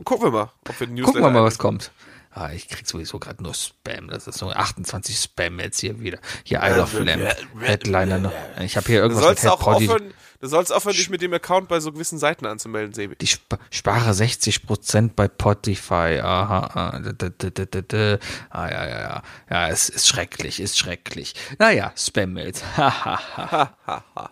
[0.03, 1.93] Gucken wir mal, ob wir den Newsletter Gucken wir mal, was kommt.
[2.37, 4.09] Ah, ich krieg sowieso gerade nur Spam.
[4.09, 6.18] Das ist so 28 Spam jetzt hier wieder.
[6.43, 7.32] Hier I Love Lamb.
[7.61, 8.32] Headliner noch.
[8.61, 11.32] Ich habe hier Du irgendwas sollst mit auch aufhören, du sollst aufhören, dich mit dem
[11.32, 13.14] Account bei so gewissen Seiten anzumelden, Sebi.
[13.14, 16.18] Die Sp spare 60% bei Spotify.
[16.20, 17.01] Aha, ah,
[18.51, 19.22] ah, ja, ja, ja.
[19.49, 21.35] Ja, es ist schrecklich, ist schrecklich.
[21.61, 22.64] Naja, Spam-Mails.
[22.76, 24.30] Hahaha.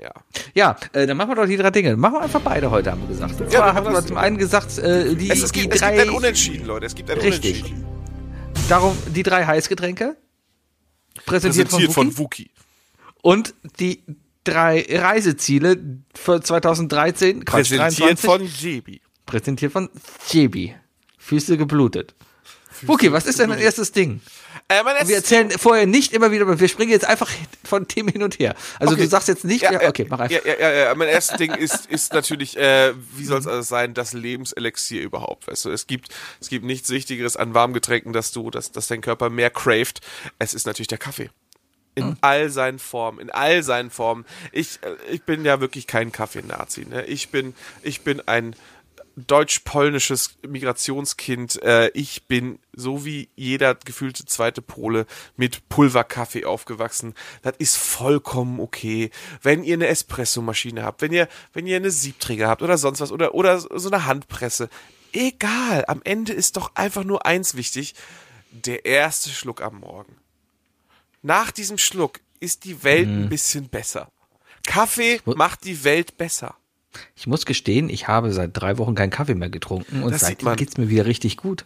[0.00, 0.12] Ja.
[0.54, 1.96] ja, äh, dann machen wir doch die drei Dinge.
[1.96, 3.40] Machen wir einfach beide heute, haben wir gesagt.
[3.40, 6.08] Und Ja, haben wir zum einen gesagt, äh, die, Es, es, gibt, es drei, gibt
[6.08, 6.86] ein Unentschieden, Leute.
[6.86, 7.64] Es gibt ein Richtig.
[7.64, 7.86] Unentschieden.
[8.68, 10.16] darum, die drei Heißgetränke.
[11.26, 12.50] Präsentiert, Präsentiert von, Wookie.
[13.20, 14.02] Und die
[14.44, 15.78] drei Reiseziele
[16.14, 17.44] für 2013.
[17.44, 18.24] Quatsch, Präsentiert 23.
[18.24, 19.00] von JB.
[19.26, 19.90] Präsentiert von
[20.28, 20.74] Jebi.
[21.18, 22.14] Füße geblutet.
[22.86, 24.20] Okay, was ist denn dein erstes Ding?
[24.68, 27.30] Äh, Wir erzählen vorher nicht immer wieder, wir springen jetzt einfach
[27.64, 28.54] von Themen hin und her.
[28.78, 29.02] Also Okay.
[29.02, 30.44] du sagst jetzt nicht, ja, Ja, okay, mach einfach.
[30.44, 30.94] Ja, ja, ja.
[30.94, 35.46] Mein erstes Ding ist, ist natürlich, äh, wie soll es alles sein, das Lebenselixier überhaupt.
[35.48, 36.08] Weißt du, es gibt,
[36.40, 40.00] es gibt nichts Wichtigeres an Warmgetränken, dass du, dass, dass dein Körper mehr craved.
[40.38, 41.30] Es ist natürlich der Kaffee.
[41.96, 44.24] In all seinen Formen, in all seinen Formen.
[44.52, 46.86] Ich, äh, ich bin ja wirklich kein Kaffee-Nazi.
[46.88, 47.04] Ne?
[47.06, 48.54] Ich bin, ich bin ein
[49.16, 51.62] deutsch-polnisches Migrationskind.
[51.62, 55.06] Äh, ich bin so wie jeder gefühlte zweite Pole
[55.36, 57.14] mit Pulverkaffee aufgewachsen.
[57.42, 59.10] Das ist vollkommen okay.
[59.42, 63.12] Wenn ihr eine Espressomaschine habt, wenn ihr, wenn ihr eine Siebträger habt oder sonst was
[63.12, 64.68] oder, oder so eine Handpresse.
[65.12, 65.84] Egal.
[65.88, 67.94] Am Ende ist doch einfach nur eins wichtig.
[68.52, 70.16] Der erste Schluck am Morgen.
[71.22, 73.24] Nach diesem Schluck ist die Welt Mhm.
[73.24, 74.10] ein bisschen besser.
[74.66, 76.54] Kaffee macht die Welt besser.
[77.16, 80.46] Ich muss gestehen, ich habe seit drei Wochen keinen Kaffee mehr getrunken und Das seitdem
[80.46, 80.56] man.
[80.56, 81.64] geht's mir wieder richtig gut.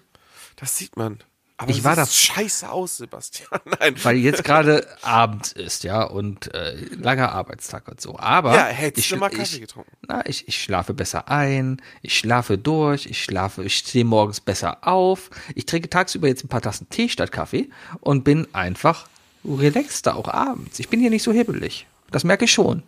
[0.56, 1.18] Das sieht man.
[1.56, 3.48] Aber Ich das war sieht scheiße aus, Sebastian.
[3.80, 3.94] Nein.
[4.02, 8.18] Weil jetzt gerade Abend ist, ja, und äh, langer Arbeitstag und so.
[8.18, 9.92] Aber Ja, hättest ich, du mal Kaffee ich, getrunken.
[10.08, 14.78] Na, ich, ich schlafe besser ein, ich schlafe durch, ich schlafe, ich stehe morgens besser
[14.86, 15.30] auf.
[15.54, 17.70] Ich trinke tagsüber jetzt ein paar Tassen Tee statt Kaffee
[18.00, 19.06] und bin einfach
[19.44, 20.80] relaxter auch abends.
[20.80, 21.86] Ich bin hier nicht so hibbelig.
[22.10, 22.82] Das merke ich schon.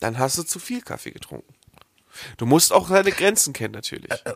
[0.00, 1.54] Dann hast du zu viel Kaffee getrunken.
[2.36, 4.10] Du musst auch deine Grenzen kennen, natürlich.
[4.10, 4.34] Äh,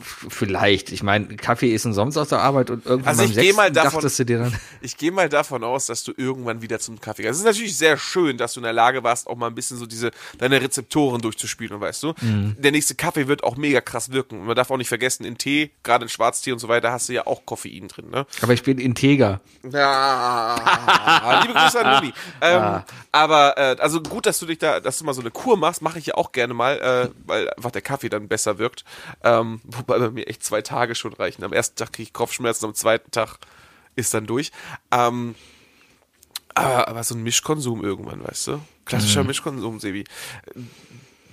[0.00, 0.92] Vielleicht.
[0.92, 3.92] Ich meine, Kaffee ist umsonst aus der Arbeit und irgendwann Also ich gehe mal davon,
[3.92, 7.22] dachtest du dir dann, ich gehe mal davon aus, dass du irgendwann wieder zum Kaffee
[7.22, 7.32] gehst.
[7.32, 9.76] Es ist natürlich sehr schön, dass du in der Lage warst, auch mal ein bisschen
[9.78, 12.14] so diese deine Rezeptoren durchzuspielen, weißt du.
[12.20, 12.56] Mhm.
[12.58, 14.40] Der nächste Kaffee wird auch mega krass wirken.
[14.40, 17.08] Und man darf auch nicht vergessen, in Tee, gerade in Schwarztee und so weiter, hast
[17.08, 18.26] du ja auch Koffein drin, ne?
[18.40, 19.40] aber ich bin integer.
[19.70, 22.12] Ja, liebe Grüße an Luni.
[22.40, 25.56] Ähm, Aber äh, also gut, dass du dich da, dass du mal so eine Kur
[25.56, 28.84] machst, mache ich ja auch gerne mal, äh, weil einfach der Kaffee dann besser wirkt.
[29.22, 31.44] Ähm, wobei bei mir echt zwei Tage schon reichen.
[31.44, 33.38] Am ersten Tag kriege ich Kopfschmerzen, am zweiten Tag
[33.96, 34.52] ist dann durch.
[34.90, 35.34] Ähm,
[36.54, 38.60] aber, aber so ein Mischkonsum irgendwann, weißt du?
[38.84, 40.04] Klassischer Mischkonsum, Sebi.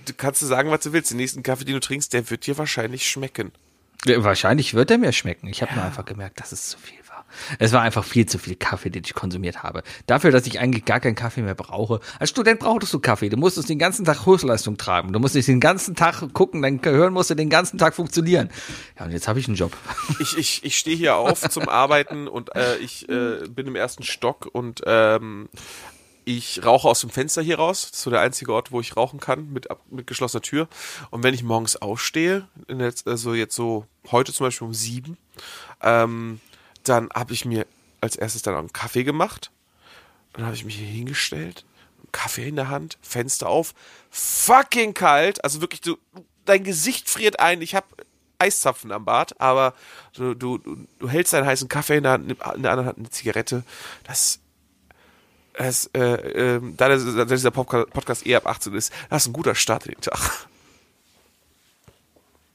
[0.04, 1.10] Du kannst du sagen, was du willst.
[1.10, 3.50] Den nächsten Kaffee, den du trinkst, der wird dir wahrscheinlich schmecken.
[4.04, 5.48] Ja, Wahrscheinlich wird er mir schmecken.
[5.48, 6.98] Ich habe nur einfach gemerkt, dass es zu viel.
[7.58, 9.82] Es war einfach viel zu viel Kaffee, den ich konsumiert habe.
[10.06, 12.00] Dafür, dass ich eigentlich gar keinen Kaffee mehr brauche.
[12.18, 13.28] Als Student brauchtest du Kaffee.
[13.28, 15.12] Du musstest den ganzen Tag Höchstleistung tragen.
[15.12, 18.50] Du musstest den ganzen Tag gucken, dein Gehirn musste den ganzen Tag funktionieren.
[18.98, 19.76] Ja, und jetzt habe ich einen Job.
[20.20, 24.02] ich, ich, ich stehe hier auf zum Arbeiten und äh, ich äh, bin im ersten
[24.02, 25.48] Stock und ähm,
[26.28, 27.82] ich rauche aus dem Fenster hier raus.
[27.82, 30.68] Das ist so der einzige Ort, wo ich rauchen kann, mit, mit geschlossener Tür.
[31.10, 32.48] Und wenn ich morgens aufstehe,
[33.04, 35.16] also jetzt so heute zum Beispiel um sieben,
[35.82, 36.40] ähm,
[36.88, 37.66] dann habe ich mir
[38.00, 39.50] als erstes dann auch einen Kaffee gemacht.
[40.32, 41.64] Dann habe ich mich hier hingestellt,
[42.12, 43.74] Kaffee in der Hand, Fenster auf,
[44.10, 45.96] fucking kalt, also wirklich, du,
[46.44, 47.62] dein Gesicht friert ein.
[47.62, 47.86] Ich habe
[48.38, 49.74] Eiszapfen am Bart, aber
[50.14, 53.10] du, du, du, hältst deinen heißen Kaffee in der Hand, in der anderen Hand eine
[53.10, 53.64] Zigarette.
[54.04, 54.40] Das,
[55.54, 59.54] es, äh, äh, da dieser Podca- Podcast eh ab 18 ist, das ist ein guter
[59.54, 60.48] Start in den Tag.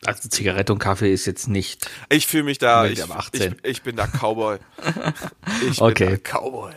[0.05, 1.89] Also Zigarette und Kaffee ist jetzt nicht.
[2.09, 3.55] Ich fühle mich da, ich, ab 18.
[3.63, 4.57] ich, ich bin da Cowboy.
[5.69, 6.05] Ich Okay.
[6.05, 6.73] bin da Cowboy.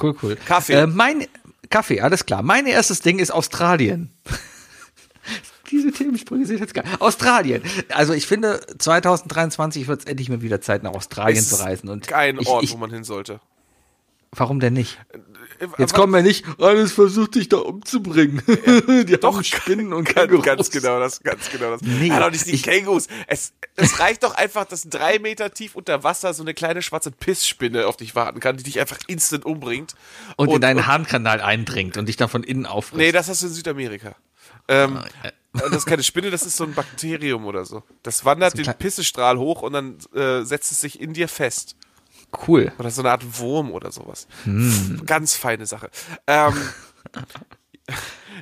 [0.00, 0.36] Cool, cool.
[0.36, 0.74] Kaffee.
[0.74, 1.26] Äh, mein
[1.70, 2.42] Kaffee, alles klar.
[2.42, 4.12] Mein erstes Ding ist Australien.
[5.70, 6.84] Diese Themensprünge sind jetzt geil.
[6.98, 7.62] Australien.
[7.90, 11.88] Also ich finde, 2023 wird es endlich mal wieder Zeit, nach Australien Es zu reisen.
[11.90, 13.40] Und kein ich, Ort, ich, wo man hin sollte.
[14.30, 14.98] Warum denn nicht?
[15.78, 18.42] Jetzt kommen wir nicht, alles versucht dich da umzubringen.
[18.46, 20.44] Die haben Spinnen und Kängurus.
[20.44, 21.82] ganz genau das, ganz genau das.
[21.82, 23.06] Nee, ja, doch nicht die ich- Kängurus.
[23.26, 27.10] Es, es reicht doch einfach, dass drei Meter tief unter Wasser so eine kleine schwarze
[27.10, 29.94] Pissspinne auf dich warten kann, die dich einfach instant umbringt.
[30.36, 32.98] Und, in deinen Harnkanal eindringt und dich dann von innen auffrisst.
[32.98, 34.14] Nee, das hast du in Südamerika.
[34.70, 35.30] Ähm, äh.
[35.62, 37.82] und das ist keine Spinne, das ist so ein Bakterium oder so.
[38.02, 41.74] Das wandert den klein- Pissestrahl hoch und dann äh, setzt es sich in dir fest.
[42.46, 42.72] Cool.
[42.78, 44.26] Oder so eine Art Wurm oder sowas.
[44.44, 45.02] Hm.
[45.06, 45.90] Ganz feine Sache.
[46.26, 46.54] Ähm,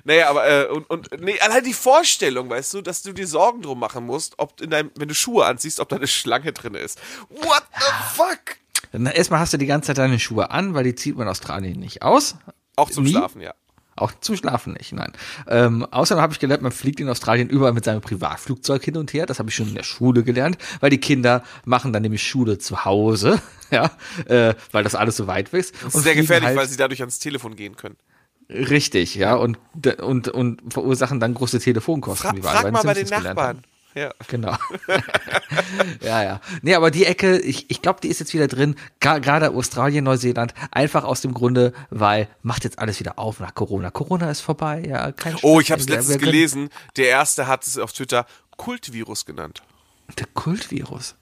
[0.05, 3.63] Naja, aber äh, und, und nee, allein die Vorstellung, weißt du, dass du dir Sorgen
[3.63, 6.75] drum machen musst, ob in deinem, wenn du Schuhe anziehst, ob da eine Schlange drin
[6.75, 7.01] ist.
[7.29, 8.57] What the fuck?
[8.93, 11.31] Na, erstmal hast du die ganze Zeit deine Schuhe an, weil die zieht man in
[11.31, 12.37] Australien nicht aus.
[12.77, 13.13] Auch zum Nie?
[13.13, 13.55] Schlafen, ja.
[13.97, 15.13] Auch zum Schlafen nicht, nein.
[15.49, 19.13] Ähm, außerdem habe ich gelernt, man fliegt in Australien überall mit seinem Privatflugzeug hin und
[19.15, 19.25] her.
[19.25, 22.59] Das habe ich schon in der Schule gelernt, weil die Kinder machen dann nämlich Schule
[22.59, 23.41] zu Hause,
[23.71, 23.91] ja,
[24.27, 25.75] äh, weil das alles so weit ist.
[25.83, 27.97] Das ist sehr gefährlich, weil sie dadurch ans Telefon gehen können.
[28.49, 29.59] Richtig, ja, und,
[30.01, 32.43] und, und verursachen dann große Telefonkosten.
[32.43, 33.37] Fra frag mal bei den Nachbarn.
[33.39, 33.63] haben.
[33.97, 34.13] Ja.
[34.29, 34.55] Genau.
[36.03, 36.41] ja, ja.
[36.63, 38.77] Nee, aber die Ecke, ich, ich glaube, die ist jetzt wieder drin.
[39.01, 40.55] Gerade Australien, Neuseeland.
[40.71, 43.91] Einfach aus dem Grunde, weil macht jetzt alles wieder auf nach Corona.
[43.91, 45.13] Corona ist vorbei, ja.
[45.13, 46.69] Kein Oh, ich habe es letztens gelesen.
[46.97, 49.63] Der erste hat es auf Twitter Kultvirus genannt.
[50.19, 51.15] Der Kultvirus.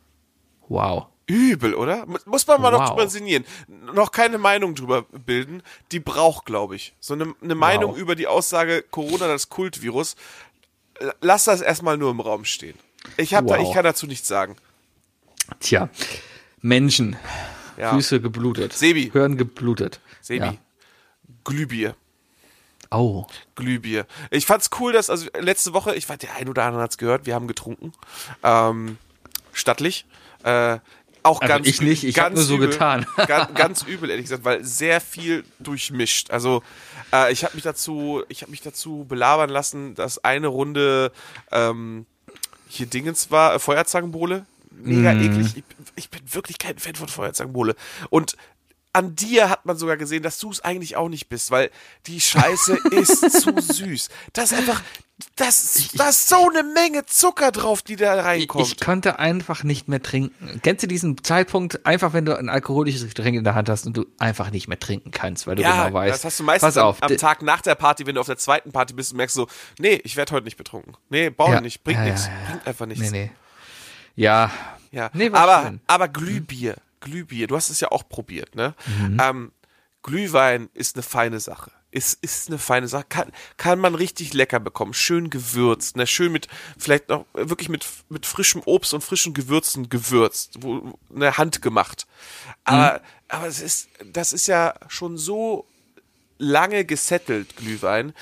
[0.68, 1.06] Wow.
[1.26, 2.05] Übel, oder?
[2.06, 2.88] Mu- Muss man mal noch Wow.
[2.90, 3.44] drüber sinnieren.
[3.94, 5.62] Noch keine Meinung drüber bilden.
[5.90, 6.94] Die braucht, glaube ich.
[7.01, 10.16] So eine, eine Meinung über die Aussage Corona, das Kultvirus.
[11.20, 12.78] Lass das erstmal nur im Raum stehen.
[13.16, 13.68] Ich, hab da, Wow.
[13.68, 14.56] ich kann dazu nichts sagen.
[15.60, 15.88] Tja.
[16.60, 17.16] Menschen.
[17.76, 17.92] Ja.
[17.92, 18.72] Füße geblutet.
[18.72, 19.10] Sebi.
[19.12, 20.00] Hirn geblutet.
[20.22, 20.46] Sebi.
[20.46, 20.54] Ja.
[21.44, 21.94] Glühbier.
[22.90, 23.26] Oh.
[23.56, 24.06] Glühbier.
[24.30, 27.26] Ich fand's cool, dass, also letzte Woche, ich weiß, der ein oder andere hat's gehört,
[27.26, 27.92] wir haben getrunken.
[28.42, 28.98] Ähm,
[29.52, 30.06] stattlich.
[30.44, 30.78] Äh,
[31.24, 33.06] auch Also ganz ich nicht, ich hab ganz nur so übel, getan.
[33.26, 36.30] ganz, ganz übel, ehrlich gesagt, weil sehr viel durchmischt.
[36.30, 36.62] Also
[37.14, 41.12] äh, ich habe mich dazu, ich habe mich dazu belabern lassen, dass eine Runde
[41.52, 42.06] ähm,
[42.68, 44.46] hier Dingens war, äh, Feuerzangenbowle.
[44.70, 45.22] Mega Mm.
[45.22, 45.56] eklig.
[45.56, 45.64] Ich,
[45.94, 47.76] ich bin wirklich kein Fan von Feuerzangenbowle.
[48.10, 48.36] Und
[48.94, 51.70] an dir hat man sogar gesehen, dass du es eigentlich auch nicht bist, weil
[52.06, 54.08] die Scheiße ist zu süß.
[54.32, 54.80] Das ist einfach,
[55.36, 58.66] das, da ist so eine Menge Zucker drauf, die da reinkommt.
[58.66, 60.60] ich konnte einfach nicht mehr trinken.
[60.62, 63.96] Kennst du diesen Zeitpunkt, einfach wenn du ein alkoholisches Getränk in der Hand hast und
[63.96, 66.14] du einfach nicht mehr trinken kannst, weil du ja, genau weißt.
[66.14, 68.26] das hast du meistens pass auf, am, am Tag nach der Party, wenn du auf
[68.28, 69.48] der zweiten Party bist und merkst so,
[69.78, 70.96] nee, ich werde heute nicht betrunken.
[71.10, 73.10] Nee, brauche Ja, nicht, bringt ja, nichts, bringt einfach nichts.
[73.10, 73.30] Nee, nee.
[74.16, 74.50] Ja.
[74.92, 75.80] Ja, Nee, aber, schön.
[75.88, 78.74] aber Glühbier, Glühbier, du hast es ja auch probiert, ne?
[78.86, 79.20] Mhm.
[79.22, 79.52] Ähm,
[80.02, 81.70] Glühwein ist eine feine Sache.
[81.90, 83.05] Ist, ist eine feine Sache.
[83.09, 84.93] Kann, kann man richtig lecker bekommen.
[84.93, 86.06] Schön gewürzt, ne?
[86.06, 90.56] Schön mit, vielleicht noch wirklich mit, mit frischem Obst und frischen Gewürzen gewürzt.
[90.60, 92.06] Wo, ne, handgemacht.
[92.64, 93.01] Aber, Mhm.
[93.28, 95.66] aber es ist, das ist ja schon so
[96.39, 98.12] lange gesettelt, Glühwein,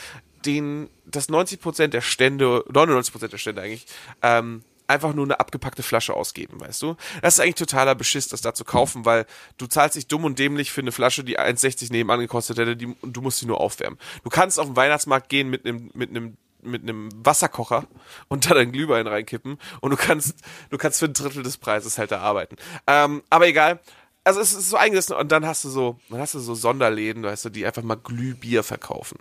[0.45, 3.87] den, dass 90% der Stände, 99% der Stände eigentlich,
[4.23, 6.97] ähm, einfach nur eine abgepackte Flasche ausgeben, weißt du?
[7.21, 9.27] Das ist eigentlich totaler Beschiss, das da zu kaufen, weil
[9.59, 12.87] du zahlst dich dumm und dämlich für eine Flasche, die 1,60 nebenan gekostet hätte, die,
[12.87, 13.99] und du musst sie nur aufwärmen.
[14.25, 17.89] Du kannst auf den Weihnachtsmarkt gehen mit einem, mit einem mit einem Wasserkocher
[18.29, 20.37] und da dein Glühwein reinkippen und du kannst,
[20.71, 22.55] du kannst für ein Drittel des Preises halt da arbeiten.
[22.87, 23.81] Ähm, aber egal.
[24.25, 27.25] Also es ist so eingesessen und dann hast du so, dann hast du so Sonderläden,
[27.25, 29.19] weißt du, die einfach mal Glühbier verkaufen.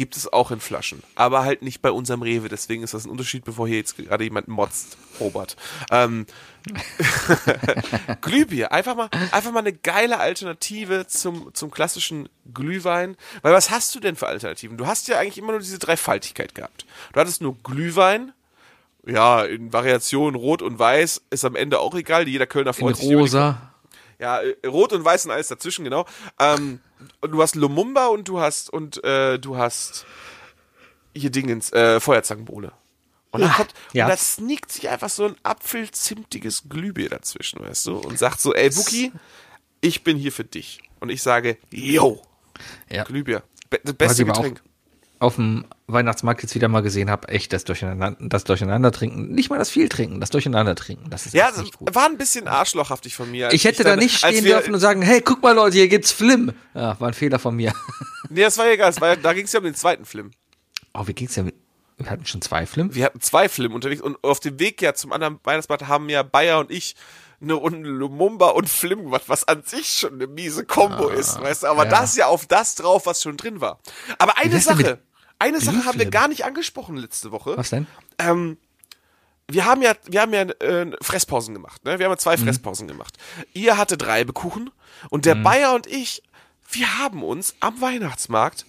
[0.00, 2.48] Gibt es auch in Flaschen, aber halt nicht bei unserem Rewe.
[2.48, 5.58] Deswegen ist das ein Unterschied, bevor hier jetzt gerade jemand motzt, Robert.
[5.90, 6.24] Ähm,
[8.22, 13.18] Glühbier, einfach mal, einfach mal eine geile Alternative zum, zum klassischen Glühwein.
[13.42, 14.78] Weil was hast du denn für Alternativen?
[14.78, 16.86] Du hast ja eigentlich immer nur diese Dreifaltigkeit gehabt.
[17.12, 18.32] Du hattest nur Glühwein,
[19.06, 22.26] ja, in Variationen Rot und Weiß ist am Ende auch egal.
[22.26, 23.69] Jeder Kölner In freut sich über die rosa.
[24.20, 26.06] Ja, äh, Rot und Weiß und alles dazwischen, genau.
[26.38, 26.80] Ähm,
[27.20, 30.04] und du hast Lumumba und du hast und äh, du hast
[31.14, 32.72] hier Dingens, äh, Feuerzangenbowle.
[33.32, 34.04] Und dann kommt, ja.
[34.04, 38.52] und da sneakt sich einfach so ein apfelzimtiges Glühbier dazwischen, weißt du, und sagt so,
[38.54, 39.12] ey Buki,
[39.80, 40.82] ich bin hier für dich.
[40.98, 42.20] Und ich sage, yo,
[42.90, 43.04] Ja.
[43.04, 43.42] Glühbier.
[43.70, 44.62] Be das beste Getränk.
[45.20, 49.50] Auf dem Weihnachtsmarkt jetzt wieder mal gesehen habe, echt das Durcheinander, das Durcheinander trinken, nicht
[49.50, 51.94] mal das viel trinken, das Durcheinander trinken, das ist Ja, nicht gut.
[51.94, 53.52] war ein bisschen arschlochhaftig von mir.
[53.52, 56.10] Ich hätte da dann- nicht stehen dürfen und sagen, hey, guck mal Leute, hier gibt's
[56.10, 56.52] Flim.
[56.74, 57.72] Ja, war ein Fehler von mir.
[58.32, 60.04] Nee, das war ja egal, das war, ja- da ging es ja um den zweiten
[60.04, 60.30] Film.
[60.94, 61.52] Oh, wie ging's denn?
[61.98, 62.94] Wir hatten schon zwei Flim.
[62.94, 66.22] wir hatten zwei Filme unterwegs und auf dem Weg ja zum anderen Weihnachtsmarkt haben ja
[66.22, 66.94] Bayer und ich
[67.42, 71.64] eine Runde Lumumba und Flim gemacht, was an sich schon eine miese Kombo ist, weißt
[71.64, 71.90] du, aber Ah, ja.
[71.90, 73.80] das ja auf das drauf, was schon drin war.
[74.18, 74.98] Aber eine mit Sache,
[75.40, 77.56] eine Sache haben wir gar nicht angesprochen letzte Woche.
[77.56, 77.86] Was denn?
[78.18, 78.56] Ähm,
[79.50, 81.98] wir haben ja, wir haben ja äh, Fresspausen gemacht, ne?
[81.98, 82.20] Wir haben ja Mhm.
[82.20, 83.16] zwei Fresspausen gemacht.
[83.52, 84.70] Ihr hattet Reibekuchen
[85.08, 86.22] und der Bayer und ich,
[86.70, 88.64] wir haben uns am Weihnachtsmarkt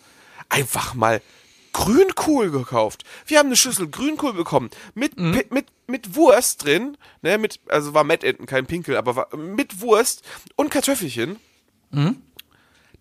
[0.50, 1.22] einfach mal
[1.74, 3.04] Grünkohl gekauft.
[3.28, 5.44] Wir haben eine Schüssel Grünkohl bekommen mit Mhm.
[5.52, 10.24] Mit mit Wurst drin, ne, mit also war Mettenten, kein Pinkel, aber war, mit Wurst
[10.56, 11.38] und Kartoffelchen.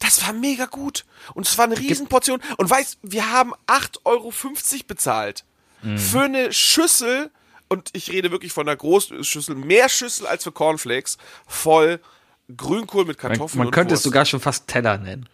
[0.01, 1.05] Das war mega gut.
[1.35, 2.41] Und es war eine Riesenportion.
[2.57, 4.33] Und weißt, wir haben 8,50 Euro
[4.87, 5.45] bezahlt.
[5.97, 7.31] Für eine Schüssel,
[7.69, 11.17] und ich rede wirklich von einer großen Schüssel, mehr Schüssel als für Cornflakes,
[11.47, 12.01] voll
[12.55, 14.05] Grünkohl mit Man, Kartoffeln man und könnte es Wurst.
[14.05, 15.29] sogar schon fast Teller nennen.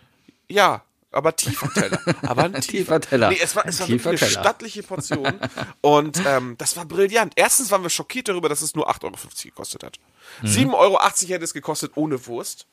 [0.49, 2.01] Ja, aber tiefer Teller.
[2.23, 3.31] Aber ein Tiefer Teller.
[3.31, 4.31] Nee, es war, es war wirklich tiefer eine Teller.
[4.41, 5.41] stattliche Portion.
[5.81, 7.33] Und ähm, das war brillant.
[7.37, 9.99] Erstens waren wir schockiert darüber, dass es nur 8,50 Euro gekostet hat.
[10.43, 10.49] Mhm.
[10.49, 12.67] 7,80 Euro hätte es gekostet ohne Wurst.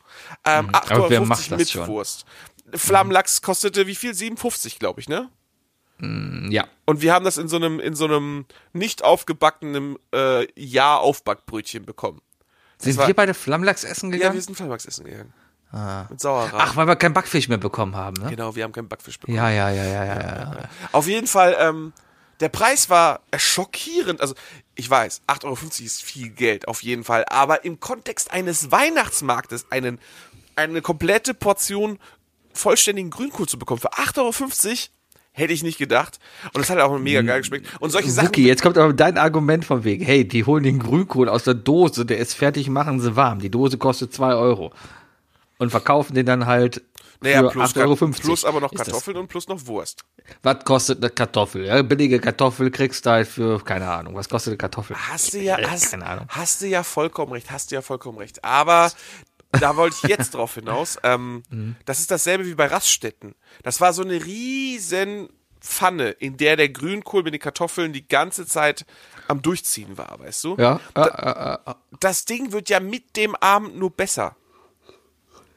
[0.46, 1.88] Ähm, 8,50 Aber wer Euro das mit schon?
[1.88, 2.26] Wurst.
[2.74, 4.12] Flammlachs kostete wie viel?
[4.12, 5.30] 7,50, glaube ich, ne?
[6.50, 6.68] Ja.
[6.86, 12.22] Und wir haben das in so einem, in so einem nicht aufgebackenen äh, Ja-Aufbackbrötchen bekommen.
[12.78, 14.34] Sind war- wir beide Flammlachs essen Ja, gegangen?
[14.36, 15.34] wir sind Flammlachs essen gegangen.
[16.10, 16.52] Mit Sauerrahm.
[16.54, 18.30] Ach, weil wir keinen Backfisch mehr bekommen haben, ne?
[18.30, 19.38] genau, wir haben keinen Backfisch bekommen.
[19.38, 20.70] Ja, ja, ja, ja, ja, ja.
[20.92, 21.94] Auf jeden Fall, ähm,
[22.40, 24.22] der Preis war schockierend.
[24.22, 24.36] Also,
[24.76, 27.26] ich weiß, 8,50 Euro ist viel Geld, auf jeden Fall.
[27.30, 30.00] Aber im Kontext eines Weihnachtsmarktes einen,
[30.56, 31.98] eine komplette Portion
[32.54, 34.78] vollständigen Grünkohl zu bekommen für 8,50 Euro,
[35.32, 36.20] hätte ich nicht gedacht.
[36.54, 37.68] Und das hat auch mega geil geschmeckt.
[37.80, 38.28] Und solche Sachen.
[38.28, 41.56] Wookie, jetzt kommt aber dein Argument von wegen, hey, die holen den Grünkohl aus der
[41.56, 43.40] Dose, der ist fertig, machen sie warm.
[43.40, 44.72] Die Dose kostet 2 Euro.
[45.64, 46.82] Und verkaufen den dann halt
[47.22, 47.96] naja, für plus, 8,50 Euro.
[48.12, 50.04] plus aber noch Kartoffeln und plus noch Wurst.
[50.42, 51.66] Was kostet eine Kartoffel?
[51.66, 54.96] Ja, billige Kartoffel kriegst du halt für, keine Ahnung, was kostet eine Kartoffel?
[54.98, 56.26] Hast du ja, hast, keine Ahnung.
[56.30, 58.44] hast du ja vollkommen recht, hast du ja vollkommen recht.
[58.44, 58.92] Aber
[59.52, 60.98] da wollte ich jetzt drauf hinaus.
[61.04, 61.76] Ähm, Mhm.
[61.86, 63.36] Das ist dasselbe wie bei Raststätten.
[63.64, 65.30] Das war so eine riesen
[65.62, 68.86] Pfanne, in der der Grünkohl mit den Kartoffeln die ganze Zeit
[69.30, 70.56] am Durchziehen war, weißt du?
[70.58, 74.36] Ja, äh, äh, äh, Das Ding wird ja mit dem Abend nur besser.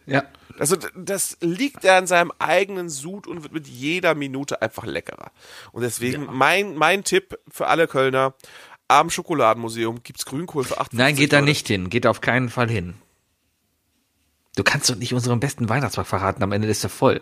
[0.06, 0.24] Ja.
[0.58, 5.30] Also das liegt ja an seinem eigenen Sud und wird mit jeder Minute einfach leckerer.
[5.72, 8.34] Und deswegen mein, mein Tipp für alle Kölner,
[8.88, 11.90] am Schokoladenmuseum gibt's Grünkohl für 8 Nein, geht da nicht hin.
[11.90, 12.94] Geht auf keinen Fall hin.
[14.54, 17.20] Du kannst doch nicht unseren besten Weihnachtsmarkt verraten, am Ende ist er voll.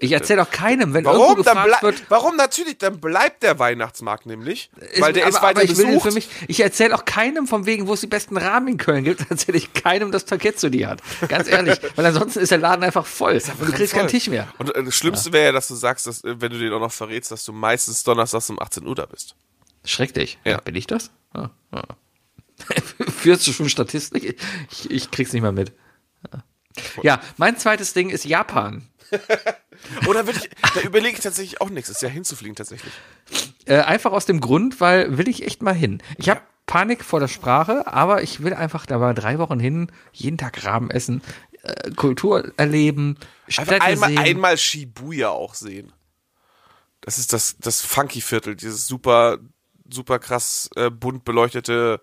[0.00, 1.20] Ich erzähle doch keinem, wenn Warum?
[1.20, 2.78] irgendwo Dann gefragt blei- wird, warum natürlich?
[2.78, 6.08] Dann bleibt der Weihnachtsmarkt nämlich, weil der aber, ist weiter aber ich will besucht.
[6.08, 9.04] für mich, ich erzähle auch keinem von wegen, wo es die besten Rahmen in Köln
[9.04, 11.02] gibt, erzähle ich keinem, dass Target zu dir hat.
[11.28, 14.48] Ganz ehrlich, weil ansonsten ist der Laden einfach voll und du kriegst keinen Tisch mehr.
[14.58, 16.80] Und äh, das Schlimmste wäre ja, dass du sagst, dass, äh, wenn du den auch
[16.80, 19.34] noch verrätst, dass du meistens donnerstags um 18 Uhr da bist.
[19.84, 20.38] Schrecklich.
[20.44, 20.52] Ja.
[20.52, 20.60] Ja.
[20.60, 21.10] Bin ich das?
[21.34, 21.50] Ja.
[21.72, 21.82] Ja.
[23.10, 24.40] Führst du schon Statistik?
[24.70, 25.72] Ich, ich, krieg's nicht mal mit.
[26.32, 26.44] Ja.
[27.02, 28.88] Ja, mein zweites Ding ist Japan.
[30.06, 32.92] Oder würde ich, da überlege ich tatsächlich auch nächstes Jahr hinzufliegen tatsächlich.
[33.66, 36.02] Äh, einfach aus dem Grund, weil will ich echt mal hin.
[36.18, 39.90] Ich habe Panik vor der Sprache, aber ich will einfach da mal drei Wochen hin,
[40.12, 41.22] jeden Tag Rahmen essen,
[41.62, 43.16] äh, Kultur erleben,
[43.46, 44.18] Einfach Städte einmal, sehen.
[44.18, 45.92] einmal Shibuya auch sehen.
[47.00, 49.38] Das ist das, das Funky-Viertel, dieses super,
[49.88, 52.00] super krass äh, bunt beleuchtete,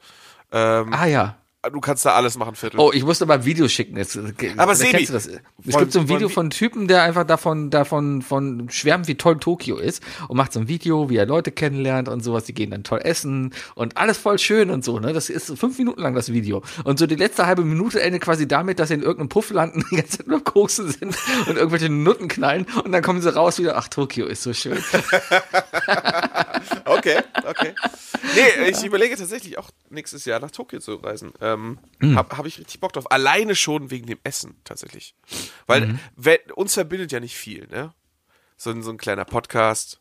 [0.52, 1.38] ähm, ah ja.
[1.72, 2.80] Du kannst da alles machen, Viertel.
[2.80, 3.96] Oh, ich musste mal ein Video schicken.
[3.98, 5.28] Jetzt, Aber vielleicht Sebi, kennst du das.
[5.66, 9.16] Es gibt so ein Video von einem Typen, der einfach davon, davon von schwärmt, wie
[9.16, 12.44] toll Tokio ist und macht so ein Video, wie er Leute kennenlernt und sowas.
[12.44, 15.00] Die gehen dann toll essen und alles voll schön und so.
[15.00, 16.64] Ne, das ist fünf Minuten lang das Video.
[16.84, 19.86] Und so die letzte halbe Minute endet quasi damit, dass sie in irgendeinem Puff landen,
[19.92, 21.16] die ganze Zeit nur Koksen sind
[21.48, 23.78] und irgendwelche Nutten knallen und dann kommen sie raus wieder.
[23.78, 24.78] Ach, Tokio ist so schön.
[26.86, 27.74] Okay, okay.
[28.36, 31.34] Nee, ich überlege tatsächlich auch nächstes Jahr nach Tokio zu reisen.
[31.54, 32.18] Ähm, Hm.
[32.18, 33.10] Hab, hab ich richtig Bock drauf.
[33.12, 35.16] Alleine schon wegen dem Essen tatsächlich.
[35.68, 36.00] Weil Mhm.
[36.16, 37.94] wenn, uns verbindet ja nicht viel, ne?
[38.58, 40.00] So, ein- so ein kleiner Podcast,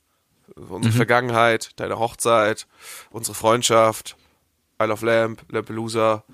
[0.57, 0.71] Mhm.
[0.71, 2.67] unsere Vergangenheit, deine Hochzeit,
[3.11, 4.17] unsere Freundschaft,
[4.81, 6.25] Isle of Lamp, Lampelusa.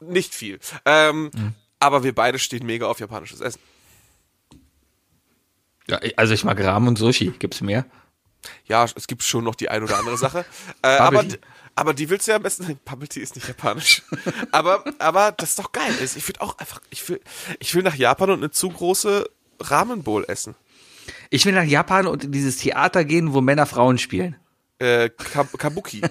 [0.00, 0.58] Nicht viel.
[0.84, 1.54] Ähm, Mhm.
[1.80, 3.60] Aber wir beide stehen mega auf japanisches Essen.
[5.88, 7.30] Ja, also ich mag Ramen und Sushi.
[7.38, 7.86] Gibt's mehr?
[8.66, 10.44] Ja, es gibt schon noch die ein oder andere Sache.
[10.82, 11.24] Äh, aber.
[11.78, 12.78] Aber die willst du ja am besten.
[12.84, 14.02] Bubble Tea ist nicht japanisch.
[14.50, 15.92] aber, aber das ist doch geil.
[16.02, 17.20] Ich würde auch einfach, ich will,
[17.60, 19.30] ich will nach Japan und eine zu große
[19.60, 20.56] Ramen Bowl essen.
[21.30, 24.36] Ich will nach Japan und in dieses Theater gehen, wo Männer Frauen spielen.
[24.80, 26.02] Äh, Kab Kabuki.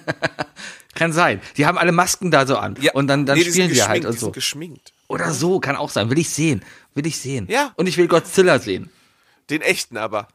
[0.95, 1.41] Kann sein.
[1.57, 2.75] Die haben alle Masken da so an.
[2.93, 4.31] und dann, dann nee, die spielen sie halt geschminkt, und die so.
[4.31, 4.93] geschminkt.
[5.07, 6.09] Oder so, kann auch sein.
[6.09, 6.63] Will ich sehen.
[6.95, 7.45] Will ich sehen.
[7.49, 7.71] Ja.
[7.75, 8.89] Und ich will Godzilla sehen.
[9.49, 10.27] Den echten aber.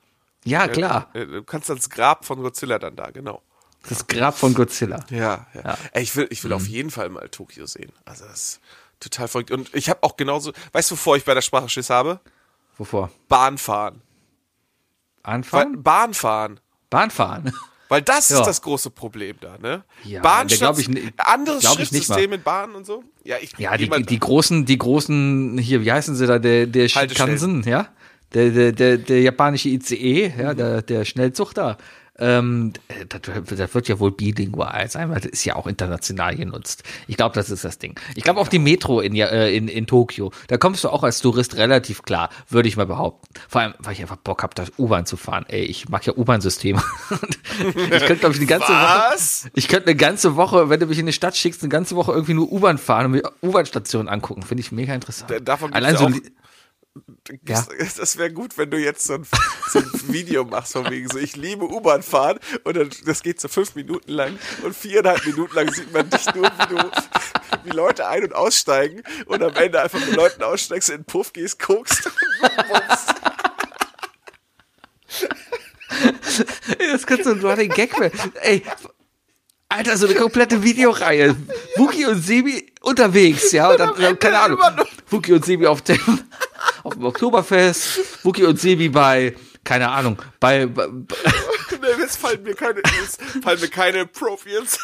[0.45, 1.11] Ja, klar.
[1.15, 3.43] Äh, Du kannst ans Grab von Godzilla dann da, genau.
[3.89, 5.05] Das Grab von Godzilla.
[5.11, 5.77] Ja, ja.
[5.93, 6.57] Ey, ich will, ich will Mhm.
[6.57, 7.93] auf jeden Fall mal Tokio sehen.
[8.05, 8.61] Also das ist
[9.01, 9.51] total verrückt.
[9.51, 12.21] Und ich habe auch genauso, weißt du, wovor ich bei der Sprache Schiss habe?
[12.79, 13.11] Wovor?
[13.29, 14.01] Bahn fahren.
[15.23, 15.83] Anfahren?
[15.83, 16.61] Bahn fahren.
[16.91, 17.53] Bahn fahren.
[17.89, 18.39] Weil das Ja.
[18.41, 19.85] ist das große Problem da, ne?
[20.05, 20.89] Ja, Bahn da glaub ich
[21.19, 23.05] anderes glaub Schriftsystem in Bahnen und so.
[23.23, 26.89] Ja, ich Ja, die, die großen, die großen, hier, wie heißen sie da, der, der.
[26.89, 27.89] Shinkansen, ja?
[28.33, 31.77] Der, der, der, der japanische ICE, ja, der, der Schnellzug da.
[32.23, 32.73] Ähm,
[33.09, 33.21] das,
[33.57, 36.85] das wird ja wohl bilingual sein, weil das ist ja auch international genutzt.
[37.09, 37.99] Ich glaube, das ist das Ding.
[38.15, 41.21] Ich glaube auch die Metro in, äh, in, in Tokio, da kommst du auch als
[41.21, 43.29] Tourist relativ klar, würde ich mal behaupten.
[43.49, 45.45] Vor allem, weil ich einfach Bock habe, da U-Bahn zu fahren.
[45.49, 46.81] Ey, ich mag ja U-Bahn-Systeme.
[47.75, 49.45] ich könnte, glaube ich, die ganze Was?
[49.45, 49.51] Woche.
[49.55, 52.13] Ich könnte eine ganze Woche, wenn du mich in die Stadt schickst, eine ganze Woche
[52.13, 54.43] irgendwie nur U-Bahn fahren und mir U-Bahn-Stationen angucken.
[54.43, 55.31] Finde ich mega interessant.
[55.31, 56.09] Da- davon Allein ja so
[57.47, 57.65] Ja.
[57.97, 59.27] Das wäre gut, wenn du jetzt so ein,
[59.69, 63.41] so ein Video machst, von wegen so, ich liebe U-Bahn fahren und dann, das geht
[63.41, 66.91] so fünf Minuten lang und viereinhalb Minuten lang sieht man dich nur, wie du,
[67.65, 71.33] wie Leute ein- und aussteigen und am Ende einfach mit Leuten aussteigst, in den Puff
[71.33, 73.15] gehst, guckst und bummst.
[76.79, 78.33] Das könnte so ein Running Gag werden.
[78.41, 78.63] Ey,
[79.69, 81.37] Alter, so eine komplette Videoreihe.
[81.77, 83.71] Wookie und Sebi unterwegs, ja.
[83.71, 84.59] Und dann, dann keine Ahnung.
[85.11, 85.99] Wookie und Sebi auf dem,
[86.83, 88.25] auf dem Oktoberfest.
[88.25, 89.35] Wookie und Sebi bei,
[89.65, 90.89] keine Ahnung, bei, bei
[91.83, 94.79] Nee, jetzt fallen mir keine, jetzt fallen mir keine Profils.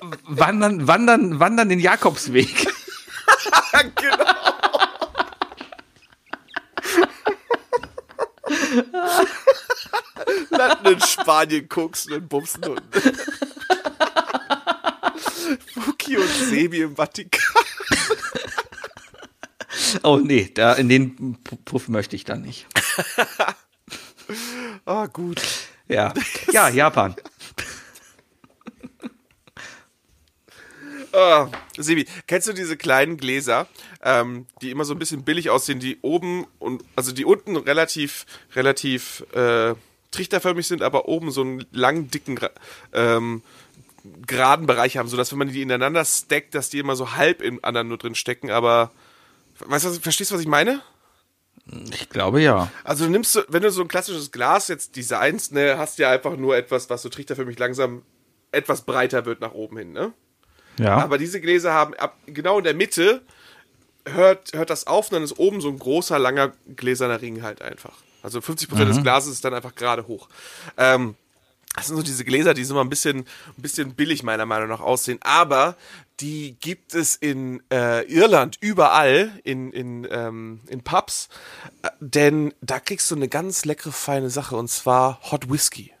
[0.24, 2.66] Wandern, Wandern, Wandern den Jakobsweg.
[3.96, 4.24] genau.
[10.50, 12.82] Landen in Spanien, guckst und bumsen und.
[15.58, 17.42] Fuki und Sebi im Vatikan.
[20.02, 22.66] Oh nee, da in den Puff möchte ich dann nicht.
[24.84, 25.40] Ah, gut.
[25.88, 26.12] Ja,
[26.52, 27.14] ja, Japan.
[31.14, 33.66] Ah, Sebi, kennst du diese kleinen Gläser,
[34.02, 38.24] ähm, die immer so ein bisschen billig aussehen, die oben und also die unten relativ
[38.54, 39.74] relativ äh,
[40.10, 42.40] trichterförmig sind, aber oben so einen langen dicken
[42.94, 43.42] ähm,
[44.26, 47.64] geraden Bereich haben, sodass wenn man die ineinander stackt, dass die immer so halb im
[47.64, 48.90] anderen nur drin stecken, aber
[49.60, 50.80] weißt du, verstehst du, was ich meine?
[51.92, 52.70] Ich glaube ja.
[52.82, 56.02] Also du nimmst, so- wenn du so ein klassisches Glas jetzt designst, ne, hast du
[56.02, 58.02] ja einfach nur etwas, was so trichterförmig langsam
[58.50, 60.12] etwas breiter wird nach oben hin, ne?
[60.78, 60.96] Ja.
[60.96, 63.22] Aber diese Gläser haben ab, genau in der Mitte
[64.06, 67.62] hört, hört das auf und dann ist oben so ein großer, langer gläserner Ring halt
[67.62, 67.92] einfach.
[68.22, 70.28] Also 50% des Glases ist dann einfach gerade hoch.
[70.76, 71.14] Ähm,
[71.74, 74.68] das sind so diese Gläser, die so mal ein bisschen, ein bisschen billig meiner Meinung
[74.68, 75.76] nach aussehen, aber
[76.20, 81.28] die gibt es in äh, Irland überall in, in, ähm, in Pubs,
[81.82, 85.92] äh, denn da kriegst du eine ganz leckere, feine Sache und zwar Hot Whisky.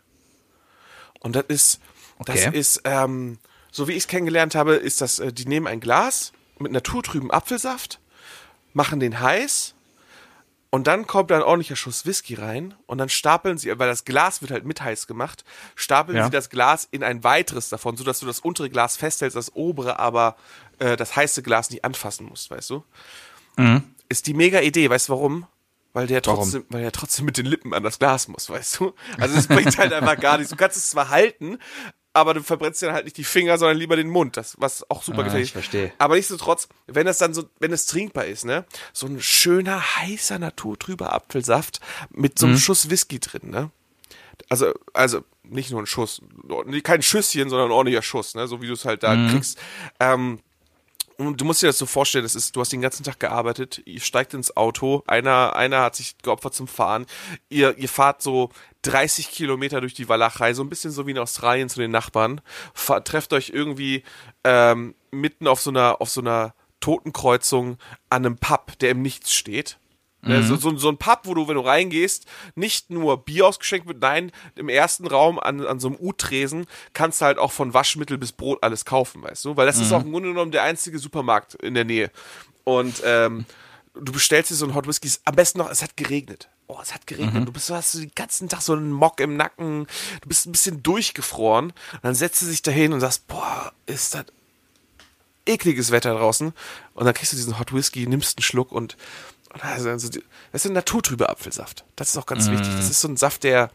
[1.20, 1.80] Und das ist,
[2.24, 2.58] das Okay.
[2.58, 3.38] ist, ähm,
[3.70, 7.30] so wie ich es kennengelernt habe, ist das, äh, die nehmen ein Glas mit naturtrüben
[7.30, 7.98] Apfelsaft,
[8.74, 9.74] machen den heiß
[10.74, 14.04] und dann kommt da ein ordentlicher Schuss Whisky rein und dann stapeln sie, weil das
[14.06, 15.44] Glas wird halt mit heiß gemacht,
[15.76, 16.24] stapeln Ja.
[16.24, 19.98] sie das Glas in ein weiteres davon, sodass du das untere Glas festhältst, das obere
[19.98, 20.34] aber
[20.78, 22.84] äh, das heiße Glas nicht anfassen musst, weißt du?
[24.08, 25.46] Ist die mega Idee, weißt du warum?
[25.92, 26.40] Weil der Warum?
[26.40, 28.94] trotzdem, weil der trotzdem mit den Lippen an das Glas muss, weißt du?
[29.20, 30.50] Also es bringt halt einfach gar nichts.
[30.50, 31.58] Du kannst es zwar halten,
[32.14, 34.88] aber du verbrennst dir dann halt nicht die Finger, sondern lieber den Mund, das, was
[34.90, 35.92] auch super Ah, gefährlich ich verstehe.
[35.98, 40.38] Aber nichtsdestotrotz, wenn das dann so, wenn es trinkbar ist, ne, so ein schöner, heißer,
[40.38, 41.80] naturtrüber Apfelsaft
[42.10, 42.38] mit Mhm.
[42.38, 43.70] so einem Schuss Whisky drin, ne?
[44.48, 46.20] Also, also nicht nur ein Schuss,
[46.82, 49.28] kein Schüsschen, sondern ein ordentlicher Schuss, ne, so wie du es halt da Mhm.
[49.28, 49.58] kriegst.
[50.00, 50.40] Ähm,
[51.18, 53.82] und du musst dir das so vorstellen, das ist, du hast den ganzen Tag gearbeitet,
[53.84, 57.06] ihr steigt ins Auto, einer, einer hat sich geopfert zum Fahren,
[57.48, 58.50] ihr, ihr fahrt so
[58.82, 62.40] 30 Kilometer durch die Walachei, so ein bisschen so wie in Australien zu den Nachbarn,
[62.74, 64.02] Fa- trefft euch irgendwie
[64.44, 67.78] ähm, mitten auf so einer, auf so einer Totenkreuzung
[68.10, 69.78] an einem Pub, der im Nichts steht.
[70.24, 73.88] Ne, So, so, so ein Pub, wo du, wenn du reingehst, nicht nur Bier ausgeschenkt
[73.88, 77.74] wird, nein, im ersten Raum an, an so einem U-Tresen kannst du halt auch von
[77.74, 79.56] Waschmittel bis Brot alles kaufen, weißt du?
[79.56, 82.10] Weil das ist auch im Grunde genommen der einzige Supermarkt in der Nähe.
[82.62, 83.46] Und ähm,
[83.94, 86.48] du bestellst dir so ein Hot Whisky, am besten noch, es hat geregnet.
[86.68, 87.46] Oh, es hat geregnet.
[87.46, 89.86] Du bist, hast den ganzen Tag so einen Mock im Nacken,
[90.22, 91.66] du bist ein bisschen durchgefroren.
[91.66, 94.26] Und dann setzt du dich dahin und sagst, boah, ist das
[95.44, 96.52] ekliges Wetter draußen.
[96.94, 98.96] Und dann kriegst du diesen Hot Whisky, nimmst einen Schluck und,
[99.60, 100.08] also, also,
[100.52, 101.84] das ist ein naturtrüber Apfelsaft.
[101.96, 102.68] Das ist auch ganz wichtig.
[102.76, 103.70] Das ist so ein Saft, der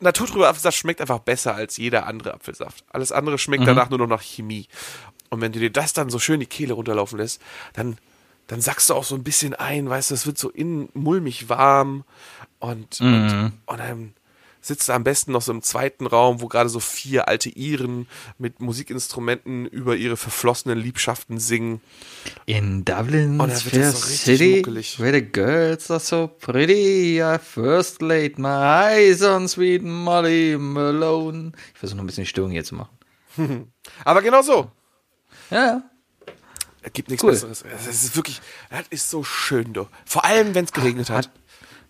[0.00, 2.84] naturtrüber Apfelsaft schmeckt einfach besser als jeder andere Apfelsaft.
[2.90, 4.66] Alles andere schmeckt danach nur noch nach Chemie.
[5.30, 7.40] Und wenn du dir das dann so schön die Kehle runterlaufen lässt,
[7.74, 7.98] dann,
[8.46, 11.48] dann sackst du auch so ein bisschen ein, weißt du, es wird so innen mulmig
[11.48, 12.04] warm
[12.60, 14.14] und, und, und dann
[14.68, 18.06] sitzt am besten noch so im zweiten Raum, wo gerade so vier alte Iren
[18.38, 21.80] mit Musikinstrumenten über ihre verflossenen Liebschaften singen.
[22.46, 25.00] In Dublin's Oh, da wird das so city, muckelig.
[25.00, 31.52] where the girls are so pretty, I first laid my eyes on sweet Molly Malone.
[31.72, 32.96] Ich versuche noch ein bisschen die Stimmung hier zu machen.
[34.04, 34.70] Aber genau so.
[35.50, 35.82] Ja, ja.
[36.82, 37.32] Es gibt nichts Cool.
[37.32, 37.64] Besseres.
[37.74, 38.40] Es ist wirklich,
[38.70, 39.86] das ist so schön, du.
[40.04, 41.26] Vor allem, wenn es geregnet hat.
[41.28, 41.30] Hat,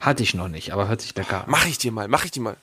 [0.00, 1.44] hatte ich noch nicht, aber hört sich lecker an.
[1.48, 2.56] Mach ich dir mal, mach ich dir mal.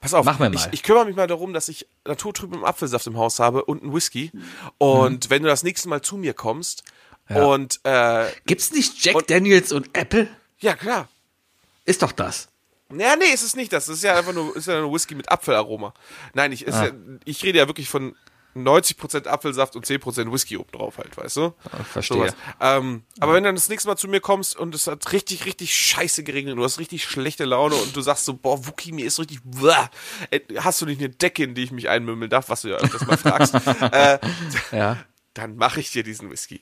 [0.00, 0.68] Pass auf, Mach mir Ich, mal.
[0.72, 4.30] ich kümmere mich mal darum, dass ich naturtrüben Apfelsaft im Haus habe und einen Whisky.
[4.78, 6.82] Und wenn du das nächste Mal zu mir kommst
[7.28, 10.28] und äh, Gibt's nicht Jack Und- Daniels und Apple?
[10.58, 11.08] ja klar.
[11.84, 12.48] Ist doch das.
[12.96, 13.86] Ja, nee, ist es nicht das.
[13.86, 15.92] Das ist ja einfach nur, ist ja nur Whisky mit Apfelaroma.
[16.34, 16.86] Nein, ich, ist Ah.
[16.86, 16.90] ja,
[17.24, 18.14] ich rede ja wirklich von
[18.56, 21.54] 90% Apfelsaft und 10% Whisky oben drauf halt, weißt du?
[21.92, 22.18] verstehe.
[22.18, 22.34] Sowas.
[22.60, 25.44] Ähm, aber wenn du dann das nächste Mal zu mir kommst und es hat richtig,
[25.46, 29.06] richtig scheiße geregnet, du hast richtig schlechte Laune und du sagst so, boah, Wookie, mir
[29.06, 29.90] ist richtig, blah,
[30.30, 32.76] Äh, hast du nicht eine Decke, in die ich mich einmümmeln darf, was du ja
[32.76, 33.54] öfters mal fragst,
[33.92, 34.18] äh,
[34.72, 34.96] Ja,
[35.34, 36.60] dann mache ich dir diesen Whisky.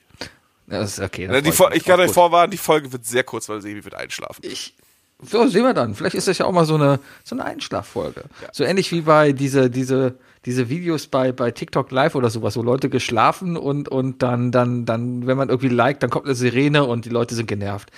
[0.66, 1.27] das ist okay.
[1.29, 1.79] Das die, Fol- mich.
[1.79, 4.41] ich kann euch vorwarnen, die Folge wird sehr kurz, weil Sebi wird einschlafen.
[4.45, 4.75] Ich,
[5.23, 5.95] so, sehen wir dann.
[5.95, 8.25] Vielleicht ist das ja auch mal so eine, so eine Einschlaffolge.
[8.53, 12.62] So ähnlich wie bei diese, diese, diese Videos bei, bei TikTok Live oder sowas, wo
[12.62, 16.85] Leute geschlafen und, und dann, dann, dann, wenn man irgendwie liked, dann kommt eine Sirene
[16.85, 17.91] und die Leute sind genervt.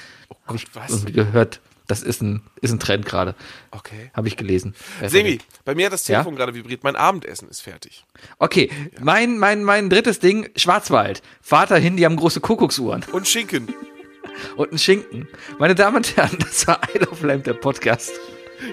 [0.47, 0.91] Habe ich was?
[0.91, 1.61] irgendwie gehört.
[1.89, 3.37] Das ist ein, ist ein Trend gerade.
[3.71, 4.11] Okay.
[4.13, 4.75] Habe ich gelesen.
[5.07, 5.45] Sebi, verrückt.
[5.65, 6.17] bei mir hat das Ja?
[6.17, 8.05] Telefon gerade vibriert, mein Abendessen ist fertig.
[8.39, 8.71] Okay,
[9.01, 11.23] mein, mein, mein drittes Ding, Schwarzwald.
[11.41, 13.73] Vater hin, die haben große Kuckucksuhren Und Schinken.
[14.57, 15.29] und einen Schinken.
[15.59, 18.13] Meine Damen und Herren, das war I Love Lamp, der Podcast.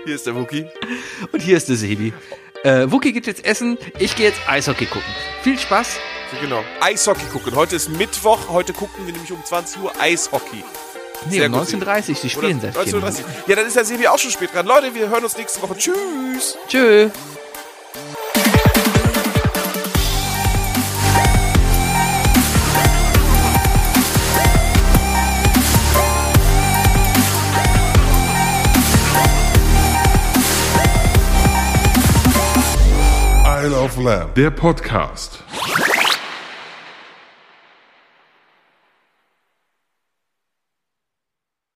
[0.06, 0.66] Hier ist der Wookie.
[1.32, 2.14] Und hier ist der Sebi.
[2.64, 5.14] Äh, Wookie geht jetzt essen, ich gehe jetzt Eishockey gucken.
[5.42, 5.98] Viel Spaß.
[6.42, 6.64] Genau.
[6.80, 7.56] Eishockey gucken.
[7.56, 10.64] Heute ist Mittwoch, heute gucken wir nämlich um 20 Uhr Eishockey.
[11.30, 13.24] Nee, Sehr um gut, 19.30 Sie spielen Oder seit vier 19.30 Minuten.
[13.48, 14.66] Ja, dann ist der Sebi auch schon spät dran.
[14.66, 15.78] Leute, wir hören uns nächste Woche.
[15.78, 16.58] Tschüss.
[16.70, 17.10] Tschö.
[33.98, 35.44] Love der Podcast.